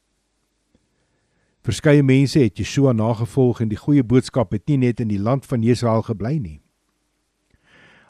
Verskeie 1.64 2.04
mense 2.04 2.40
het 2.40 2.60
Yeshua 2.60 2.96
nagevolg 2.96 3.62
en 3.64 3.70
die 3.72 3.80
goeie 3.80 4.04
boodskap 4.04 4.56
het 4.56 4.64
nie 4.68 4.80
net 4.80 5.04
in 5.04 5.12
die 5.12 5.20
land 5.20 5.46
van 5.48 5.64
Israel 5.64 6.08
gebly 6.08 6.38
nie. 6.40 6.63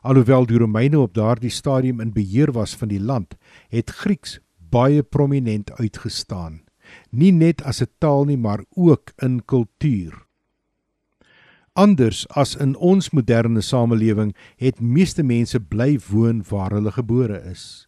Alhoewel 0.04 0.45
die 0.45 0.58
Romeine 0.60 0.99
op 0.99 1.14
daardie 1.16 1.49
stadium 1.49 2.01
in 2.04 2.12
beheer 2.12 2.51
was 2.51 2.76
van 2.76 2.89
die 2.91 2.99
land, 2.99 3.38
het 3.72 3.89
Grieks 3.89 4.39
baie 4.70 5.04
prominent 5.04 5.72
uitgestaan, 5.80 6.60
nie 7.10 7.32
net 7.32 7.64
as 7.64 7.80
'n 7.82 7.88
taal 7.97 8.26
nie, 8.26 8.38
maar 8.38 8.66
ook 8.76 9.14
in 9.18 9.45
kultuur. 9.45 10.28
Anders 11.74 12.28
as 12.28 12.56
in 12.56 12.76
ons 12.76 13.10
moderne 13.10 13.62
samelewing 13.62 14.36
het 14.58 14.82
meeste 14.82 15.24
mense 15.24 15.60
bly 15.60 15.99
woon 16.10 16.43
waar 16.49 16.72
hulle 16.72 16.91
gebore 16.91 17.39
is. 17.51 17.88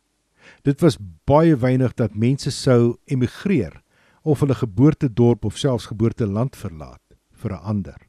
Dit 0.63 0.81
was 0.81 0.97
baie 1.25 1.55
weinig 1.55 1.93
dat 1.93 2.15
mense 2.15 2.51
sou 2.51 2.97
emigreer 3.05 3.81
of 4.23 4.39
hulle 4.39 4.55
geboortedorp 4.55 5.45
of 5.45 5.57
selfs 5.57 5.85
geboorteland 5.85 6.55
verlaat 6.55 7.01
vir 7.33 7.51
'n 7.51 7.61
ander. 7.61 8.04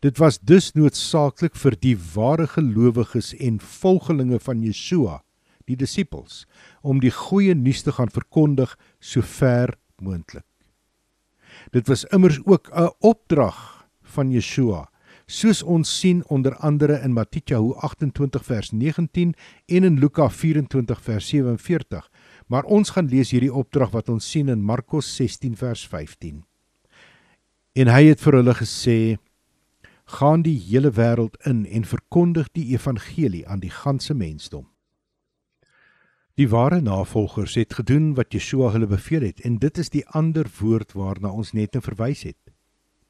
Dit 0.00 0.16
was 0.16 0.38
dus 0.40 0.72
noodsaaklik 0.72 1.56
vir 1.60 1.74
die 1.76 1.96
ware 2.14 2.46
gelowiges 2.48 3.34
en 3.36 3.58
volgelinge 3.60 4.38
van 4.40 4.62
Yeshua, 4.64 5.18
die 5.68 5.76
disippels, 5.76 6.46
om 6.80 7.02
die 7.04 7.12
goeie 7.12 7.54
nuus 7.54 7.84
te 7.84 7.92
gaan 7.92 8.08
verkondig 8.08 8.72
so 8.98 9.20
ver 9.20 9.74
moontlik. 10.00 10.46
Dit 11.76 11.90
was 11.92 12.06
immers 12.16 12.40
ook 12.46 12.70
'n 12.72 12.88
opdrag 13.00 13.86
van 14.02 14.30
Yeshua, 14.32 14.88
soos 15.26 15.62
ons 15.62 15.98
sien 16.00 16.24
onder 16.28 16.56
andere 16.56 17.00
in 17.04 17.12
Matteus 17.12 17.76
28 17.76 18.44
vers 18.44 18.70
19 18.72 19.34
en 19.66 19.84
in 19.84 19.98
Lukas 19.98 20.34
24 20.34 21.02
vers 21.02 21.28
47. 21.28 22.10
Maar 22.46 22.64
ons 22.64 22.90
gaan 22.90 23.06
lees 23.06 23.30
hierdie 23.30 23.54
opdrag 23.54 23.90
wat 23.90 24.08
ons 24.08 24.30
sien 24.30 24.48
in 24.48 24.62
Markus 24.62 25.16
16 25.16 25.56
vers 25.56 25.88
15. 25.88 26.44
En 27.72 27.86
hy 27.86 28.04
het 28.04 28.20
vir 28.20 28.32
hulle 28.32 28.54
gesê: 28.54 29.18
gaan 30.10 30.42
die 30.42 30.58
hele 30.58 30.90
wêreld 30.96 31.36
in 31.46 31.62
en 31.66 31.86
verkondig 31.86 32.48
die 32.56 32.66
evangelie 32.74 33.46
aan 33.48 33.62
die 33.62 33.70
ganse 33.70 34.14
mensdom. 34.14 34.66
Die 36.34 36.48
ware 36.48 36.80
navolgers 36.80 37.54
het 37.58 37.74
gedoen 37.78 38.14
wat 38.18 38.32
Yeshua 38.34 38.72
hulle 38.74 38.88
beveel 38.90 39.26
het 39.28 39.42
en 39.46 39.58
dit 39.62 39.78
is 39.78 39.92
die 39.92 40.06
ander 40.16 40.48
woord 40.60 40.96
waarna 40.98 41.30
ons 41.30 41.52
net 41.52 41.76
nou 41.76 41.82
verwys 41.84 42.24
het. 42.26 42.38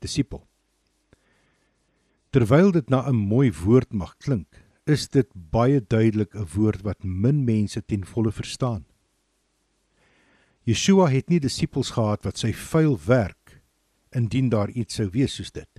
Disipel. 0.03 0.43
Terwyl 2.35 2.73
dit 2.73 2.91
na 2.91 3.09
'n 3.09 3.17
mooi 3.17 3.53
woord 3.53 3.93
mag 3.93 4.17
klink, 4.17 4.65
is 4.87 5.09
dit 5.09 5.29
baie 5.35 5.81
duidelik 5.81 6.35
'n 6.35 6.49
woord 6.55 6.83
wat 6.83 7.05
min 7.05 7.45
mense 7.45 7.83
ten 7.87 8.05
volle 8.05 8.33
verstaan. 8.33 8.85
Yeshua 10.65 11.09
het 11.09 11.29
nie 11.29 11.41
disippels 11.41 11.91
gehad 11.91 12.25
wat 12.25 12.39
sy 12.39 12.53
vuil 12.53 12.99
werk 13.07 13.63
indien 14.11 14.49
daar 14.49 14.71
iets 14.71 14.95
sou 14.95 15.09
wees 15.11 15.35
soos 15.35 15.53
dit 15.53 15.70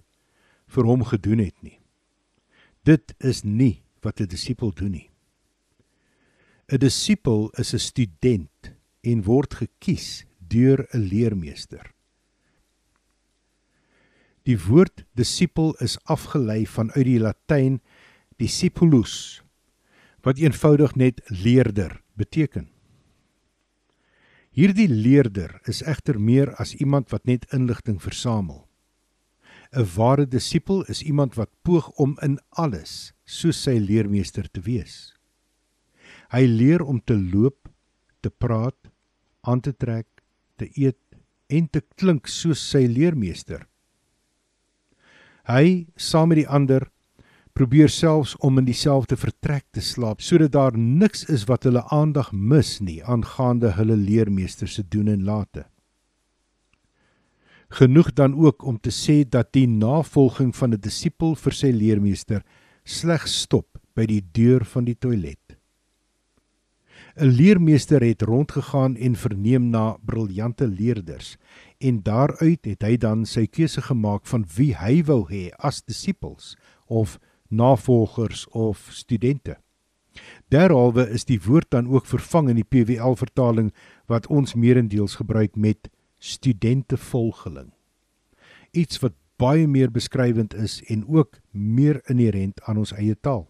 vir 0.71 0.87
hom 0.87 1.03
gedoen 1.03 1.43
het 1.43 1.57
nie. 1.61 1.79
Dit 2.87 3.13
is 3.19 3.43
nie 3.43 3.83
wat 4.01 4.21
'n 4.21 4.27
disipel 4.27 4.71
doen 4.73 4.91
nie. 4.91 5.09
'n 6.71 6.77
Disipel 6.79 7.49
is 7.59 7.73
'n 7.73 7.79
student 7.79 8.73
en 9.03 9.23
word 9.23 9.53
gekies 9.53 10.25
deur 10.39 10.87
'n 10.93 11.07
leermeester. 11.11 11.91
Die 14.43 14.57
woord 14.57 15.05
disipel 15.13 15.75
is 15.85 15.99
afgelei 16.09 16.65
vanuit 16.65 17.05
die 17.05 17.19
Latyn 17.19 17.81
discipulus 18.41 19.41
wat 20.25 20.37
eenvoudig 20.37 20.95
net 20.95 21.21
leerder 21.29 22.01
beteken. 22.13 22.69
Hierdie 24.51 24.89
leerder 24.89 25.59
is 25.69 25.81
egter 25.81 26.19
meer 26.19 26.55
as 26.55 26.75
iemand 26.75 27.09
wat 27.09 27.25
net 27.25 27.45
inligting 27.53 28.01
versamel. 28.01 28.67
'n 29.73 29.87
Ware 29.95 30.27
disipel 30.27 30.83
is 30.91 31.01
iemand 31.01 31.35
wat 31.35 31.49
poog 31.61 31.89
om 31.95 32.17
in 32.21 32.39
alles 32.49 33.13
soos 33.23 33.61
sy 33.63 33.77
leermeester 33.79 34.49
te 34.51 34.61
wees. 34.61 35.13
Hy 36.31 36.43
leer 36.45 36.83
om 36.83 36.99
te 36.99 37.15
loop, 37.15 37.69
te 38.19 38.29
praat, 38.29 38.91
aan 39.41 39.61
te 39.61 39.71
trek, 39.71 40.07
te 40.59 40.67
eet 40.75 40.99
en 41.47 41.67
te 41.67 41.81
klink 41.95 42.27
soos 42.27 42.59
sy 42.59 42.83
leermeester. 42.87 43.63
Hy, 45.47 45.87
saam 45.95 46.29
met 46.31 46.43
die 46.43 46.47
ander, 46.47 46.89
probeer 47.55 47.89
selfs 47.89 48.35
om 48.43 48.59
in 48.59 48.67
dieselfde 48.67 49.17
vertrek 49.19 49.65
te 49.71 49.81
slaap 49.83 50.21
sodat 50.23 50.53
daar 50.55 50.77
niks 50.77 51.25
is 51.31 51.47
wat 51.47 51.63
hulle 51.67 51.83
aandag 51.91 52.31
mis 52.31 52.79
nie 52.79 52.99
aangaande 53.03 53.73
hulle 53.79 53.95
leermeester 53.95 54.67
se 54.67 54.83
doen 54.83 55.07
en 55.11 55.23
late. 55.27 55.65
Genoeg 57.71 58.13
dan 58.13 58.35
ook 58.35 58.65
om 58.67 58.79
te 58.79 58.91
sê 58.91 59.23
dat 59.23 59.53
die 59.55 59.67
navolging 59.67 60.55
van 60.55 60.73
'n 60.73 60.79
disipel 60.79 61.35
vir 61.35 61.53
sy 61.53 61.71
leermeester 61.71 62.43
slegs 62.83 63.41
stop 63.41 63.79
by 63.95 64.05
die 64.05 64.23
deur 64.31 64.65
van 64.65 64.83
die 64.85 64.95
toilet. 64.95 65.55
'n 67.15 67.27
Leermeester 67.27 68.03
het 68.03 68.21
rondgegaan 68.21 68.95
en 68.95 69.15
verneem 69.15 69.69
na 69.69 69.97
briljante 70.05 70.67
leerders 70.67 71.37
en 71.79 72.01
daaruit 72.03 72.65
het 72.65 72.83
hy 72.83 72.97
dan 72.97 73.25
sy 73.25 73.47
keuse 73.47 73.81
gemaak 73.81 74.27
van 74.27 74.45
wie 74.55 74.75
hy 74.75 75.03
wou 75.03 75.25
hê 75.31 75.49
as 75.59 75.81
disippels 75.81 76.57
of 76.87 77.19
navolgers 77.49 78.47
of 78.47 78.87
studente. 78.91 79.57
Derhalwe 80.47 81.09
is 81.09 81.25
die 81.25 81.39
woord 81.39 81.71
dan 81.71 81.87
ook 81.87 82.05
vervang 82.05 82.49
in 82.49 82.55
die 82.55 82.67
PWL 82.67 83.15
vertaling 83.15 83.71
wat 84.07 84.27
ons 84.27 84.55
meerendeels 84.55 85.15
gebruik 85.15 85.55
met 85.55 85.89
studentevolgeling. 86.21 87.71
Iets 88.71 89.01
wat 89.01 89.17
baie 89.41 89.65
meer 89.67 89.89
beskrywend 89.91 90.53
is 90.53 90.79
en 90.85 91.07
ook 91.09 91.39
meer 91.51 92.01
inherent 92.09 92.61
aan 92.69 92.77
ons 92.77 92.93
eie 92.93 93.17
taal. 93.17 93.47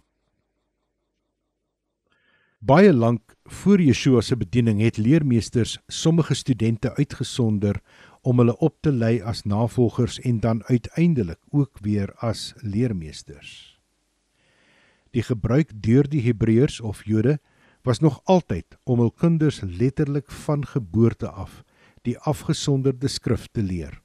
Baie 2.62 2.94
lank 2.94 3.36
voor 3.50 3.82
Yeshua 3.82 4.22
se 4.22 4.38
bediening 4.38 4.80
het 4.82 4.98
leermeesters 5.02 5.80
sommige 5.88 6.36
studente 6.38 6.94
uitgesonder 6.96 7.82
om 8.22 8.38
hulle 8.38 8.54
op 8.58 8.76
te 8.86 8.92
lei 8.94 9.16
as 9.22 9.44
navolgers 9.44 10.20
en 10.20 10.40
dan 10.40 10.64
uiteindelik 10.64 11.40
ook 11.50 11.82
weer 11.82 12.14
as 12.16 12.54
leermeesters. 12.62 13.80
Die 15.12 15.24
gebruik 15.26 15.74
deur 15.84 16.08
die 16.10 16.22
Hebreërs 16.22 16.80
of 16.80 17.04
Jode 17.06 17.40
was 17.82 18.00
nog 18.00 18.22
altyd 18.24 18.78
om 18.84 19.02
hul 19.02 19.12
kinders 19.12 19.60
letterlik 19.66 20.32
van 20.32 20.66
geboorte 20.66 21.30
af 21.30 21.64
die 22.08 22.18
afgesonderde 22.18 23.08
skrif 23.08 23.48
te 23.52 23.62
leer. 23.62 24.02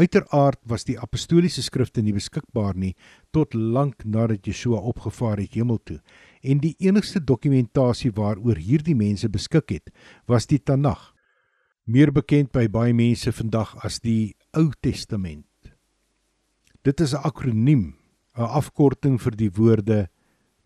Uiteraard 0.00 0.58
was 0.64 0.86
die 0.88 0.96
apostoliese 0.98 1.62
skrifte 1.62 2.00
nie 2.02 2.14
beskikbaar 2.16 2.76
nie 2.78 2.94
tot 3.36 3.54
lank 3.54 4.04
nadat 4.04 4.46
Yeshua 4.48 4.80
opgevaar 4.80 5.42
het 5.42 5.58
hemel 5.58 5.80
toe 5.84 5.98
en 6.42 6.62
die 6.62 6.74
enigste 6.80 7.20
dokumentasie 7.20 8.12
waaroor 8.16 8.56
hierdie 8.56 8.96
mense 8.96 9.28
beskik 9.28 9.74
het 9.74 9.92
was 10.30 10.48
die 10.48 10.58
Tanakh 10.58 11.10
meer 11.84 12.12
bekend 12.14 12.52
by 12.54 12.68
baie 12.70 12.94
mense 12.96 13.32
vandag 13.34 13.74
as 13.84 13.98
die 14.00 14.36
Ou 14.56 14.70
Testament. 14.82 15.46
Dit 16.82 17.00
is 17.00 17.12
'n 17.14 17.22
akroniem, 17.24 17.94
'n 18.36 18.48
afkorting 18.58 19.18
vir 19.20 19.36
die 19.36 19.50
woorde 19.50 20.08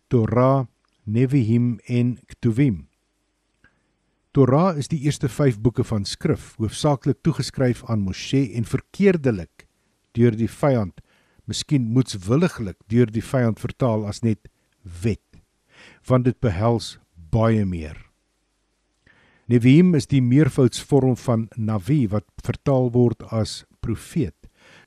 Torah, 0.09 0.67
Nevi'im 1.05 1.79
en 1.87 2.17
Ketuvim. 2.27 2.87
Torah 4.35 4.75
is 4.75 4.89
die 4.91 4.99
eerste 5.07 5.29
5 5.31 5.61
boeke 5.63 5.83
van 5.87 6.03
skrif, 6.03 6.57
hoofsaaklik 6.59 7.21
toegeskryf 7.23 7.85
aan 7.87 8.01
Moshe 8.03 8.41
en 8.59 8.65
verkeerdelik 8.67 9.63
deur 10.11 10.35
die 10.35 10.49
vyand, 10.51 10.99
miskien 11.47 11.85
moetswilliglik 11.95 12.75
deur 12.91 13.07
die 13.07 13.23
vyand 13.23 13.61
vertaal 13.63 14.03
as 14.09 14.19
net 14.27 14.49
wet, 14.83 15.39
want 16.09 16.27
dit 16.27 16.35
behels 16.43 16.97
baie 17.31 17.63
meer. 17.63 17.95
Neviim 19.47 19.95
is 19.95 20.09
die 20.11 20.19
meervoudsvorm 20.19 21.15
van 21.15 21.47
Navi 21.55 22.01
wat 22.11 22.27
vertaal 22.43 22.91
word 22.91 23.23
as 23.31 23.61
profeet. 23.79 24.35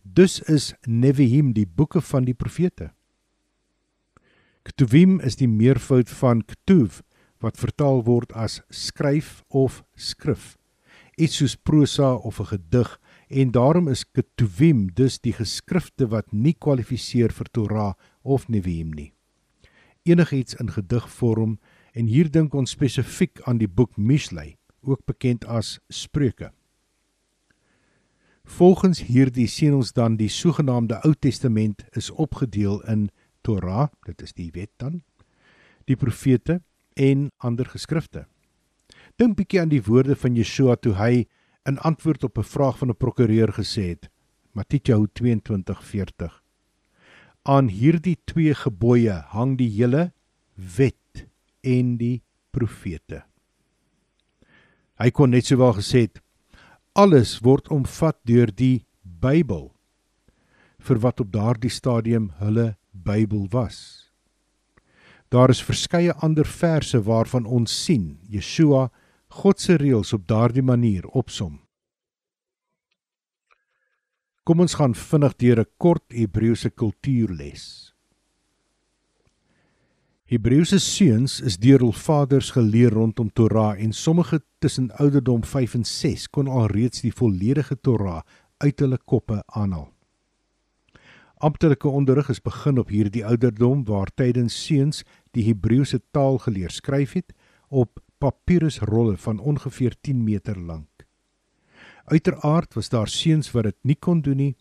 Dus 0.04 0.42
is 0.44 0.74
Neviim 0.84 1.54
die 1.56 1.64
boeke 1.64 2.04
van 2.04 2.28
die 2.28 2.36
profete. 2.36 2.90
Ketuvim 4.68 5.22
is 5.24 5.40
die 5.40 5.48
meervoud 5.48 6.10
van 6.20 6.44
Ketuv 6.44 7.00
wat 7.40 7.58
vertaal 7.58 8.02
word 8.04 8.32
as 8.32 8.60
skryf 8.70 9.42
of 9.48 9.82
skrif. 9.94 10.56
Iets 11.18 11.40
soos 11.40 11.56
prosa 11.56 12.14
of 12.14 12.40
'n 12.40 12.46
gedig 12.54 13.00
en 13.28 13.50
daarom 13.50 13.88
is 13.88 14.04
Ketuvim 14.04 14.94
dus 14.94 15.18
die 15.18 15.32
geskrifte 15.32 16.08
wat 16.08 16.32
nie 16.32 16.54
kwalifiseer 16.54 17.32
vir 17.32 17.46
Torah 17.52 17.94
of 18.22 18.48
Neviim 18.48 18.90
nie. 18.90 19.12
Enigiets 20.04 20.54
in 20.54 20.70
gedigvorm 20.70 21.58
en 21.92 22.06
hier 22.06 22.30
dink 22.30 22.54
ons 22.54 22.70
spesifiek 22.70 23.40
aan 23.44 23.58
die 23.58 23.68
boek 23.68 23.96
Mishlei, 23.96 24.56
ook 24.80 25.04
bekend 25.06 25.44
as 25.44 25.78
Spreuke. 25.88 26.52
Volgens 28.44 29.02
hierdie 29.04 29.46
sien 29.46 29.74
ons 29.74 29.92
dan 29.92 30.16
die 30.16 30.28
sogenaamde 30.28 31.00
Ou 31.04 31.12
Testament 31.14 31.84
is 31.92 32.10
opgedeel 32.10 32.80
in 32.88 33.10
Torah, 33.42 33.88
dit 34.06 34.22
is 34.22 34.32
die 34.32 34.50
wet 34.54 34.70
dan, 34.76 35.02
die 35.84 35.96
profete 35.96 36.62
en 36.98 37.28
ander 37.38 37.68
geskrifte. 37.70 38.26
Dink 39.18 39.38
bietjie 39.38 39.62
aan 39.62 39.72
die 39.72 39.82
woorde 39.82 40.16
van 40.18 40.36
Yeshua 40.36 40.76
toe 40.76 40.94
hy 40.98 41.26
in 41.68 41.78
antwoord 41.78 42.24
op 42.24 42.38
'n 42.38 42.50
vraag 42.54 42.78
van 42.78 42.90
'n 42.90 42.96
prokureur 42.96 43.52
gesê 43.52 43.88
het, 43.94 44.10
Matteus 44.52 45.08
22:40. 45.14 46.42
Aan 47.42 47.68
hierdie 47.68 48.18
twee 48.24 48.54
gebooie 48.54 49.22
hang 49.34 49.56
die 49.58 49.70
hele 49.70 50.12
wet 50.54 51.26
en 51.62 51.96
die 51.96 52.22
profete. 52.50 53.24
Hy 54.98 55.10
kon 55.10 55.30
net 55.30 55.46
sowel 55.46 55.72
gesê 55.78 56.00
het 56.08 56.20
alles 56.98 57.38
word 57.46 57.68
omvat 57.68 58.16
deur 58.26 58.50
die 58.50 58.84
Bybel 59.02 59.72
vir 60.78 60.98
wat 60.98 61.20
op 61.20 61.32
daardie 61.32 61.70
stadium 61.70 62.30
hulle 62.38 62.76
Bybel 62.92 63.46
was. 63.50 63.97
Daar 65.28 65.50
is 65.52 65.64
verskeie 65.64 66.12
ander 66.24 66.46
verse 66.46 67.02
waarvan 67.04 67.44
ons 67.44 67.72
sien 67.84 68.18
Yeshua 68.28 68.88
God 69.28 69.60
se 69.60 69.76
reëls 69.76 70.14
op 70.16 70.24
daardie 70.28 70.64
manier 70.64 71.04
opsom. 71.06 71.58
Kom 74.48 74.64
ons 74.64 74.78
gaan 74.80 74.94
vinnig 74.96 75.36
deur 75.36 75.60
'n 75.60 75.70
kort 75.76 76.04
Hebreëse 76.08 76.70
kultuurles. 76.70 77.92
Hebreëse 80.24 80.78
seuns 80.78 81.40
is 81.40 81.58
deur 81.58 81.80
hul 81.80 81.92
vaders 81.92 82.50
geleer 82.50 82.90
rondom 82.92 83.30
Torah 83.32 83.80
en 83.80 83.92
sommige 83.92 84.40
tussen 84.58 84.90
ouderdom 84.90 85.44
5 85.44 85.74
en 85.74 85.84
6 85.84 86.28
kon 86.28 86.48
alreeds 86.48 87.00
die 87.00 87.12
volledige 87.12 87.80
Torah 87.80 88.22
uit 88.56 88.80
hulle 88.80 88.98
koppe 89.04 89.42
aanhaal. 89.46 89.97
Amptelike 91.38 91.88
onderrig 91.88 92.28
is 92.28 92.40
begin 92.42 92.80
op 92.82 92.88
hierdie 92.90 93.22
ouderdom 93.22 93.84
waar 93.86 94.10
tydens 94.18 94.56
seuns 94.58 95.04
die 95.36 95.44
Hebreëse 95.46 96.00
taal 96.10 96.40
geleer 96.42 96.72
skryf 96.74 97.12
het 97.14 97.30
op 97.70 98.00
papirusrolle 98.18 99.14
van 99.22 99.38
ongeveer 99.38 99.94
10 100.02 100.24
meter 100.24 100.58
lank. 100.58 101.06
Uiteraard 102.10 102.74
was 102.74 102.88
daar 102.88 103.08
seuns 103.08 103.52
wat 103.54 103.68
dit 103.70 103.76
nie 103.82 103.94
kon 103.94 104.22
doen 104.22 104.36
nie 104.36 104.54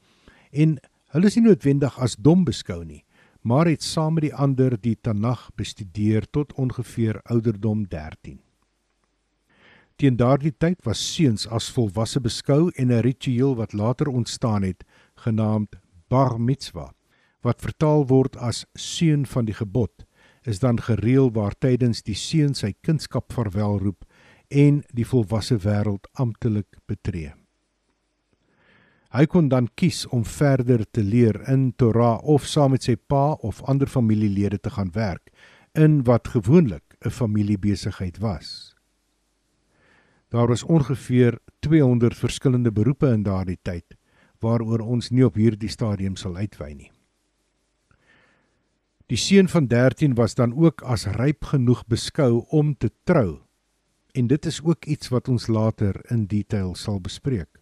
en 0.51 0.77
hulle 1.15 1.31
is 1.31 1.39
nie 1.39 1.47
noodwendig 1.47 1.97
as 1.97 2.13
dom 2.15 2.45
beskou 2.45 2.83
nie, 2.85 3.01
maar 3.41 3.65
het 3.65 3.81
saam 3.81 4.19
met 4.19 4.27
die 4.27 4.35
ander 4.35 4.77
die 4.77 4.97
Tanag 5.01 5.49
bestudeer 5.57 6.29
tot 6.29 6.53
ongeveer 6.53 7.23
ouderdom 7.25 7.87
13. 7.89 8.37
Teen 9.97 10.17
daardie 10.17 10.53
tyd 10.53 10.85
was 10.85 11.01
seuns 11.01 11.47
as 11.49 11.71
volwasse 11.73 12.21
beskou 12.21 12.69
en 12.75 12.93
'n 12.93 13.01
ritueel 13.01 13.55
wat 13.55 13.73
later 13.73 14.07
ontstaan 14.07 14.61
het 14.61 14.85
genaamd 15.25 15.73
bar 16.09 16.39
mitzwa 16.39 16.91
wat 17.45 17.61
vertaal 17.61 18.05
word 18.09 18.37
as 18.43 18.65
seun 18.75 19.25
van 19.25 19.45
die 19.45 19.55
gebod 19.55 20.05
is 20.47 20.59
dan 20.63 20.79
gereël 20.79 21.31
waar 21.35 21.55
tydens 21.59 22.03
die 22.07 22.15
seun 22.15 22.55
sy 22.55 22.73
kindskap 22.85 23.33
verwelroep 23.35 24.05
en 24.47 24.83
die 24.95 25.05
volwasse 25.05 25.57
wêreld 25.63 26.07
amptelik 26.15 26.79
betree. 26.87 27.33
Hy 29.11 29.25
kon 29.31 29.47
dan 29.51 29.69
kies 29.79 30.05
om 30.11 30.23
verder 30.27 30.83
te 30.91 31.03
leer 31.03 31.39
in 31.51 31.71
Torah 31.79 32.19
of 32.23 32.47
saam 32.47 32.75
met 32.75 32.83
sy 32.87 32.95
pa 32.95 33.37
of 33.43 33.61
ander 33.63 33.87
familielede 33.87 34.59
te 34.59 34.71
gaan 34.75 34.91
werk 34.95 35.31
in 35.75 36.03
wat 36.07 36.27
gewoonlik 36.27 36.97
'n 37.05 37.09
familiebesigheid 37.09 38.17
was. 38.19 38.75
Daar 40.29 40.47
was 40.47 40.63
ongeveer 40.63 41.39
200 41.59 42.15
verskillende 42.17 42.71
beroepe 42.71 43.07
in 43.07 43.23
daardie 43.23 43.59
tyd 43.61 43.95
waaroor 44.41 44.79
ons 44.79 45.11
nie 45.11 45.25
op 45.25 45.35
hierdie 45.35 45.71
stadium 45.71 46.15
sal 46.15 46.37
uitwy 46.37 46.73
nie. 46.73 46.91
Die 49.07 49.19
seun 49.19 49.47
van 49.47 49.67
13 49.71 50.17
was 50.19 50.35
dan 50.35 50.51
ook 50.53 50.81
as 50.83 51.05
ryp 51.15 51.45
genoeg 51.53 51.85
beskou 51.87 52.43
om 52.51 52.73
te 52.75 52.89
trou. 53.07 53.39
En 54.11 54.27
dit 54.27 54.45
is 54.45 54.59
ook 54.63 54.85
iets 54.85 55.07
wat 55.13 55.29
ons 55.31 55.47
later 55.47 56.01
in 56.11 56.25
detail 56.27 56.75
sal 56.75 56.99
bespreek. 56.99 57.61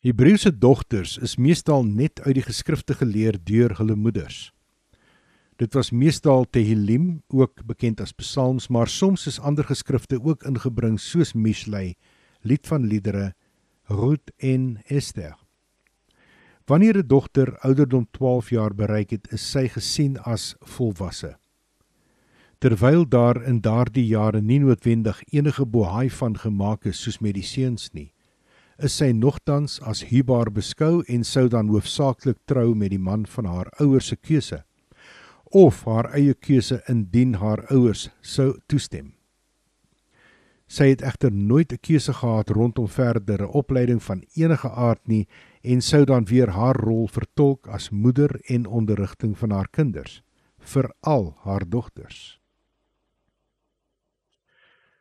Hebreëse 0.00 0.54
dogters 0.58 1.18
is 1.20 1.36
meestal 1.36 1.84
net 1.84 2.22
uit 2.24 2.38
die 2.38 2.46
geskrifte 2.46 2.96
geleer 2.96 3.36
deur 3.44 3.74
hulle 3.76 3.96
moeders. 4.00 4.48
Dit 5.60 5.76
was 5.76 5.90
meestal 5.92 6.46
Tehillim, 6.48 7.18
ook 7.28 7.66
bekend 7.68 8.00
as 8.00 8.14
psalms, 8.16 8.70
maar 8.72 8.88
soms 8.88 9.26
is 9.28 9.36
ander 9.44 9.66
geskrifte 9.68 10.16
ook 10.16 10.46
ingebring 10.48 10.96
soos 10.96 11.34
Mishlei, 11.36 11.98
lied 12.40 12.64
van 12.64 12.86
liedere 12.88 13.34
Ruth 13.90 14.30
en 14.36 14.78
Esther. 14.86 15.36
Wanneer 16.64 16.96
'n 16.96 17.06
dogter 17.06 17.58
ouderdom 17.58 18.06
12 18.10 18.50
jaar 18.50 18.74
bereik 18.74 19.10
het, 19.10 19.32
is 19.32 19.50
sy 19.50 19.68
gesien 19.68 20.18
as 20.18 20.54
volwasse. 20.60 21.36
Terwyl 22.58 23.08
daar 23.08 23.42
in 23.42 23.60
daardie 23.60 24.06
jare 24.06 24.40
nie 24.40 24.58
noodwendig 24.58 25.22
enige 25.32 25.66
bohaai 25.66 26.10
van 26.10 26.38
gemaak 26.38 26.84
is 26.84 27.02
soos 27.02 27.18
met 27.18 27.34
die 27.34 27.42
seuns 27.42 27.90
nie, 27.92 28.12
is 28.78 28.96
sy 28.96 29.12
nogtans 29.12 29.80
as 29.80 30.04
huwbaar 30.04 30.52
beskou 30.52 31.02
en 31.08 31.24
sou 31.24 31.48
dan 31.48 31.68
hoofsaaklik 31.68 32.38
trou 32.44 32.74
met 32.74 32.90
die 32.90 32.98
man 32.98 33.26
van 33.26 33.44
haar 33.44 33.72
ouers 33.80 34.06
se 34.06 34.16
keuse 34.16 34.64
of 35.50 35.84
haar 35.84 36.14
eie 36.14 36.34
keuse 36.34 36.82
indien 36.88 37.34
haar 37.34 37.66
ouers 37.70 38.10
sou 38.20 38.54
toestem. 38.66 39.19
Sy 40.70 40.92
het 40.92 41.00
egter 41.02 41.32
nooit 41.34 41.72
'n 41.72 41.80
keuse 41.82 42.12
gehad 42.14 42.48
rondom 42.48 42.88
verdere 42.88 43.48
opleiding 43.48 44.02
van 44.02 44.24
enige 44.34 44.70
aard 44.70 45.06
nie 45.06 45.28
en 45.62 45.80
sou 45.80 46.04
dan 46.04 46.24
weer 46.24 46.48
haar 46.48 46.76
rol 46.76 47.08
vertolk 47.08 47.66
as 47.66 47.90
moeder 47.90 48.40
en 48.44 48.66
onderrigting 48.66 49.38
van 49.38 49.50
haar 49.50 49.68
kinders, 49.70 50.22
veral 50.58 51.34
haar 51.42 51.68
dogters. 51.68 52.40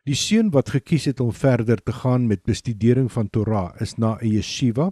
Die 0.04 0.16
seun 0.16 0.50
wat 0.50 0.70
gekies 0.70 1.06
het 1.06 1.20
om 1.20 1.34
verder 1.34 1.84
te 1.84 1.94
gaan 1.94 2.28
met 2.28 2.44
bestudering 2.44 3.12
van 3.12 3.30
Torah 3.30 3.82
is 3.82 3.96
na 3.98 4.18
'n 4.18 4.28
yeshiva 4.28 4.92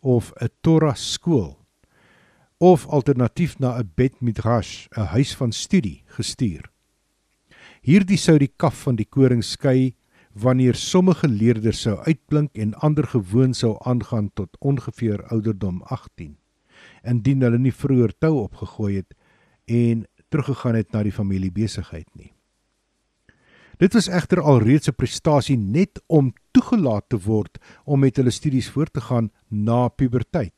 of 0.00 0.32
'n 0.40 0.48
Torah 0.60 0.94
skool 0.94 1.58
of 2.58 2.86
alternatief 2.86 3.58
na 3.58 3.78
'n 3.78 3.90
bet 3.94 4.20
midrash, 4.20 4.86
'n 4.96 5.00
huis 5.00 5.34
van 5.34 5.52
studie 5.52 6.02
gestuur. 6.06 6.75
Hierdie 7.86 8.16
sou 8.18 8.34
die 8.42 8.50
kaf 8.50 8.80
van 8.82 8.96
die 8.98 9.06
koring 9.06 9.44
skei 9.46 9.92
wanneer 10.34 10.74
sommige 10.74 11.28
leerders 11.30 11.84
sou 11.84 11.92
uitblink 12.02 12.58
en 12.58 12.72
ander 12.82 13.06
gewoon 13.12 13.52
sou 13.54 13.76
aangaan 13.86 14.32
tot 14.34 14.56
ongeveer 14.58 15.22
ouderdom 15.30 15.84
18 15.94 16.32
indien 17.06 17.46
hulle 17.46 17.60
nie 17.62 17.70
vroeër 17.70 18.16
tou 18.18 18.32
opgegooi 18.40 18.96
het 18.96 19.14
en 19.70 20.02
teruggegaan 20.34 20.80
het 20.80 20.90
na 20.90 21.04
die 21.06 21.14
familiebesigheid 21.14 22.08
nie. 22.18 22.32
Dit 23.78 23.94
was 23.94 24.10
egter 24.10 24.42
alreeds 24.42 24.90
'n 24.90 24.98
prestasie 24.98 25.56
net 25.56 26.02
om 26.08 26.34
toegelaat 26.50 27.06
te 27.08 27.22
word 27.22 27.62
om 27.84 28.00
met 28.00 28.16
hulle 28.16 28.34
studies 28.34 28.70
voort 28.70 28.92
te 28.92 29.00
gaan 29.00 29.30
na 29.48 29.88
puberteit 29.88 30.55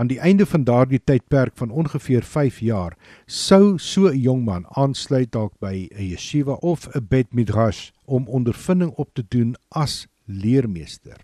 aan 0.00 0.08
die 0.08 0.18
einde 0.18 0.46
van 0.46 0.62
daardie 0.64 1.02
tydperk 1.04 1.58
van 1.60 1.70
ongeveer 1.70 2.24
5 2.24 2.58
jaar 2.64 2.94
sou 3.26 3.78
so 3.78 4.08
'n 4.08 4.20
jong 4.20 4.44
man 4.44 4.64
aansluit 4.68 5.32
dalk 5.32 5.52
by 5.60 5.88
'n 5.90 6.06
yeshiva 6.12 6.52
of 6.52 6.88
'n 6.94 7.06
bet 7.08 7.34
midrash 7.34 7.90
om 8.04 8.28
ondervinding 8.28 8.90
op 8.90 9.10
te 9.14 9.24
doen 9.28 9.56
as 9.68 10.06
leermeester. 10.24 11.20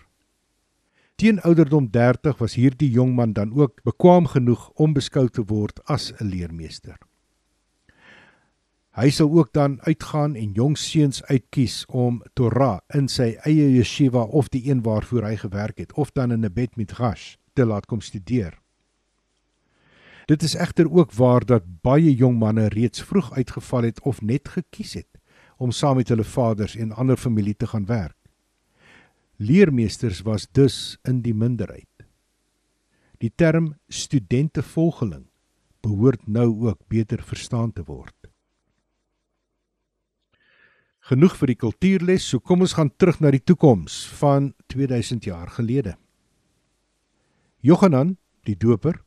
Teen 1.15 1.41
ouderdom 1.41 1.91
30 1.91 2.39
was 2.39 2.55
hierdie 2.55 2.91
jong 2.91 3.15
man 3.15 3.33
dan 3.33 3.55
ook 3.55 3.81
bekwaam 3.83 4.27
genoeg 4.27 4.71
om 4.75 4.93
beskou 4.93 5.29
te 5.29 5.45
word 5.45 5.81
as 5.85 6.13
'n 6.13 6.25
leermeester. 6.25 6.99
Hy 8.91 9.11
sal 9.11 9.31
ook 9.31 9.53
dan 9.53 9.81
uitgaan 9.81 10.35
en 10.35 10.53
jong 10.53 10.79
seuns 10.79 11.25
uitkies 11.25 11.85
om 11.87 12.23
Torah 12.35 12.81
in 12.95 13.09
sy 13.09 13.37
eie 13.45 13.71
yeshiva 13.77 14.23
of 14.23 14.49
die 14.49 14.71
een 14.71 14.83
waarvoor 14.83 15.23
hy 15.23 15.37
gewerk 15.37 15.79
het 15.79 15.93
of 15.93 16.13
dan 16.13 16.33
in 16.33 16.45
'n 16.45 16.53
Bet 16.53 16.77
Midrash 16.77 17.37
te 17.55 17.65
laat 17.65 17.87
kom 17.87 18.01
studeer. 18.01 18.66
Dit 20.27 20.43
is 20.43 20.55
egter 20.55 20.91
ook 20.91 21.13
waar 21.13 21.45
dat 21.47 21.63
baie 21.87 22.15
jong 22.15 22.39
manne 22.39 22.67
reeds 22.69 23.03
vroeg 23.03 23.33
uitgeval 23.33 23.83
het 23.83 24.01
of 24.01 24.23
net 24.23 24.49
gekies 24.49 24.95
het 24.99 25.21
om 25.57 25.71
saam 25.71 25.97
met 25.97 26.09
hulle 26.09 26.25
vaders 26.25 26.75
en 26.77 26.93
ander 26.93 27.17
familie 27.17 27.55
te 27.57 27.67
gaan 27.67 27.87
werk. 27.87 28.17
Leermeesters 29.37 30.21
was 30.21 30.49
dus 30.53 30.99
in 31.03 31.23
die 31.23 31.35
minderheid. 31.35 32.05
Die 33.23 33.33
term 33.35 33.77
studentevolgeling 33.89 35.27
behoort 35.81 36.27
nou 36.27 36.49
ook 36.69 36.81
beter 36.89 37.23
verstaan 37.23 37.73
te 37.73 37.85
word. 37.87 38.15
Genoeg 41.07 41.37
vir 41.39 41.53
die 41.55 41.61
kultuurles, 41.61 42.27
so 42.27 42.43
kom 42.43 42.67
ons 42.67 42.75
gaan 42.75 42.91
terug 42.99 43.21
na 43.23 43.31
die 43.31 43.45
toekoms 43.45 44.03
van 44.19 44.51
2000 44.67 45.25
jaar 45.25 45.49
gelede. 45.55 45.95
Johanan, 47.63 48.17
die 48.43 48.57
doper, 48.59 49.06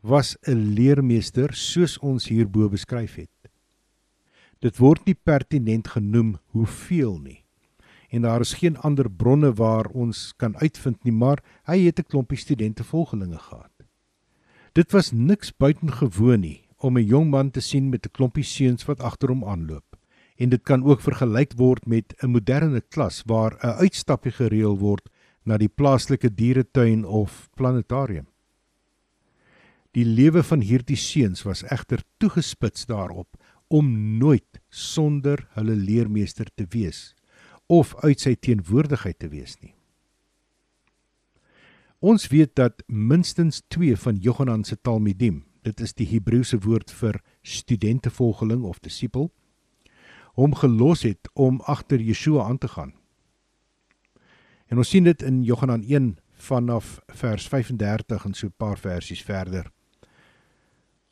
was 0.00 0.36
'n 0.46 0.74
leermeester 0.74 1.54
soos 1.54 1.98
ons 1.98 2.28
hierbo 2.28 2.68
beskryf 2.68 3.14
het. 3.14 3.30
Dit 4.60 4.76
word 4.78 5.04
nie 5.06 5.14
pertinent 5.14 5.88
genoem 5.88 6.38
hoeveel 6.46 7.18
nie. 7.18 7.44
En 8.10 8.22
daar 8.22 8.40
is 8.40 8.54
geen 8.54 8.76
ander 8.76 9.10
bronne 9.10 9.52
waar 9.52 9.86
ons 9.86 10.34
kan 10.36 10.56
uitvind 10.56 11.04
nie, 11.04 11.12
maar 11.12 11.42
hy 11.64 11.84
het 11.86 11.98
'n 11.98 12.08
klompie 12.08 12.38
studente 12.38 12.84
volgelinge 12.84 13.38
gehad. 13.38 13.72
Dit 14.72 14.92
was 14.92 15.12
niks 15.12 15.56
buitengewoon 15.56 16.40
nie 16.40 16.62
om 16.78 16.96
'n 16.96 17.06
jong 17.06 17.30
man 17.30 17.50
te 17.50 17.60
sien 17.60 17.88
met 17.88 18.06
'n 18.06 18.10
klompie 18.10 18.44
seuns 18.44 18.84
wat 18.84 19.00
agter 19.00 19.28
hom 19.28 19.44
aanloop 19.44 19.96
en 20.36 20.48
dit 20.48 20.62
kan 20.62 20.84
ook 20.84 21.00
vergelyk 21.00 21.52
word 21.56 21.86
met 21.86 22.14
'n 22.22 22.30
moderne 22.30 22.80
klas 22.80 23.22
waar 23.26 23.56
'n 23.62 23.78
uitstappie 23.84 24.32
gereël 24.32 24.78
word 24.78 25.08
na 25.44 25.56
die 25.56 25.68
plaaslike 25.68 26.34
dieretuin 26.34 27.04
of 27.04 27.48
planetarium. 27.54 28.26
Die 29.96 30.04
lewe 30.04 30.42
van 30.44 30.60
hierdie 30.60 30.98
seuns 31.00 31.46
was 31.48 31.62
egter 31.72 32.02
toegespits 32.20 32.84
daarop 32.84 33.38
om 33.72 33.86
nooit 34.20 34.60
sonder 34.68 35.46
hulle 35.56 35.72
leermeester 35.72 36.50
te 36.54 36.66
wees 36.68 37.14
of 37.72 37.94
uit 38.04 38.20
sy 38.20 38.34
teenwoordigheid 38.36 39.16
te 39.18 39.30
wees 39.32 39.56
nie. 39.62 39.72
Ons 42.04 42.28
weet 42.28 42.52
dat 42.60 42.82
minstens 42.86 43.62
2 43.72 43.96
van 43.96 44.20
Johanan 44.20 44.66
se 44.68 44.76
Talmidim, 44.76 45.46
dit 45.64 45.80
is 45.80 45.96
die 45.96 46.06
Hebreëse 46.10 46.60
woord 46.60 46.92
vir 46.92 47.16
studentevolgeling 47.40 48.66
of 48.68 48.82
disipel, 48.84 49.30
hom 50.36 50.52
gelos 50.60 51.06
het 51.08 51.30
om 51.32 51.62
agter 51.64 52.04
Yeshua 52.04 52.44
aan 52.44 52.60
te 52.60 52.68
gaan. 52.68 52.92
En 54.68 54.76
ons 54.76 54.92
sien 54.92 55.08
dit 55.08 55.24
in 55.24 55.40
Johannes 55.42 55.88
1 55.88 56.18
vanaf 56.36 56.98
vers 57.16 57.48
35 57.48 58.28
en 58.28 58.34
so 58.34 58.46
'n 58.46 58.54
paar 58.56 58.78
versies 58.78 59.22
verder. 59.22 59.72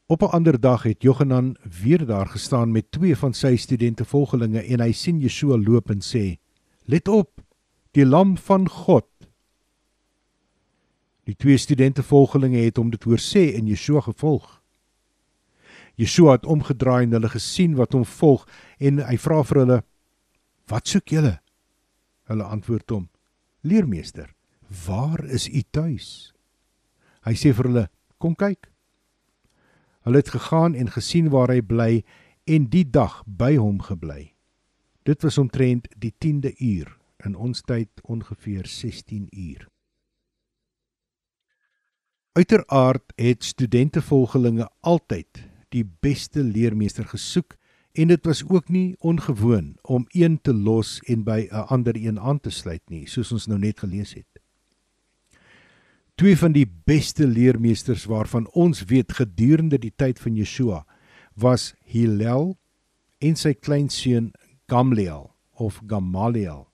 Op 0.06 0.20
'n 0.22 0.24
ander 0.24 0.60
dag 0.60 0.82
het 0.82 1.02
Johanan 1.02 1.56
weer 1.80 2.06
daar 2.06 2.26
gestaan 2.26 2.70
met 2.70 2.90
twee 2.90 3.16
van 3.16 3.34
sy 3.34 3.56
studente 3.56 4.04
volgelinge 4.04 4.60
en 4.62 4.80
hy 4.80 4.92
sien 4.92 5.20
Yeshua 5.20 5.56
loop 5.56 5.90
en 5.90 6.00
sê: 6.00 6.38
"Let 6.84 7.08
op, 7.08 7.40
die 7.90 8.06
lam 8.06 8.36
van 8.38 8.68
God." 8.68 9.06
Die 11.24 11.36
twee 11.36 11.56
studente 11.56 12.02
volgelinge 12.02 12.58
het 12.58 12.76
hom 12.76 12.90
dit 12.90 13.02
hoor 13.02 13.18
sê 13.18 13.54
en 13.54 13.66
Yeshua 13.66 14.00
gevolg. 14.00 14.62
Yeshua 15.94 16.32
het 16.32 16.46
omgedraai 16.46 17.02
en 17.02 17.12
hulle 17.12 17.28
gesien 17.28 17.74
wat 17.74 17.92
hom 17.92 18.04
volg 18.04 18.48
en 18.78 18.98
hy 18.98 19.16
vra 19.18 19.42
vir 19.42 19.58
hulle: 19.58 19.84
"Wat 20.66 20.88
soek 20.88 21.08
julle?" 21.08 21.40
Hulle 22.24 22.44
antwoord 22.44 22.90
hom: 22.90 23.08
"Leermeester, 23.60 24.34
waar 24.86 25.24
is 25.24 25.48
u 25.48 25.62
tuis?" 25.70 26.34
Hy 27.22 27.32
sê 27.32 27.54
vir 27.54 27.64
hulle: 27.64 27.88
"Kom 28.18 28.34
kyk." 28.34 28.73
Hulle 30.04 30.20
het 30.20 30.28
gegaan 30.34 30.74
en 30.74 30.90
gesien 30.92 31.30
waar 31.32 31.48
hy 31.48 31.62
bly 31.64 32.04
en 32.44 32.68
die 32.68 32.84
dag 32.84 33.22
by 33.24 33.54
hom 33.56 33.80
gebly. 33.80 34.34
Dit 35.04 35.24
was 35.24 35.38
omtrent 35.40 35.88
die 35.96 36.12
10de 36.12 36.52
uur 36.60 36.92
in 37.24 37.36
ons 37.36 37.62
tyd 37.64 37.88
ongeveer 38.02 38.66
16 38.68 39.28
uur. 39.30 39.68
Uiteraard 42.36 43.12
het 43.16 43.44
studente 43.44 44.02
volgelinge 44.02 44.68
altyd 44.80 45.44
die 45.72 45.84
beste 46.00 46.42
leermeester 46.42 47.06
gesoek 47.08 47.56
en 47.94 48.10
dit 48.10 48.24
was 48.26 48.42
ook 48.48 48.68
nie 48.68 48.96
ongewoon 48.98 49.76
om 49.82 50.04
een 50.08 50.40
te 50.42 50.54
los 50.54 50.98
en 51.06 51.24
by 51.24 51.48
'n 51.50 51.66
ander 51.68 51.96
een 51.96 52.20
aan 52.20 52.40
te 52.40 52.50
sluit 52.50 52.82
nie, 52.90 53.06
soos 53.06 53.32
ons 53.32 53.46
nou 53.46 53.58
net 53.58 53.78
gelees 53.78 54.14
het. 54.14 54.33
Twee 56.14 56.36
van 56.38 56.52
die 56.54 56.66
beste 56.86 57.26
leermeesters 57.26 58.04
waarvan 58.06 58.46
ons 58.52 58.84
weet 58.86 59.12
gedurende 59.12 59.80
die 59.82 59.92
tyd 59.96 60.20
van 60.22 60.36
Yeshua 60.38 60.84
was 61.34 61.72
Hillel 61.90 62.52
en 63.18 63.34
sy 63.34 63.50
kleinseun 63.58 64.30
Gamliel 64.70 65.26
of 65.58 65.80
Gamaliel. 65.90 66.68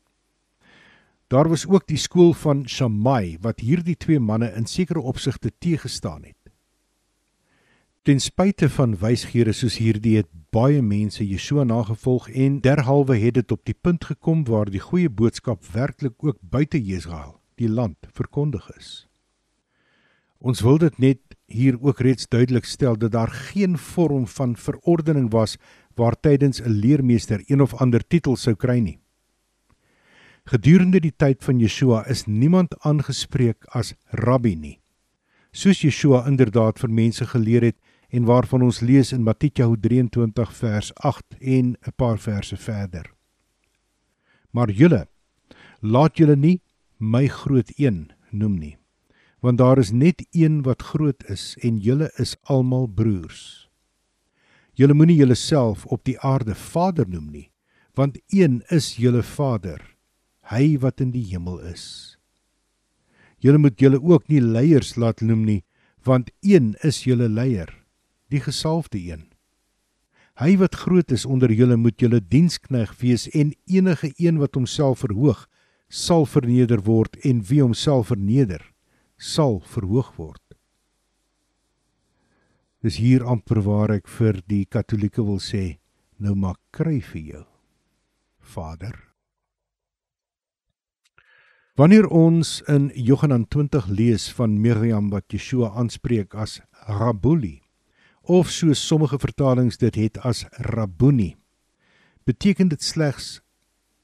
Daar 1.32 1.49
was 1.49 1.64
ook 1.66 1.86
die 1.88 1.97
skool 1.97 2.34
van 2.36 2.66
Shammai 2.68 3.38
wat 3.41 3.64
hierdie 3.64 3.97
twee 3.97 4.20
manne 4.20 4.53
in 4.53 4.68
sekere 4.68 5.01
opsigte 5.01 5.55
teëgestaan 5.59 6.22
het. 6.28 6.36
Ten 8.05 8.20
spyte 8.20 8.68
van 8.68 8.99
wysgere 9.01 9.57
soos 9.57 9.80
hierdie 9.80 10.18
het 10.20 10.28
baie 10.53 10.82
mense 10.84 11.24
Yeshua 11.24 11.64
nagevolg 11.64 12.28
en 12.28 12.61
derhalwe 12.61 13.16
het 13.16 13.41
dit 13.41 13.53
op 13.53 13.64
die 13.64 13.76
punt 13.76 14.05
gekom 14.05 14.45
waar 14.45 14.68
die 14.68 14.84
goeie 14.84 15.09
boodskap 15.09 15.64
werklik 15.72 16.18
ook 16.24 16.36
buite 16.43 16.76
Israel, 16.76 17.38
die 17.57 17.68
land, 17.68 17.97
verkondig 18.12 18.68
is. 18.76 19.09
Ons 20.41 20.62
wil 20.64 20.78
dit 20.80 20.99
net 20.99 21.20
hier 21.53 21.76
ook 21.80 22.01
reeds 22.01 22.28
duidelik 22.28 22.64
stel 22.64 22.97
dat 22.97 23.12
daar 23.12 23.28
geen 23.28 23.76
vorm 23.78 24.26
van 24.26 24.57
verordening 24.57 25.28
was 25.30 25.57
waar 25.95 26.16
tydens 26.20 26.61
'n 26.61 26.80
leermeester 26.80 27.43
een 27.47 27.61
of 27.61 27.74
ander 27.74 28.07
titel 28.07 28.36
sou 28.36 28.55
kry 28.57 28.78
nie. 28.78 28.99
Gedurende 30.45 31.01
die 31.01 31.12
tyd 31.16 31.45
van 31.45 31.61
Yeshua 31.61 32.07
is 32.07 32.24
niemand 32.26 32.78
aangespreek 32.78 33.64
as 33.64 33.95
rabbi 34.11 34.55
nie. 34.55 34.80
Soos 35.53 35.82
Yeshua 35.82 36.26
inderdaad 36.26 36.78
vir 36.78 36.91
mense 36.91 37.26
geleer 37.26 37.62
het 37.62 37.76
en 38.09 38.24
waarvan 38.24 38.62
ons 38.62 38.80
lees 38.80 39.12
in 39.12 39.22
Matteus 39.22 39.76
23 39.80 40.53
vers 40.53 40.95
8 40.95 41.36
en 41.41 41.76
'n 41.86 41.93
paar 41.97 42.18
verse 42.18 42.57
verder. 42.57 43.12
Maar 44.51 44.70
julle 44.70 45.09
laat 45.80 46.16
julle 46.16 46.36
nie 46.36 46.61
my 46.99 47.26
groot 47.26 47.72
een 47.76 48.11
noem 48.30 48.59
nie, 48.59 48.76
want 49.41 49.59
daar 49.59 49.78
is 49.78 49.91
net 49.91 50.26
een 50.30 50.62
wat 50.62 50.82
groot 50.82 51.24
is 51.28 51.57
en 51.61 51.80
julle 51.80 52.11
is 52.16 52.36
almal 52.43 52.86
broers. 52.86 53.68
Julle 54.72 54.95
moenie 54.95 55.16
julleself 55.16 55.86
op 55.86 56.05
die 56.05 56.18
aarde 56.20 56.55
Vader 56.55 57.09
noem 57.09 57.30
nie, 57.32 57.49
want 57.97 58.20
een 58.28 58.62
is 58.68 58.95
julle 59.01 59.22
Vader, 59.22 59.80
hy 60.53 60.76
wat 60.78 61.01
in 61.01 61.11
die 61.16 61.24
hemel 61.32 61.59
is. 61.72 62.16
Julle 63.41 63.59
moet 63.59 63.80
julle 63.80 64.01
ook 64.03 64.28
nie 64.28 64.41
leiers 64.41 64.95
laat 64.97 65.20
noem 65.24 65.45
nie, 65.45 65.62
want 66.05 66.30
een 66.41 66.74
is 66.84 67.05
julle 67.05 67.28
leier, 67.28 67.72
die 68.28 68.41
gesalfde 68.41 69.01
een. 69.01 69.26
Hy 70.41 70.57
wat 70.61 70.76
groot 70.84 71.12
is 71.12 71.26
onder 71.28 71.53
julle 71.53 71.76
moet 71.76 72.01
julle 72.01 72.20
dienskneg 72.20 72.93
wees 73.01 73.26
en 73.36 73.53
enige 73.68 74.12
een 74.16 74.38
wat 74.41 74.57
homself 74.57 75.05
verhoog 75.05 75.47
sal 75.88 76.24
verneder 76.24 76.84
word 76.86 77.16
en 77.26 77.43
wie 77.49 77.61
homself 77.61 78.09
verneder 78.12 78.70
sal 79.21 79.61
verhoog 79.68 80.14
word. 80.16 80.43
Dis 82.81 82.97
hier 82.97 83.27
amper 83.29 83.61
waar 83.66 83.93
ek 83.93 84.09
vir 84.09 84.41
die 84.49 84.64
katolieke 84.64 85.21
wil 85.21 85.39
sê, 85.45 85.77
nou 86.16 86.33
maak 86.33 86.57
kry 86.73 86.97
vir 87.05 87.23
jou. 87.35 87.45
Vader. 88.41 88.97
Wanneer 91.77 92.09
ons 92.09 92.59
in 92.68 92.89
Johannes 92.97 93.47
20 93.53 93.87
lees 93.93 94.31
van 94.37 94.57
Miriam 94.61 95.12
wat 95.12 95.29
Yeshua 95.33 95.71
aanspreek 95.77 96.35
as 96.35 96.59
Rabuli, 96.89 97.61
of 98.25 98.51
so 98.51 98.73
sommige 98.73 99.21
vertalings 99.21 99.77
dit 99.81 99.97
het 100.01 100.18
as 100.25 100.47
Rabbuni. 100.73 101.37
Beteken 102.25 102.68
dit 102.73 102.83
slegs 102.83 103.41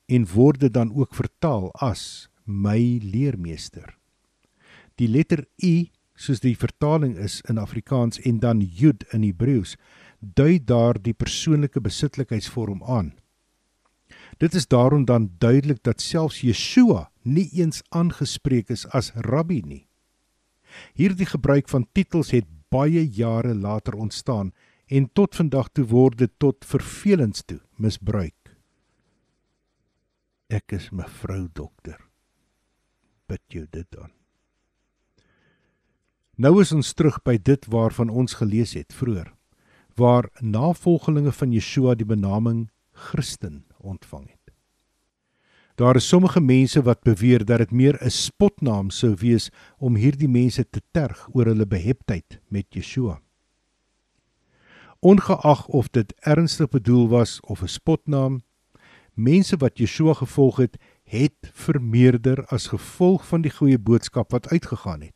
en 0.09 0.29
word 0.29 0.61
dit 0.61 0.73
dan 0.73 0.93
ook 0.93 1.17
vertaal 1.17 1.71
as 1.81 2.29
my 2.45 3.01
leermeester. 3.03 3.97
Die 4.97 5.09
letter 5.09 5.45
U 5.63 5.75
soos 6.17 6.41
die 6.41 6.57
vertaling 6.57 7.17
is 7.21 7.43
in 7.51 7.59
Afrikaans 7.61 8.21
en 8.25 8.41
dan 8.41 8.63
Jud 8.65 9.05
in 9.13 9.25
Hebreëus 9.27 9.77
dui 10.21 10.57
daar 10.65 10.97
die 10.97 11.15
persoonlike 11.15 11.81
besitlikheidsvorm 11.85 12.83
aan. 12.85 13.13
Dit 14.41 14.55
is 14.55 14.67
daarom 14.67 15.05
dan 15.05 15.31
duidelik 15.39 15.83
dat 15.83 16.01
selfs 16.01 16.41
Yeshua 16.41 17.11
nie 17.23 17.49
eens 17.53 17.83
aangespreek 17.89 18.71
is 18.73 18.87
as 18.97 19.13
rabbi 19.29 19.61
nie. 19.65 19.85
Hierdie 20.97 21.29
gebruik 21.29 21.69
van 21.69 21.87
titels 21.93 22.33
het 22.33 22.49
baie 22.73 23.05
jare 23.05 23.55
later 23.55 23.95
ontstaan 23.95 24.53
en 24.87 25.09
tot 25.13 25.37
vandag 25.37 25.71
toe 25.73 25.87
word 25.91 26.19
dit 26.19 26.33
tot 26.39 26.65
vervelings 26.65 27.45
toe 27.45 27.61
misbruik. 27.77 28.35
Ek 30.49 30.73
is 30.73 30.91
mevrou 30.91 31.49
dokter. 31.53 31.99
Bid 33.27 33.43
jou 33.51 33.67
dit 33.71 33.99
aan. 33.99 34.13
Nou 36.37 36.59
is 36.61 36.69
ons 36.77 36.91
terug 36.93 37.17
by 37.25 37.39
dit 37.41 37.63
waarvan 37.73 38.11
ons 38.13 38.35
gelees 38.37 38.75
het 38.77 38.93
vroeër, 38.93 39.31
waar 39.97 40.29
navolgelinge 40.45 41.33
van 41.33 41.55
Yeshua 41.55 41.95
die 41.97 42.05
benaming 42.05 42.67
Christen 42.93 43.65
ontvang 43.81 44.27
het. 44.29 44.53
Daar 45.81 45.97
is 45.97 46.09
sommige 46.09 46.41
mense 46.41 46.83
wat 46.85 47.01
beweer 47.09 47.45
dat 47.45 47.65
dit 47.65 47.73
meer 47.73 47.97
'n 48.05 48.11
spotnaam 48.11 48.91
sou 48.91 49.15
wees 49.15 49.51
om 49.79 49.97
hierdie 49.97 50.29
mense 50.29 50.65
te 50.71 50.81
terg 50.93 51.29
oor 51.33 51.47
hulle 51.47 51.67
beheptheid 51.67 52.41
met 52.49 52.67
Yeshua. 52.69 53.21
Ongeag 55.01 55.67
of 55.69 55.89
dit 55.89 56.13
ernstig 56.21 56.69
bedoel 56.69 57.09
was 57.09 57.41
of 57.41 57.63
'n 57.63 57.69
spotnaam, 57.69 58.43
mense 59.15 59.57
wat 59.57 59.79
Yeshua 59.79 60.15
gevolg 60.15 60.57
het, 60.57 60.77
het 61.05 61.51
vermeerder 61.53 62.45
as 62.47 62.67
gevolg 62.67 63.27
van 63.27 63.41
die 63.41 63.51
goeie 63.51 63.79
boodskap 63.79 64.31
wat 64.31 64.49
uitgegaan 64.49 65.01
het. 65.01 65.16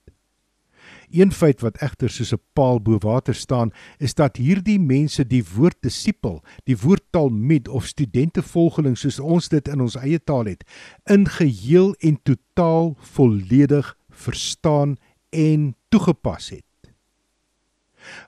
Een 1.10 1.32
feit 1.32 1.60
wat 1.60 1.80
egter 1.82 2.10
soos 2.10 2.32
'n 2.32 2.42
paal 2.54 2.80
bo 2.80 2.98
water 2.98 3.34
staan, 3.34 3.72
is 3.98 4.14
dat 4.14 4.36
hierdie 4.36 4.78
mense 4.78 5.26
die 5.26 5.44
woord 5.54 5.76
disipel, 5.80 6.42
die 6.64 6.76
woord 6.76 7.02
talmid 7.10 7.68
of 7.68 7.86
studente 7.86 8.42
volgeling 8.42 8.98
soos 8.98 9.18
ons 9.18 9.48
dit 9.48 9.68
in 9.68 9.80
ons 9.80 9.96
eie 9.96 10.18
taal 10.18 10.44
het, 10.44 10.64
in 11.04 11.26
geheel 11.26 11.94
en 11.98 12.22
totaal 12.22 12.96
volledig 12.98 13.96
verstaan 14.08 14.96
en 15.30 15.74
toegepas 15.88 16.50
het. 16.50 16.92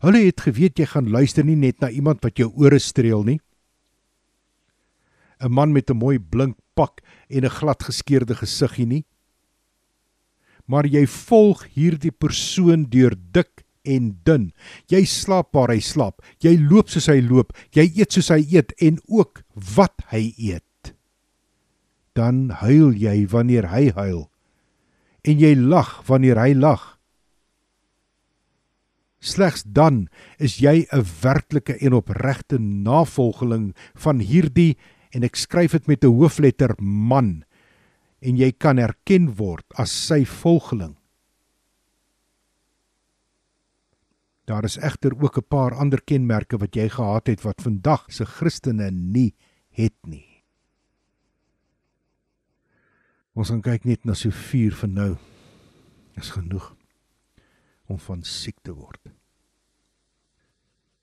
Hulle 0.01 0.25
het 0.25 0.41
geweet 0.41 0.79
jy 0.79 0.87
gaan 0.87 1.11
luister 1.11 1.45
nie 1.45 1.57
net 1.57 1.81
na 1.81 1.89
iemand 1.91 2.23
wat 2.23 2.37
jou 2.37 2.53
ore 2.55 2.79
streel 2.79 3.23
nie. 3.23 3.41
'n 5.41 5.51
Man 5.51 5.73
met 5.73 5.91
'n 5.91 5.97
mooi 5.97 6.19
blink 6.19 6.57
pak 6.75 7.01
en 7.29 7.45
'n 7.45 7.51
gladgeskeurde 7.51 8.35
gesiggie 8.35 8.87
nie 8.87 9.05
maar 10.67 10.87
jy 10.87 11.07
volg 11.07 11.65
hierdie 11.75 12.13
persoon 12.13 12.87
deur 12.91 13.17
dik 13.33 13.65
en 13.85 14.13
dun. 14.25 14.51
Jy 14.91 15.05
slaap 15.09 15.53
waar 15.57 15.73
hy 15.75 15.81
slaap, 15.83 16.23
jy 16.43 16.57
loop 16.61 16.91
soos 16.93 17.09
hy 17.11 17.21
loop, 17.21 17.53
jy 17.75 17.89
eet 17.99 18.15
soos 18.15 18.31
hy 18.31 18.43
eet 18.55 18.75
en 18.81 19.01
ook 19.09 19.43
wat 19.77 20.05
hy 20.13 20.33
eet. 20.39 20.95
Dan 22.15 22.51
huil 22.63 22.93
jy 22.93 23.25
wanneer 23.33 23.71
hy 23.73 23.91
huil 23.97 24.29
en 25.23 25.39
jy 25.39 25.55
lag 25.55 26.01
wanneer 26.09 26.39
hy 26.41 26.53
lag. 26.59 26.83
Slegs 29.23 29.63
dan 29.63 30.09
is 30.43 30.59
jy 30.59 30.87
'n 30.91 31.07
werklike 31.23 31.79
en 31.79 31.95
opregte 31.95 32.59
navolgeling 32.59 33.75
van 33.95 34.19
hierdie 34.19 34.77
en 35.15 35.23
ek 35.23 35.37
skryf 35.37 35.73
dit 35.73 35.87
met 35.87 36.05
'n 36.05 36.11
hoofletter 36.11 36.75
man 36.81 37.45
en 38.23 38.39
jy 38.39 38.53
kan 38.55 38.79
erken 38.79 39.33
word 39.39 39.67
as 39.81 39.93
sy 39.93 40.23
volgeling. 40.25 40.95
Daar 44.47 44.67
is 44.67 44.79
egter 44.79 45.15
ook 45.19 45.39
'n 45.39 45.49
paar 45.49 45.75
ander 45.75 46.03
kenmerke 46.03 46.59
wat 46.59 46.75
jy 46.75 46.89
gehad 46.89 47.27
het 47.27 47.43
wat 47.43 47.63
vandag 47.63 48.13
se 48.13 48.25
Christene 48.25 48.91
nie 48.91 49.35
het 49.71 49.95
nie. 50.07 50.43
Ons 53.35 53.49
gaan 53.49 53.63
kyk 53.63 53.85
net 53.85 54.05
na 54.05 54.15
so 54.15 54.31
vier 54.31 54.75
van 54.75 54.93
nou. 54.93 55.17
Is 56.17 56.31
genoeg 56.31 56.77
om 57.87 57.99
van 57.99 58.23
siek 58.23 58.59
te 58.63 58.73
word. 58.73 59.01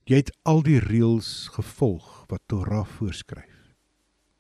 Jy 0.04 0.16
het 0.16 0.32
al 0.44 0.62
die 0.62 0.80
reëls 0.80 1.48
gevolg 1.48 2.26
wat 2.28 2.42
Torah 2.46 2.86
voorskryf, 2.86 3.76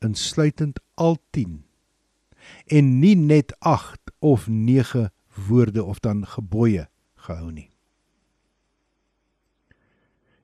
insluitend 0.01 0.79
al 0.95 1.17
10 1.31 1.68
en 2.67 2.99
nie 2.99 3.15
net 3.15 3.55
8 3.59 4.11
of 4.19 4.47
9 4.47 5.09
woorde 5.47 5.83
of 5.83 5.99
dan 5.99 6.25
gebooie 6.25 6.87
gehou 7.15 7.51
nie. 7.51 7.69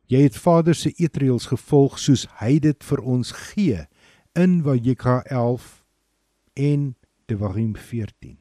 Jy 0.05 0.21
het 0.21 0.37
Vader 0.37 0.75
se 0.77 0.91
eetreëls 1.01 1.49
gevolg 1.49 1.97
soos 1.99 2.27
hy 2.39 2.59
dit 2.61 2.83
vir 2.85 3.01
ons 3.01 3.31
gee 3.49 3.85
in 4.37 4.59
Vayikra 4.65 5.23
11 5.33 5.81
en 6.53 6.91
Devarim 7.25 7.73
14. 7.73 8.37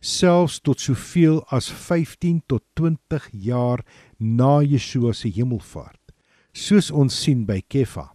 Selfs 0.00 0.58
tot 0.64 0.80
soveel 0.80 1.44
as 1.54 1.68
15 1.70 2.40
tot 2.48 2.64
20 2.74 3.28
jaar 3.30 3.84
na 4.18 4.62
Yeshua 4.64 5.12
se 5.14 5.28
hemelvaart, 5.30 6.14
soos 6.52 6.90
ons 6.90 7.14
sien 7.14 7.44
by 7.46 7.60
Kefa 7.68 8.08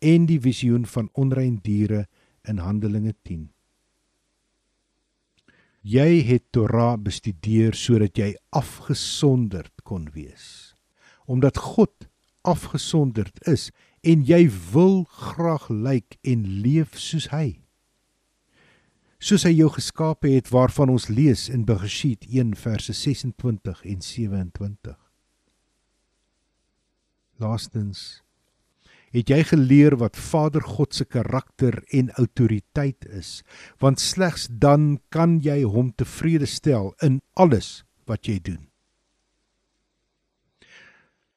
en 0.00 0.26
die 0.30 0.38
visioen 0.40 0.86
van 0.88 1.10
onrein 1.18 1.58
diere 1.62 2.06
in 2.48 2.62
Handelinge 2.62 3.12
10. 3.26 3.50
Jy 5.82 6.22
het 6.22 6.44
Torah 6.54 6.94
bestudeer 6.94 7.74
sodat 7.74 8.18
jy 8.18 8.32
afgesonderd 8.54 9.82
kon 9.82 10.06
wees. 10.14 10.76
Omdat 11.26 11.58
God 11.58 12.06
afgesonderd 12.46 13.42
is 13.50 13.70
en 14.06 14.22
jy 14.26 14.46
wil 14.70 15.02
graag 15.10 15.68
lyk 15.70 16.18
en 16.22 16.46
leef 16.62 16.94
soos 16.98 17.28
hy. 17.34 17.58
Soos 19.22 19.44
hy 19.46 19.52
jou 19.54 19.68
geskape 19.74 20.30
het 20.30 20.50
waarvan 20.54 20.90
ons 20.90 21.08
lees 21.10 21.48
in 21.50 21.66
Bereshit 21.66 22.26
1 22.30 22.56
verse 22.58 22.94
26 22.94 23.84
en 23.86 24.02
27. 24.02 24.98
Laastens 27.42 28.22
het 29.12 29.28
jy 29.28 29.42
geleer 29.44 29.96
wat 30.00 30.16
Vader 30.16 30.64
God 30.64 30.94
se 30.96 31.04
karakter 31.04 31.82
en 31.92 32.10
autoriteit 32.16 33.04
is, 33.12 33.42
want 33.78 34.00
slegs 34.00 34.48
dan 34.48 34.98
kan 35.12 35.38
jy 35.44 35.62
hom 35.68 35.92
tevrede 35.92 36.48
stel 36.48 36.94
in 37.02 37.20
alles 37.36 37.82
wat 38.08 38.26
jy 38.26 38.38
doen. 38.40 38.68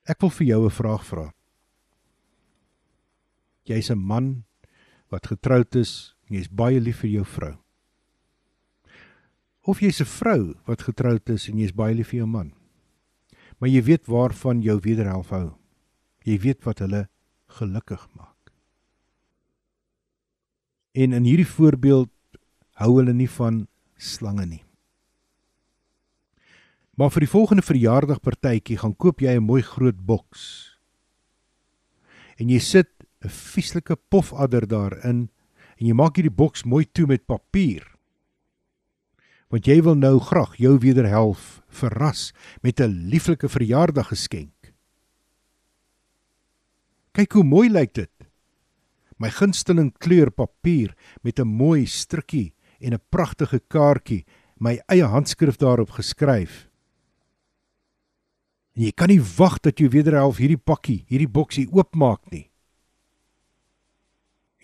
Ek 0.06 0.22
wil 0.22 0.30
vir 0.30 0.48
jou 0.48 0.66
'n 0.66 0.70
vraag 0.72 1.04
vra. 1.06 1.34
Jy's 3.66 3.90
'n 3.90 3.98
man 3.98 4.46
wat 5.10 5.28
getroud 5.28 5.76
is 5.76 6.16
en 6.30 6.38
jy's 6.38 6.48
baie 6.48 6.80
lief 6.80 7.00
vir 7.02 7.10
jou 7.10 7.26
vrou. 7.26 7.56
Of 9.64 9.80
jy's 9.82 10.02
'n 10.02 10.06
vrou 10.06 10.56
wat 10.68 10.82
getroud 10.82 11.30
is 11.30 11.50
en 11.50 11.58
jy's 11.58 11.74
baie 11.74 11.94
lief 11.94 12.10
vir 12.10 12.20
jou 12.20 12.28
man. 12.28 12.54
Maar 13.60 13.70
jy 13.70 13.82
weet 13.82 14.06
waarvan 14.06 14.62
jou 14.62 14.80
wederhelf 14.80 15.30
hou. 15.30 15.58
Jy 16.24 16.40
weet 16.40 16.64
wat 16.64 16.80
hulle 16.80 17.10
gelukkig 17.60 18.08
maak. 18.14 18.52
En 20.96 21.14
in 21.14 21.28
hierdie 21.28 21.48
voorbeeld 21.48 22.12
hou 22.80 22.92
hulle 22.98 23.14
nie 23.14 23.30
van 23.32 23.66
slange 23.98 24.46
nie. 24.46 24.64
Maar 26.96 27.12
vir 27.12 27.26
die 27.26 27.32
volgende 27.32 27.66
verjaardagpartytjie 27.68 28.80
gaan 28.80 28.96
koop 28.96 29.20
jy 29.20 29.36
'n 29.36 29.44
mooi 29.44 29.62
groot 29.62 30.00
boks. 30.06 30.80
En 32.40 32.50
jy 32.50 32.60
sit 32.60 32.90
'n 33.24 33.30
vieslike 33.30 33.96
pofadder 34.10 34.68
daarin 34.68 35.30
en 35.78 35.86
jy 35.86 35.94
maak 35.94 36.16
hierdie 36.16 36.32
boks 36.32 36.64
mooi 36.64 36.86
toe 36.86 37.08
met 37.08 37.26
papier. 37.26 37.84
Want 39.50 39.68
jy 39.68 39.82
wil 39.82 39.96
nou 39.96 40.20
graag 40.20 40.56
jou 40.58 40.78
wederhelf 40.80 41.62
verras 41.68 42.34
met 42.62 42.80
'n 42.80 43.10
lieflike 43.12 43.50
verjaardaggeskenk. 43.50 44.55
Kyk 47.16 47.38
hoe 47.38 47.46
mooi 47.48 47.70
lyk 47.72 47.94
dit. 47.96 48.12
My 49.24 49.30
gunsteling 49.32 49.94
kleur 50.04 50.32
papier 50.32 50.92
met 51.24 51.40
'n 51.40 51.48
mooi 51.48 51.86
strukkie 51.86 52.54
en 52.82 52.94
'n 52.94 53.02
pragtige 53.10 53.60
kaartjie, 53.60 54.26
my 54.60 54.82
eie 54.88 55.04
handskrif 55.04 55.58
daarop 55.58 55.90
geskryf. 55.90 56.70
En 58.76 58.84
jy 58.84 58.92
kan 58.92 59.08
nie 59.08 59.22
wag 59.22 59.60
dat 59.60 59.80
jy 59.80 59.90
wederhelf 59.90 60.38
hierdie 60.38 60.60
pakkie, 60.60 61.06
hierdie 61.08 61.32
boksie 61.32 61.68
oopmaak 61.72 62.32
nie. 62.32 62.52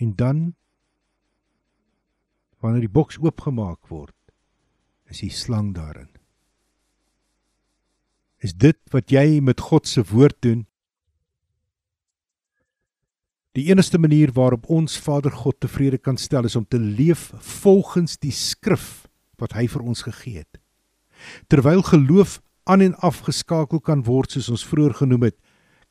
En 0.01 0.15
dan 0.15 0.55
wanneer 2.59 2.81
die 2.81 2.93
boks 2.93 3.17
oopgemaak 3.17 3.87
word, 3.87 4.15
is 5.09 5.19
die 5.19 5.29
slang 5.29 5.73
daarin. 5.73 6.09
Is 8.37 8.53
dit 8.53 8.77
wat 8.91 9.09
jy 9.09 9.39
met 9.41 9.59
God 9.59 9.87
se 9.87 10.03
woord 10.03 10.41
doen? 10.41 10.65
Die 13.51 13.67
enigste 13.67 13.99
manier 13.99 14.31
waarop 14.31 14.69
ons 14.71 14.95
Vader 14.99 15.31
God 15.31 15.57
tevrede 15.59 15.97
kan 15.97 16.17
stel 16.17 16.47
is 16.47 16.55
om 16.55 16.63
te 16.67 16.79
leef 16.79 17.31
volgens 17.35 18.15
die 18.17 18.31
skrif 18.31 19.09
wat 19.41 19.57
hy 19.57 19.65
vir 19.67 19.83
ons 19.83 20.05
gegee 20.07 20.45
het. 20.45 20.59
Terwyl 21.51 21.83
geloof 21.83 22.39
aan 22.63 22.81
en 22.81 22.95
af 23.03 23.25
geskakel 23.27 23.81
kan 23.83 24.05
word 24.07 24.31
soos 24.31 24.47
ons 24.53 24.63
vroeër 24.69 24.95
genoem 25.01 25.27
het, 25.27 25.35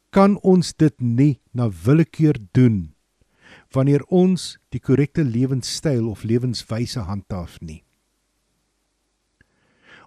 kan 0.08 0.38
ons 0.40 0.72
dit 0.72 0.94
nie 1.00 1.36
na 1.52 1.68
willekeur 1.68 2.38
doen 2.56 2.94
wanneer 3.74 4.02
ons 4.08 4.56
die 4.74 4.80
korrekte 4.82 5.22
lewenstyl 5.22 6.08
of 6.10 6.24
lewenswyse 6.26 7.04
handhaaf 7.06 7.58
nie. 7.60 7.82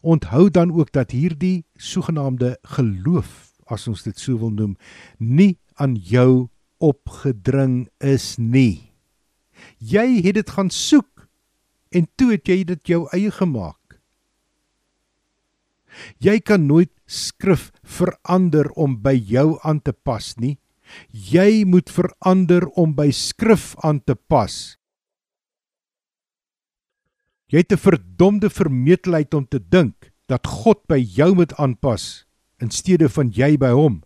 Onthou 0.02 0.50
dan 0.50 0.72
ook 0.72 0.92
dat 0.92 1.14
hierdie 1.16 1.64
sogenaamde 1.80 2.58
geloof 2.76 3.54
as 3.72 3.88
ons 3.88 4.04
dit 4.04 4.20
sou 4.20 4.36
wil 4.42 4.52
noem, 4.52 4.74
nie 5.20 5.60
aan 5.80 5.96
jou 5.96 6.50
opgedring 6.84 7.88
is 8.04 8.36
nie. 8.38 8.92
Jy 9.80 10.24
het 10.26 10.36
dit 10.40 10.50
gaan 10.56 10.72
soek 10.74 11.28
en 11.94 12.10
toe 12.18 12.34
het 12.34 12.50
jy 12.50 12.64
dit 12.68 12.94
jou 12.96 13.06
eie 13.16 13.32
gemaak. 13.32 13.80
Jy 16.24 16.40
kan 16.42 16.66
nooit 16.68 16.92
skrif 17.06 17.70
verander 17.86 18.70
om 18.80 18.98
by 19.04 19.14
jou 19.14 19.60
aan 19.64 19.82
te 19.82 19.94
pas 19.94 20.34
nie. 20.42 20.58
Jy 21.10 21.64
moet 21.70 21.90
verander 21.90 22.66
om 22.80 22.96
by 22.98 23.10
skrif 23.14 23.74
aan 23.86 24.02
te 24.02 24.16
pas. 24.16 24.78
Jy 27.54 27.62
het 27.62 27.74
'n 27.74 27.78
verdomde 27.78 28.50
vermetelheid 28.50 29.34
om 29.34 29.46
te 29.46 29.60
dink 29.60 30.12
dat 30.28 30.48
God 30.48 30.82
by 30.88 30.98
jou 30.98 31.36
moet 31.36 31.54
aanpas 31.54 32.26
in 32.58 32.72
steede 32.72 33.10
van 33.10 33.30
jy 33.30 33.58
by 33.58 33.70
hom. 33.70 34.02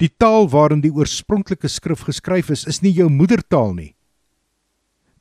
Die 0.00 0.08
taal 0.08 0.48
waarin 0.48 0.80
die 0.80 0.92
oorspronklike 0.92 1.68
skrif 1.68 2.06
geskryf 2.08 2.50
is, 2.50 2.64
is 2.66 2.80
nie 2.82 2.92
jou 2.96 3.08
moedertaal 3.12 3.74
nie. 3.76 3.94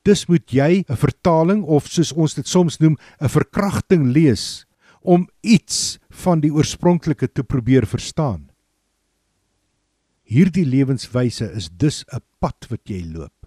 Dus 0.08 0.28
moet 0.28 0.48
jy 0.48 0.86
'n 0.88 0.96
vertaling 0.96 1.64
of 1.64 1.88
soos 1.88 2.14
ons 2.14 2.34
dit 2.34 2.48
soms 2.48 2.80
noem, 2.80 2.98
'n 3.22 3.28
verkrachting 3.28 4.14
lees 4.14 4.66
om 5.02 5.28
iets 5.44 6.00
van 6.10 6.40
die 6.40 6.52
oorspronklike 6.52 7.28
te 7.28 7.44
probeer 7.44 7.86
verstaan. 7.86 8.50
Hierdie 10.24 10.66
lewenswyse 10.66 11.52
is 11.52 11.70
dus 11.70 12.06
'n 12.14 12.22
pad 12.40 12.68
wat 12.70 12.82
jy 12.86 13.04
loop 13.04 13.40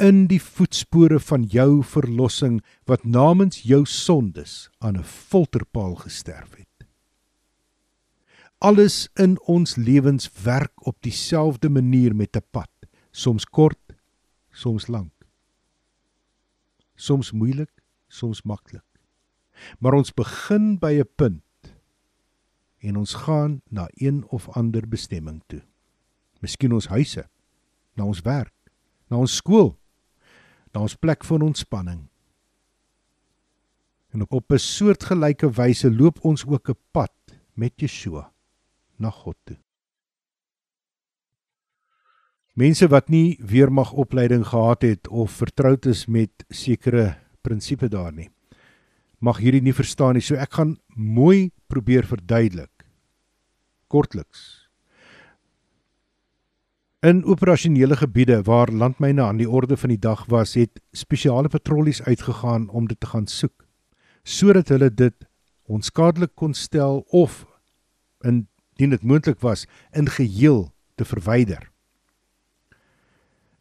in 0.00 0.24
die 0.30 0.40
voetspore 0.40 1.18
van 1.20 1.44
jou 1.52 1.82
verlossing 1.84 2.60
wat 2.88 3.04
namens 3.04 3.60
jou 3.68 3.84
sondes 3.84 4.70
aan 4.80 4.96
'n 4.96 5.04
folterpaal 5.04 5.94
gesterf 5.94 6.56
het. 6.56 6.69
Alles 8.60 9.08
in 9.16 9.38
ons 9.48 9.78
lewens 9.80 10.26
werk 10.42 10.86
op 10.86 10.98
dieselfde 11.00 11.70
manier 11.72 12.12
met 12.16 12.36
'n 12.36 12.44
pad, 12.50 12.70
soms 13.10 13.44
kort, 13.44 13.96
soms 14.50 14.86
lank. 14.86 15.12
Soms 16.94 17.32
moeilik, 17.32 17.72
soms 18.08 18.42
maklik. 18.42 18.84
Maar 19.78 19.94
ons 19.94 20.12
begin 20.12 20.78
by 20.78 21.00
'n 21.00 21.08
punt 21.16 21.74
en 22.78 22.96
ons 22.96 23.14
gaan 23.14 23.62
na 23.68 23.88
een 23.94 24.24
of 24.28 24.48
ander 24.48 24.88
bestemming 24.88 25.42
toe. 25.46 25.62
Miskien 26.40 26.72
ons 26.72 26.88
huise, 26.88 27.28
na 27.94 28.04
ons 28.04 28.20
werk, 28.20 28.72
na 29.08 29.16
ons 29.16 29.36
skool, 29.36 29.78
na 30.72 30.80
ons 30.80 30.96
plek 30.96 31.24
van 31.24 31.42
ontspanning. 31.42 32.08
En 34.10 34.30
op 34.30 34.52
'n 34.52 34.58
soortgelyke 34.58 35.50
wyse 35.50 35.94
loop 35.94 36.24
ons 36.24 36.46
ook 36.46 36.68
'n 36.68 36.78
pad 36.90 37.12
met 37.54 37.72
Yeshua 37.76 38.29
na 39.00 39.10
God 39.10 39.36
toe. 39.48 39.56
Mense 42.60 42.90
wat 42.92 43.08
nie 43.08 43.38
weermagopleiding 43.40 44.44
gehad 44.50 44.84
het 44.84 45.08
of 45.08 45.38
vertroud 45.40 45.86
is 45.86 46.04
met 46.06 46.44
sekere 46.50 47.14
prinsipe 47.40 47.88
daar 47.88 48.12
nie, 48.12 48.28
mag 49.18 49.40
hierdie 49.40 49.62
nie 49.64 49.76
verstaan 49.76 50.18
nie. 50.18 50.24
So 50.24 50.36
ek 50.36 50.58
gaan 50.58 50.76
mooi 50.96 51.50
probeer 51.70 52.04
verduidelik. 52.08 52.72
Kortliks. 53.90 54.68
In 57.00 57.22
operasionele 57.24 57.96
gebiede 57.96 58.42
waar 58.44 58.68
landmyne 58.68 59.24
aan 59.24 59.40
die 59.40 59.48
orde 59.48 59.76
van 59.80 59.94
die 59.94 60.00
dag 60.00 60.26
was, 60.28 60.52
het 60.54 60.82
spesiale 60.92 61.48
patrollies 61.48 62.02
uitgegaan 62.04 62.68
om 62.68 62.86
dit 62.90 63.00
te 63.00 63.08
gaan 63.08 63.26
soek 63.26 63.64
sodat 64.22 64.68
hulle 64.68 64.90
dit 64.92 65.14
onskadelik 65.70 66.34
kon 66.36 66.52
stel 66.54 67.00
of 67.08 67.44
indien 68.80 68.96
dit 68.96 69.02
moontlik 69.04 69.40
was 69.40 69.66
in 69.92 70.08
geheel 70.08 70.72
te 70.96 71.04
verwyder. 71.04 71.70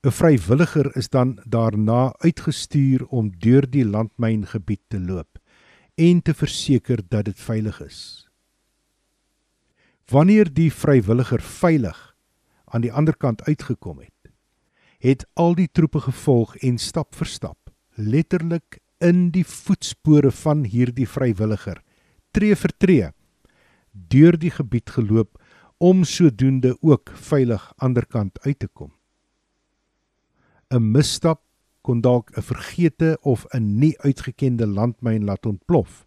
'n 0.03 0.11
Vrywilliger 0.11 0.95
is 0.95 1.09
dan 1.09 1.39
daarna 1.43 2.13
uitgestuur 2.23 3.05
om 3.07 3.31
deur 3.39 3.69
die 3.69 3.85
landmyngebied 3.85 4.81
te 4.87 4.99
loop 4.99 5.39
en 5.95 6.21
te 6.21 6.33
verseker 6.33 7.01
dat 7.09 7.25
dit 7.25 7.39
veilig 7.39 7.81
is. 7.81 8.27
Wanneer 10.07 10.53
die 10.53 10.71
vrywilliger 10.71 11.41
veilig 11.41 12.15
aan 12.65 12.81
die 12.81 12.93
ander 12.93 13.17
kant 13.17 13.43
uitgekom 13.43 13.99
het, 13.99 14.31
het 14.99 15.27
al 15.33 15.55
die 15.55 15.67
troepe 15.71 15.99
gevolg 15.99 16.55
en 16.55 16.77
stap 16.77 17.15
vir 17.15 17.27
stap, 17.27 17.69
letterlik 17.95 18.79
in 18.99 19.31
die 19.31 19.45
voetspore 19.45 20.31
van 20.31 20.63
hierdie 20.63 21.07
vrywilliger, 21.07 21.83
tree 22.31 22.55
vir 22.55 22.71
tree, 22.77 23.11
deur 24.07 24.37
die 24.37 24.51
gebied 24.51 24.89
geloop 24.89 25.41
om 25.77 26.03
sodoende 26.03 26.77
ook 26.81 27.11
veilig 27.15 27.73
anderkant 27.77 28.39
uit 28.41 28.59
te 28.59 28.67
kom. 28.67 28.91
'n 30.69 30.91
Misstap 30.91 31.41
kon 31.81 32.01
dalk 32.01 32.31
'n 32.37 32.41
vergete 32.41 33.17
of 33.21 33.45
'n 33.53 33.79
nie 33.79 33.95
uitgekende 33.99 34.67
landmyn 34.67 35.23
laat 35.25 35.45
ontplof 35.45 36.05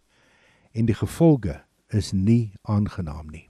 en 0.71 0.85
die 0.85 0.95
gevolge 0.95 1.63
is 1.87 2.11
nie 2.11 2.53
aangenaam 2.61 3.29
nie. 3.29 3.49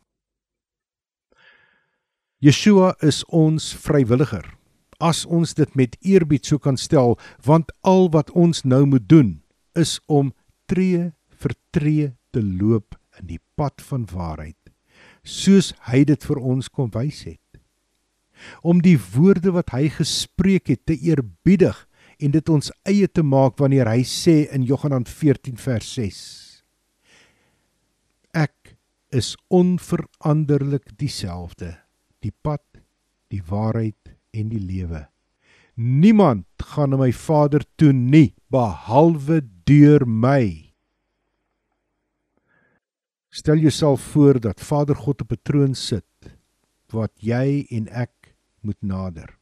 Yeshua 2.39 2.95
is 2.99 3.23
ons 3.25 3.73
vrywilliger. 3.75 4.57
As 4.99 5.25
ons 5.25 5.53
dit 5.53 5.75
met 5.75 5.97
eerbied 6.01 6.45
sou 6.45 6.59
kan 6.59 6.77
stel, 6.77 7.19
want 7.43 7.71
al 7.81 8.09
wat 8.09 8.31
ons 8.31 8.63
nou 8.63 8.85
moet 8.85 9.09
doen 9.09 9.43
is 9.75 9.99
om 10.05 10.33
tree 10.65 11.11
vir 11.29 11.55
tree 11.71 12.11
te 12.31 12.41
loop 12.43 12.95
in 13.21 13.27
die 13.35 13.41
pad 13.55 13.81
van 13.81 14.05
waarheid, 14.11 14.59
soos 15.23 15.73
hy 15.89 16.03
dit 16.07 16.27
vir 16.27 16.39
ons 16.39 16.69
kom 16.69 16.91
wys 16.93 17.23
het. 17.27 17.39
Om 18.65 18.81
die 18.83 18.97
woorde 18.97 19.53
wat 19.55 19.71
hy 19.75 19.87
gespreek 19.93 20.71
het 20.73 20.85
te 20.89 20.97
eerbiedig 20.97 21.77
en 22.19 22.33
dit 22.33 22.49
ons 22.49 22.71
eie 22.89 23.07
te 23.07 23.23
maak 23.23 23.59
wanneer 23.61 23.89
hy 23.89 24.03
sê 24.07 24.43
in 24.55 24.65
Johannes 24.67 25.11
14 25.11 25.59
vers 25.61 25.93
6: 25.95 26.19
Ek 28.33 28.75
is 29.13 29.35
onveranderlik 29.53 30.95
dieselfde 30.97 31.75
die 32.23 32.33
pad, 32.41 32.63
die 33.29 33.43
waarheid 33.45 34.15
en 34.33 34.49
die 34.49 34.61
lewe. 34.61 35.05
Niemand 35.75 36.45
gaan 36.73 36.93
na 36.93 36.99
my 37.01 37.11
Vader 37.13 37.63
toe 37.77 37.91
nie 37.93 38.33
behalwe 38.53 39.41
deur 39.67 40.05
my. 40.05 40.62
Stel 43.33 43.57
jouself 43.57 44.01
voor 44.01 44.39
dat 44.39 44.61
Vader 44.61 44.95
God 44.95 45.21
op 45.21 45.31
'n 45.31 45.41
troon 45.41 45.73
sit 45.75 46.37
wat 46.87 47.11
jy 47.17 47.65
en 47.69 47.87
ek 47.89 48.35
moet 48.61 48.81
nader. 48.81 49.37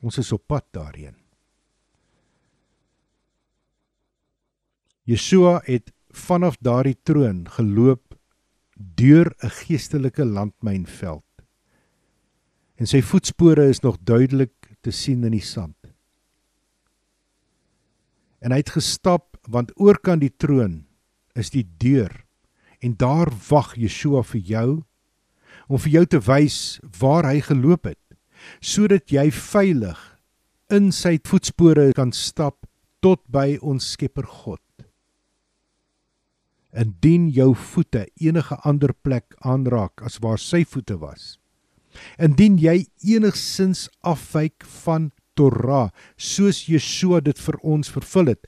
Ons 0.00 0.18
is 0.18 0.32
op 0.32 0.46
pad 0.46 0.64
daarheen. 0.70 1.16
Yeshua 5.02 5.60
het 5.64 5.92
vanaf 6.10 6.56
daardie 6.60 6.98
troon 7.02 7.50
geloop 7.50 8.14
deur 8.76 9.34
'n 9.42 9.50
geestelike 9.50 10.24
landmynveld 10.24 11.24
en 12.74 12.86
sy 12.86 13.02
voetspore 13.02 13.68
is 13.68 13.80
nog 13.80 13.98
duidelik 13.98 14.76
te 14.80 14.90
sien 14.90 15.24
in 15.24 15.32
die 15.32 15.40
sand. 15.40 15.94
En 18.38 18.50
hy 18.50 18.56
het 18.56 18.70
gestap 18.70 19.36
want 19.48 19.72
oorkant 19.80 20.20
die 20.20 20.36
troon 20.36 20.86
is 21.34 21.50
die 21.50 21.66
deur 21.76 22.25
en 22.80 22.96
daar 22.98 23.32
wag 23.50 23.74
Yeshua 23.76 24.22
vir 24.22 24.40
jou 24.40 24.68
om 25.68 25.78
vir 25.82 25.92
jou 25.98 26.04
te 26.06 26.20
wys 26.26 26.58
waar 27.00 27.26
hy 27.28 27.40
geloop 27.40 27.86
het 27.90 28.02
sodat 28.60 29.10
jy 29.10 29.30
veilig 29.30 29.98
in 30.72 30.92
sy 30.92 31.16
voetspore 31.24 31.92
kan 31.96 32.12
stap 32.12 32.66
tot 33.02 33.22
by 33.30 33.56
ons 33.62 33.92
Skepper 33.94 34.26
God. 34.26 34.62
Indien 36.76 37.28
jou 37.32 37.52
voete 37.54 38.06
enige 38.20 38.58
ander 38.68 38.92
plek 38.92 39.36
aanraak 39.40 40.02
as 40.04 40.18
waar 40.22 40.42
sy 40.42 40.64
voete 40.66 40.98
was, 41.00 41.36
Indien 42.20 42.58
jy 42.60 42.86
enigsins 43.08 43.86
afwyk 44.04 44.66
van 44.82 45.10
Torah, 45.36 45.90
soos 46.16 46.62
Yeshua 46.68 47.20
dit 47.24 47.38
vir 47.40 47.58
ons 47.62 47.90
vervul 47.92 48.32
het, 48.32 48.44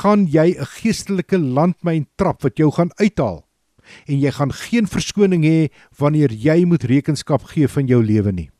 gaan 0.00 0.26
jy 0.28 0.52
'n 0.52 0.68
geestelike 0.76 1.38
landmyn 1.38 2.06
trap 2.16 2.42
wat 2.42 2.58
jou 2.58 2.70
gaan 2.70 2.92
uithaal 3.00 3.45
en 4.06 4.20
jy 4.20 4.30
gaan 4.30 4.52
geen 4.52 4.86
verskoning 4.90 5.44
hê 5.44 5.68
wanneer 5.98 6.32
jy 6.32 6.64
moet 6.64 6.84
rekenskap 6.84 7.46
gee 7.52 7.68
van 7.68 7.88
jou 7.90 8.02
lewe 8.04 8.32
nie. 8.32 8.50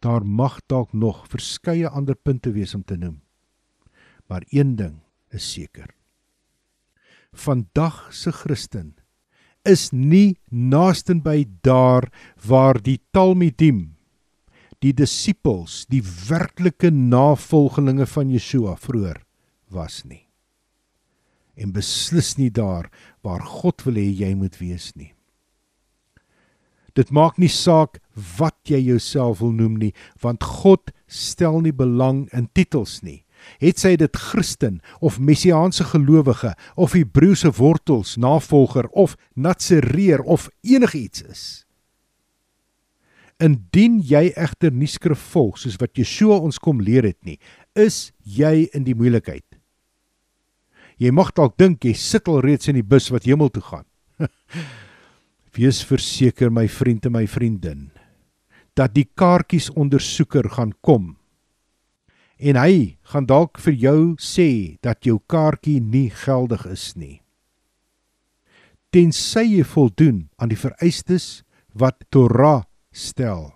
Daar 0.00 0.24
mag 0.24 0.60
dalk 0.66 0.92
nog 0.92 1.26
verskeie 1.28 1.88
ander 1.88 2.16
punte 2.16 2.52
wees 2.52 2.74
om 2.74 2.84
te 2.84 2.96
noem. 2.96 3.20
Maar 4.26 4.46
een 4.48 4.76
ding 4.76 5.00
is 5.30 5.52
seker. 5.52 5.90
Vandag 7.32 8.08
se 8.14 8.32
Christen 8.32 8.94
is 9.62 9.90
nie 9.92 10.38
naasten 10.48 11.20
by 11.22 11.44
daar 11.62 12.08
waar 12.48 12.80
die 12.80 12.98
Talmidim 13.12 14.00
die 14.80 14.94
disippels 14.96 15.84
die 15.92 16.00
werklike 16.30 16.90
navolgelinge 16.90 18.08
van 18.08 18.32
Yeshua 18.32 18.78
vroeër 18.80 19.20
was 19.68 20.00
nie 20.08 20.29
en 21.60 21.72
beslis 21.76 22.36
nie 22.40 22.50
daar 22.50 22.88
waar 23.24 23.44
God 23.44 23.84
wil 23.86 24.00
hê 24.00 24.08
jy 24.08 24.34
moet 24.34 24.56
wees 24.60 24.92
nie. 24.96 25.12
Dit 26.98 27.12
maak 27.14 27.38
nie 27.38 27.50
saak 27.52 28.00
wat 28.38 28.56
jy 28.66 28.80
jouself 28.82 29.40
wil 29.44 29.52
noem 29.54 29.76
nie, 29.78 29.92
want 30.22 30.42
God 30.42 30.90
stel 31.06 31.60
nie 31.62 31.74
belang 31.74 32.26
in 32.36 32.48
titels 32.54 33.00
nie. 33.06 33.22
Het 33.62 33.78
sy 33.80 33.94
dit 33.96 34.16
Christen 34.20 34.80
of 35.00 35.20
messiaanse 35.22 35.86
gelowige 35.94 36.52
of 36.76 36.96
Hebreëse 36.96 37.54
wortels 37.56 38.16
navolger 38.20 38.90
of 38.92 39.16
Natsereer 39.34 40.20
of 40.20 40.50
enigiets 40.66 41.24
is. 41.24 41.44
Indien 43.40 44.02
jy 44.04 44.26
egter 44.36 44.74
nie 44.76 44.90
skrif 44.90 45.22
volg 45.32 45.56
soos 45.62 45.78
wat 45.80 45.96
Yeshua 45.96 46.36
ons 46.44 46.60
kom 46.60 46.82
leer 46.84 47.06
het 47.08 47.20
nie, 47.24 47.38
is 47.72 48.10
jy 48.20 48.68
in 48.76 48.84
die 48.84 48.96
moeilikheid. 48.98 49.46
Jy 51.00 51.10
mag 51.16 51.32
dalk 51.32 51.56
dink 51.56 51.84
jy 51.84 51.94
sit 51.96 52.28
al 52.28 52.42
reeds 52.44 52.68
in 52.68 52.76
die 52.76 52.84
bus 52.84 53.08
wat 53.12 53.24
hemel 53.24 53.48
toe 53.48 53.64
gaan. 53.64 53.86
Wees 55.56 55.80
verseker 55.86 56.52
my 56.52 56.66
vriend 56.68 57.08
en 57.08 57.16
my 57.16 57.24
vriendin 57.26 57.88
dat 58.78 58.94
die 58.94 59.08
kaartjies 59.18 59.68
ondersoeker 59.76 60.46
gaan 60.54 60.70
kom. 60.80 61.16
En 62.40 62.56
hy 62.56 62.96
gaan 63.12 63.26
dalk 63.28 63.58
vir 63.60 63.74
jou 63.76 64.00
sê 64.22 64.78
dat 64.84 65.04
jou 65.04 65.18
kaartjie 65.28 65.80
nie 65.82 66.08
geldig 66.22 66.64
is 66.70 66.92
nie. 66.96 67.18
Tensy 68.94 69.44
jy 69.58 69.64
voldoen 69.66 70.28
aan 70.40 70.52
die 70.52 70.58
vereistes 70.58 71.42
wat 71.76 72.00
Torah 72.10 72.64
stel. 72.92 73.50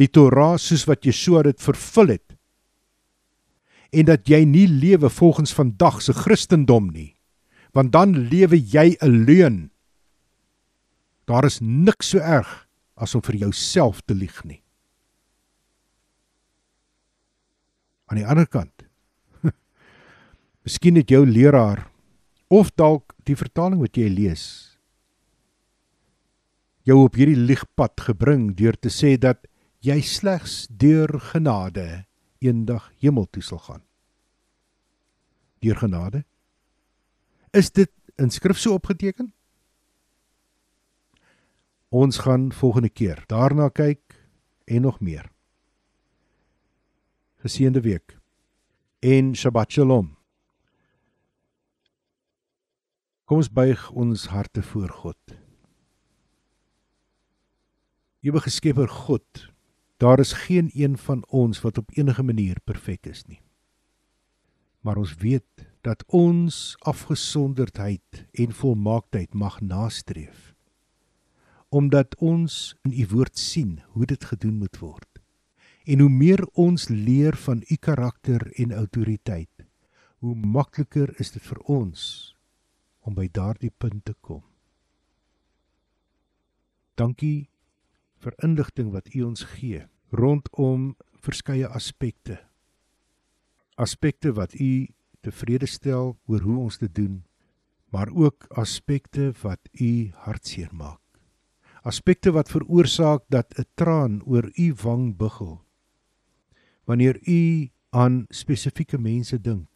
Die 0.00 0.10
Torah 0.10 0.56
soos 0.58 0.88
wat 0.88 1.06
Yeshua 1.06 1.44
dit 1.46 1.60
vervul 1.62 2.16
het. 2.16 2.33
En 3.94 4.08
dat 4.08 4.26
jy 4.28 4.42
nie 4.48 4.66
lewe 4.66 5.10
volgens 5.10 5.54
vandag 5.54 6.00
se 6.02 6.12
Christendom 6.12 6.90
nie, 6.90 7.14
want 7.72 7.92
dan 7.94 8.16
lewe 8.30 8.58
jy 8.58 8.96
'n 9.00 9.24
leuen. 9.26 9.70
Daar 11.24 11.44
is 11.44 11.60
niks 11.60 12.08
so 12.08 12.18
erg 12.18 12.68
as 12.96 13.14
om 13.14 13.22
vir 13.22 13.36
jouself 13.36 14.00
te 14.02 14.14
lieg 14.14 14.44
nie. 14.44 14.62
Aan 18.06 18.16
die 18.16 18.26
ander 18.26 18.46
kant. 18.46 18.84
Miskien 20.64 20.96
het 20.96 21.08
jou 21.08 21.26
leraar 21.26 21.90
of 22.48 22.70
dalk 22.74 23.14
die 23.24 23.36
vertaling 23.36 23.80
wat 23.80 23.96
jy 23.96 24.08
lees 24.08 24.74
jou 26.84 27.00
op 27.06 27.16
hierdie 27.16 27.38
liegpad 27.38 27.96
gebring 28.10 28.50
deur 28.58 28.76
te 28.76 28.92
sê 28.92 29.16
dat 29.20 29.46
jy 29.84 30.00
slegs 30.04 30.64
deur 30.68 31.08
genade 31.32 32.04
eendag 32.44 32.90
hemel 33.00 33.26
toe 33.30 33.42
sal 33.42 33.62
gaan. 33.64 33.82
Deur 35.64 35.76
genade? 35.80 36.24
Is 37.50 37.70
dit 37.72 37.90
in 38.20 38.30
skrif 38.30 38.58
so 38.60 38.76
opgeteken? 38.76 39.32
Ons 41.94 42.18
gaan 42.18 42.52
volgende 42.52 42.90
keer 42.90 43.22
daarna 43.30 43.68
kyk 43.68 44.18
en 44.64 44.82
nog 44.82 45.00
meer. 45.00 45.30
Geseënde 47.44 47.80
week 47.80 48.18
en 49.04 49.34
Shabbat 49.36 49.72
Shalom. 49.72 50.14
Kom 53.24 53.40
ons 53.40 53.52
buig 53.52 53.90
ons 53.90 54.26
harte 54.32 54.62
voor 54.62 54.88
God. 54.88 55.36
Ewige 58.24 58.50
Skepper 58.50 58.88
God, 58.88 59.53
daar 59.96 60.18
is 60.18 60.32
geen 60.46 60.70
een 60.74 60.98
van 60.98 61.24
ons 61.28 61.60
wat 61.60 61.78
op 61.78 61.90
enige 61.94 62.22
manier 62.22 62.60
perfek 62.64 63.06
is 63.06 63.24
nie. 63.24 63.40
Maar 64.80 64.96
ons 64.96 65.14
weet 65.14 65.68
dat 65.80 66.04
ons 66.06 66.76
afgesonderdheid 66.80 68.26
en 68.32 68.52
volmaaktheid 68.52 69.34
mag 69.34 69.60
nastreef 69.60 70.54
omdat 71.74 72.14
ons 72.22 72.76
in 72.86 72.92
u 72.94 73.06
woord 73.10 73.38
sien 73.38 73.80
hoe 73.96 74.06
dit 74.06 74.24
gedoen 74.24 74.60
moet 74.62 74.78
word. 74.78 75.20
En 75.84 76.00
hoe 76.00 76.08
meer 76.08 76.44
ons 76.52 76.88
leer 76.88 77.34
van 77.36 77.64
u 77.66 77.76
karakter 77.76 78.46
en 78.62 78.72
autoriteit, 78.72 79.66
hoe 80.22 80.34
makliker 80.34 81.10
is 81.18 81.34
dit 81.34 81.42
vir 81.42 81.58
ons 81.66 82.04
om 83.02 83.16
by 83.18 83.26
daardie 83.26 83.72
punt 83.74 84.04
te 84.06 84.14
kom. 84.20 84.44
Dankie 86.94 87.50
vir 88.24 88.36
inligting 88.46 88.92
wat 88.94 89.10
u 89.14 89.26
ons 89.28 89.44
gee 89.58 89.84
rondom 90.14 90.94
verskeie 91.24 91.68
aspekte. 91.68 92.38
Aspekte 93.80 94.32
wat 94.36 94.54
u 94.60 94.86
tevrede 95.24 95.66
stel 95.66 96.14
oor 96.30 96.44
hoe 96.44 96.58
ons 96.66 96.78
dit 96.78 96.92
doen, 96.94 97.24
maar 97.90 98.12
ook 98.12 98.46
aspekte 98.60 99.32
wat 99.42 99.60
u 99.80 100.12
hartseer 100.26 100.70
maak. 100.72 101.00
Aspekte 101.84 102.32
wat 102.32 102.52
veroorsaak 102.52 103.24
dat 103.28 103.52
'n 103.58 103.66
traan 103.74 104.22
oor 104.24 104.50
u 104.54 104.74
wang 104.82 105.16
buggel. 105.16 105.64
Wanneer 106.84 107.18
u 107.28 107.70
aan 107.90 108.26
spesifieke 108.28 108.98
mense 108.98 109.40
dink. 109.40 109.68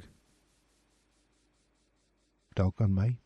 Dalk 2.54 2.80
aan 2.80 2.94
my. 2.94 3.18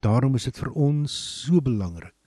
Daarom 0.00 0.34
is 0.34 0.44
dit 0.44 0.58
vir 0.58 0.70
ons 0.70 1.42
so 1.44 1.60
belangrik 1.60 2.17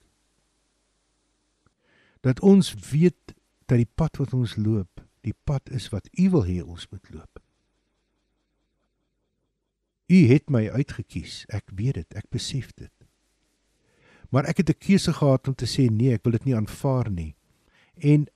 dat 2.22 2.40
ons 2.40 2.72
weet 2.90 3.34
dat 3.66 3.78
die 3.78 3.88
pad 3.88 4.18
wat 4.22 4.34
ons 4.36 4.56
loop 4.56 5.04
die 5.22 5.36
pad 5.46 5.70
is 5.70 5.90
wat 5.94 6.08
u 6.18 6.30
wil 6.34 6.46
hê 6.48 6.58
ons 6.62 6.88
moet 6.90 7.14
loop 7.14 7.42
u 10.12 10.18
het 10.32 10.50
my 10.50 10.66
uitgekies 10.70 11.44
ek 11.48 11.70
weet 11.78 12.02
dit 12.02 12.20
ek 12.22 12.28
besef 12.30 12.74
dit 12.74 12.92
Maar 14.32 14.44
ek 14.48 14.56
het 14.56 14.68
'n 14.68 14.78
keuse 14.78 15.12
gehad 15.12 15.48
om 15.48 15.54
te 15.54 15.66
sê 15.66 15.92
nee, 15.92 16.12
ek 16.12 16.22
wil 16.24 16.32
dit 16.32 16.44
nie 16.44 16.56
aanvaar 16.56 17.10
nie. 17.10 17.36
En 17.94 18.26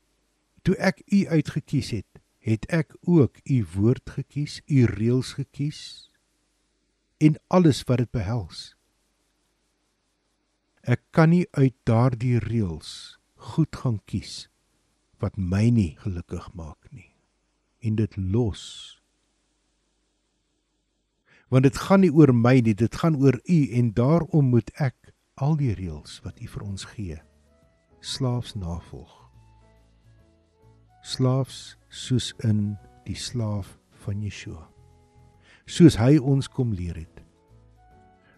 toe 0.63 0.77
ek 0.77 1.03
u 1.07 1.27
uitgekies 1.27 1.91
het, 1.91 2.21
het 2.39 2.67
ek 2.67 2.97
ook 3.01 3.41
u 3.45 3.67
woord 3.75 4.11
gekies, 4.11 4.61
u 4.67 4.85
reëls 4.85 5.33
gekies 5.33 6.11
en 7.17 7.41
alles 7.47 7.83
wat 7.83 7.99
dit 7.99 8.11
behels. 8.11 8.77
Ek 10.83 11.01
kan 11.11 11.31
nie 11.31 11.47
uit 11.51 11.75
daardie 11.83 12.39
reëls 12.39 13.16
goed 13.55 13.77
gaan 13.83 14.01
kies 14.11 14.47
wat 15.23 15.39
my 15.39 15.69
nie 15.71 15.93
gelukkig 16.03 16.49
maak 16.55 16.91
nie. 16.91 17.13
En 17.81 17.97
dit 17.97 18.17
los. 18.17 18.63
Want 21.49 21.63
dit 21.63 21.79
gaan 21.79 22.03
nie 22.03 22.13
oor 22.13 22.35
my 22.35 22.59
nie, 22.61 22.75
dit 22.75 22.95
gaan 23.01 23.17
oor 23.23 23.39
u 23.45 23.59
en 23.79 23.93
daarom 23.95 24.51
moet 24.51 24.73
ek 24.83 25.15
al 25.37 25.57
die 25.61 25.75
reëls 25.77 26.21
wat 26.25 26.41
U 26.41 26.49
vir 26.49 26.63
ons 26.65 26.85
gee 26.95 27.21
slaafs 28.07 28.55
navolg. 28.55 29.13
Slaafs 31.03 31.77
soos 31.89 32.33
in 32.47 32.77
die 33.07 33.17
slaaf 33.19 33.77
van 34.05 34.23
Yeshua. 34.23 34.67
Soos 35.67 35.99
hy 35.99 36.17
ons 36.19 36.49
kom 36.49 36.75
leer 36.77 36.99
het 37.03 37.16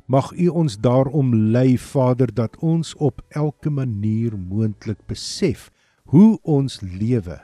mag 0.08 0.32
U 0.32 0.48
ons 0.48 0.78
daarom 0.80 1.34
lei 1.52 1.78
Vader 1.78 2.30
dat 2.34 2.56
ons 2.64 2.94
op 2.96 3.20
elke 3.28 3.70
manier 3.70 4.38
moontlik 4.38 5.00
besef 5.06 5.68
hoe 6.08 6.38
ons 6.42 6.80
lewe 6.80 7.36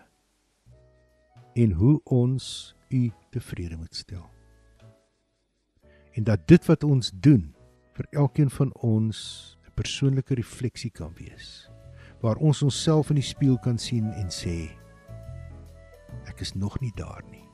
en 1.55 1.75
hoe 1.77 2.01
ons 2.05 2.75
U 2.89 3.11
tevrede 3.31 3.77
moet 3.77 3.95
stel. 3.95 4.25
En 6.17 6.25
dat 6.25 6.49
dit 6.49 6.67
wat 6.67 6.85
ons 6.85 7.13
doen 7.13 7.53
vir 7.93 8.07
elkeen 8.11 8.51
van 8.51 8.73
ons 8.81 9.19
'n 9.67 9.75
persoonlike 9.75 10.35
refleksie 10.35 10.91
kan 10.91 11.13
wees 11.15 11.69
waar 12.21 12.37
ons 12.37 12.63
onsself 12.63 13.11
in 13.11 13.21
die 13.21 13.31
spieël 13.35 13.59
kan 13.59 13.79
sien 13.79 14.13
en 14.13 14.31
sê 14.31 14.73
ek 16.25 16.41
is 16.41 16.55
nog 16.55 16.81
nie 16.81 16.93
daar 16.97 17.23
nie 17.31 17.45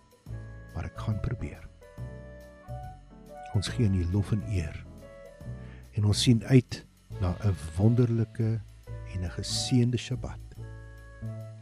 maar 0.74 0.84
ek 0.84 0.98
gaan 0.98 1.20
probeer. 1.20 1.68
Ons 3.54 3.68
gee 3.68 3.86
aan 3.86 3.94
U 3.94 4.04
lof 4.12 4.32
en 4.32 4.42
eer 4.54 4.89
en 5.92 6.04
ons 6.04 6.22
sien 6.22 6.44
uit 6.44 6.84
na 7.20 7.36
'n 7.44 7.56
wonderlike 7.76 8.60
en 9.14 9.20
'n 9.24 9.30
geseënde 9.30 9.96
Sabbat. 9.96 10.38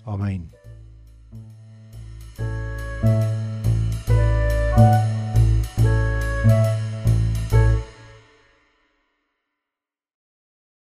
Amen. 0.05 0.51
thank 4.79 5.13
you 5.13 5.18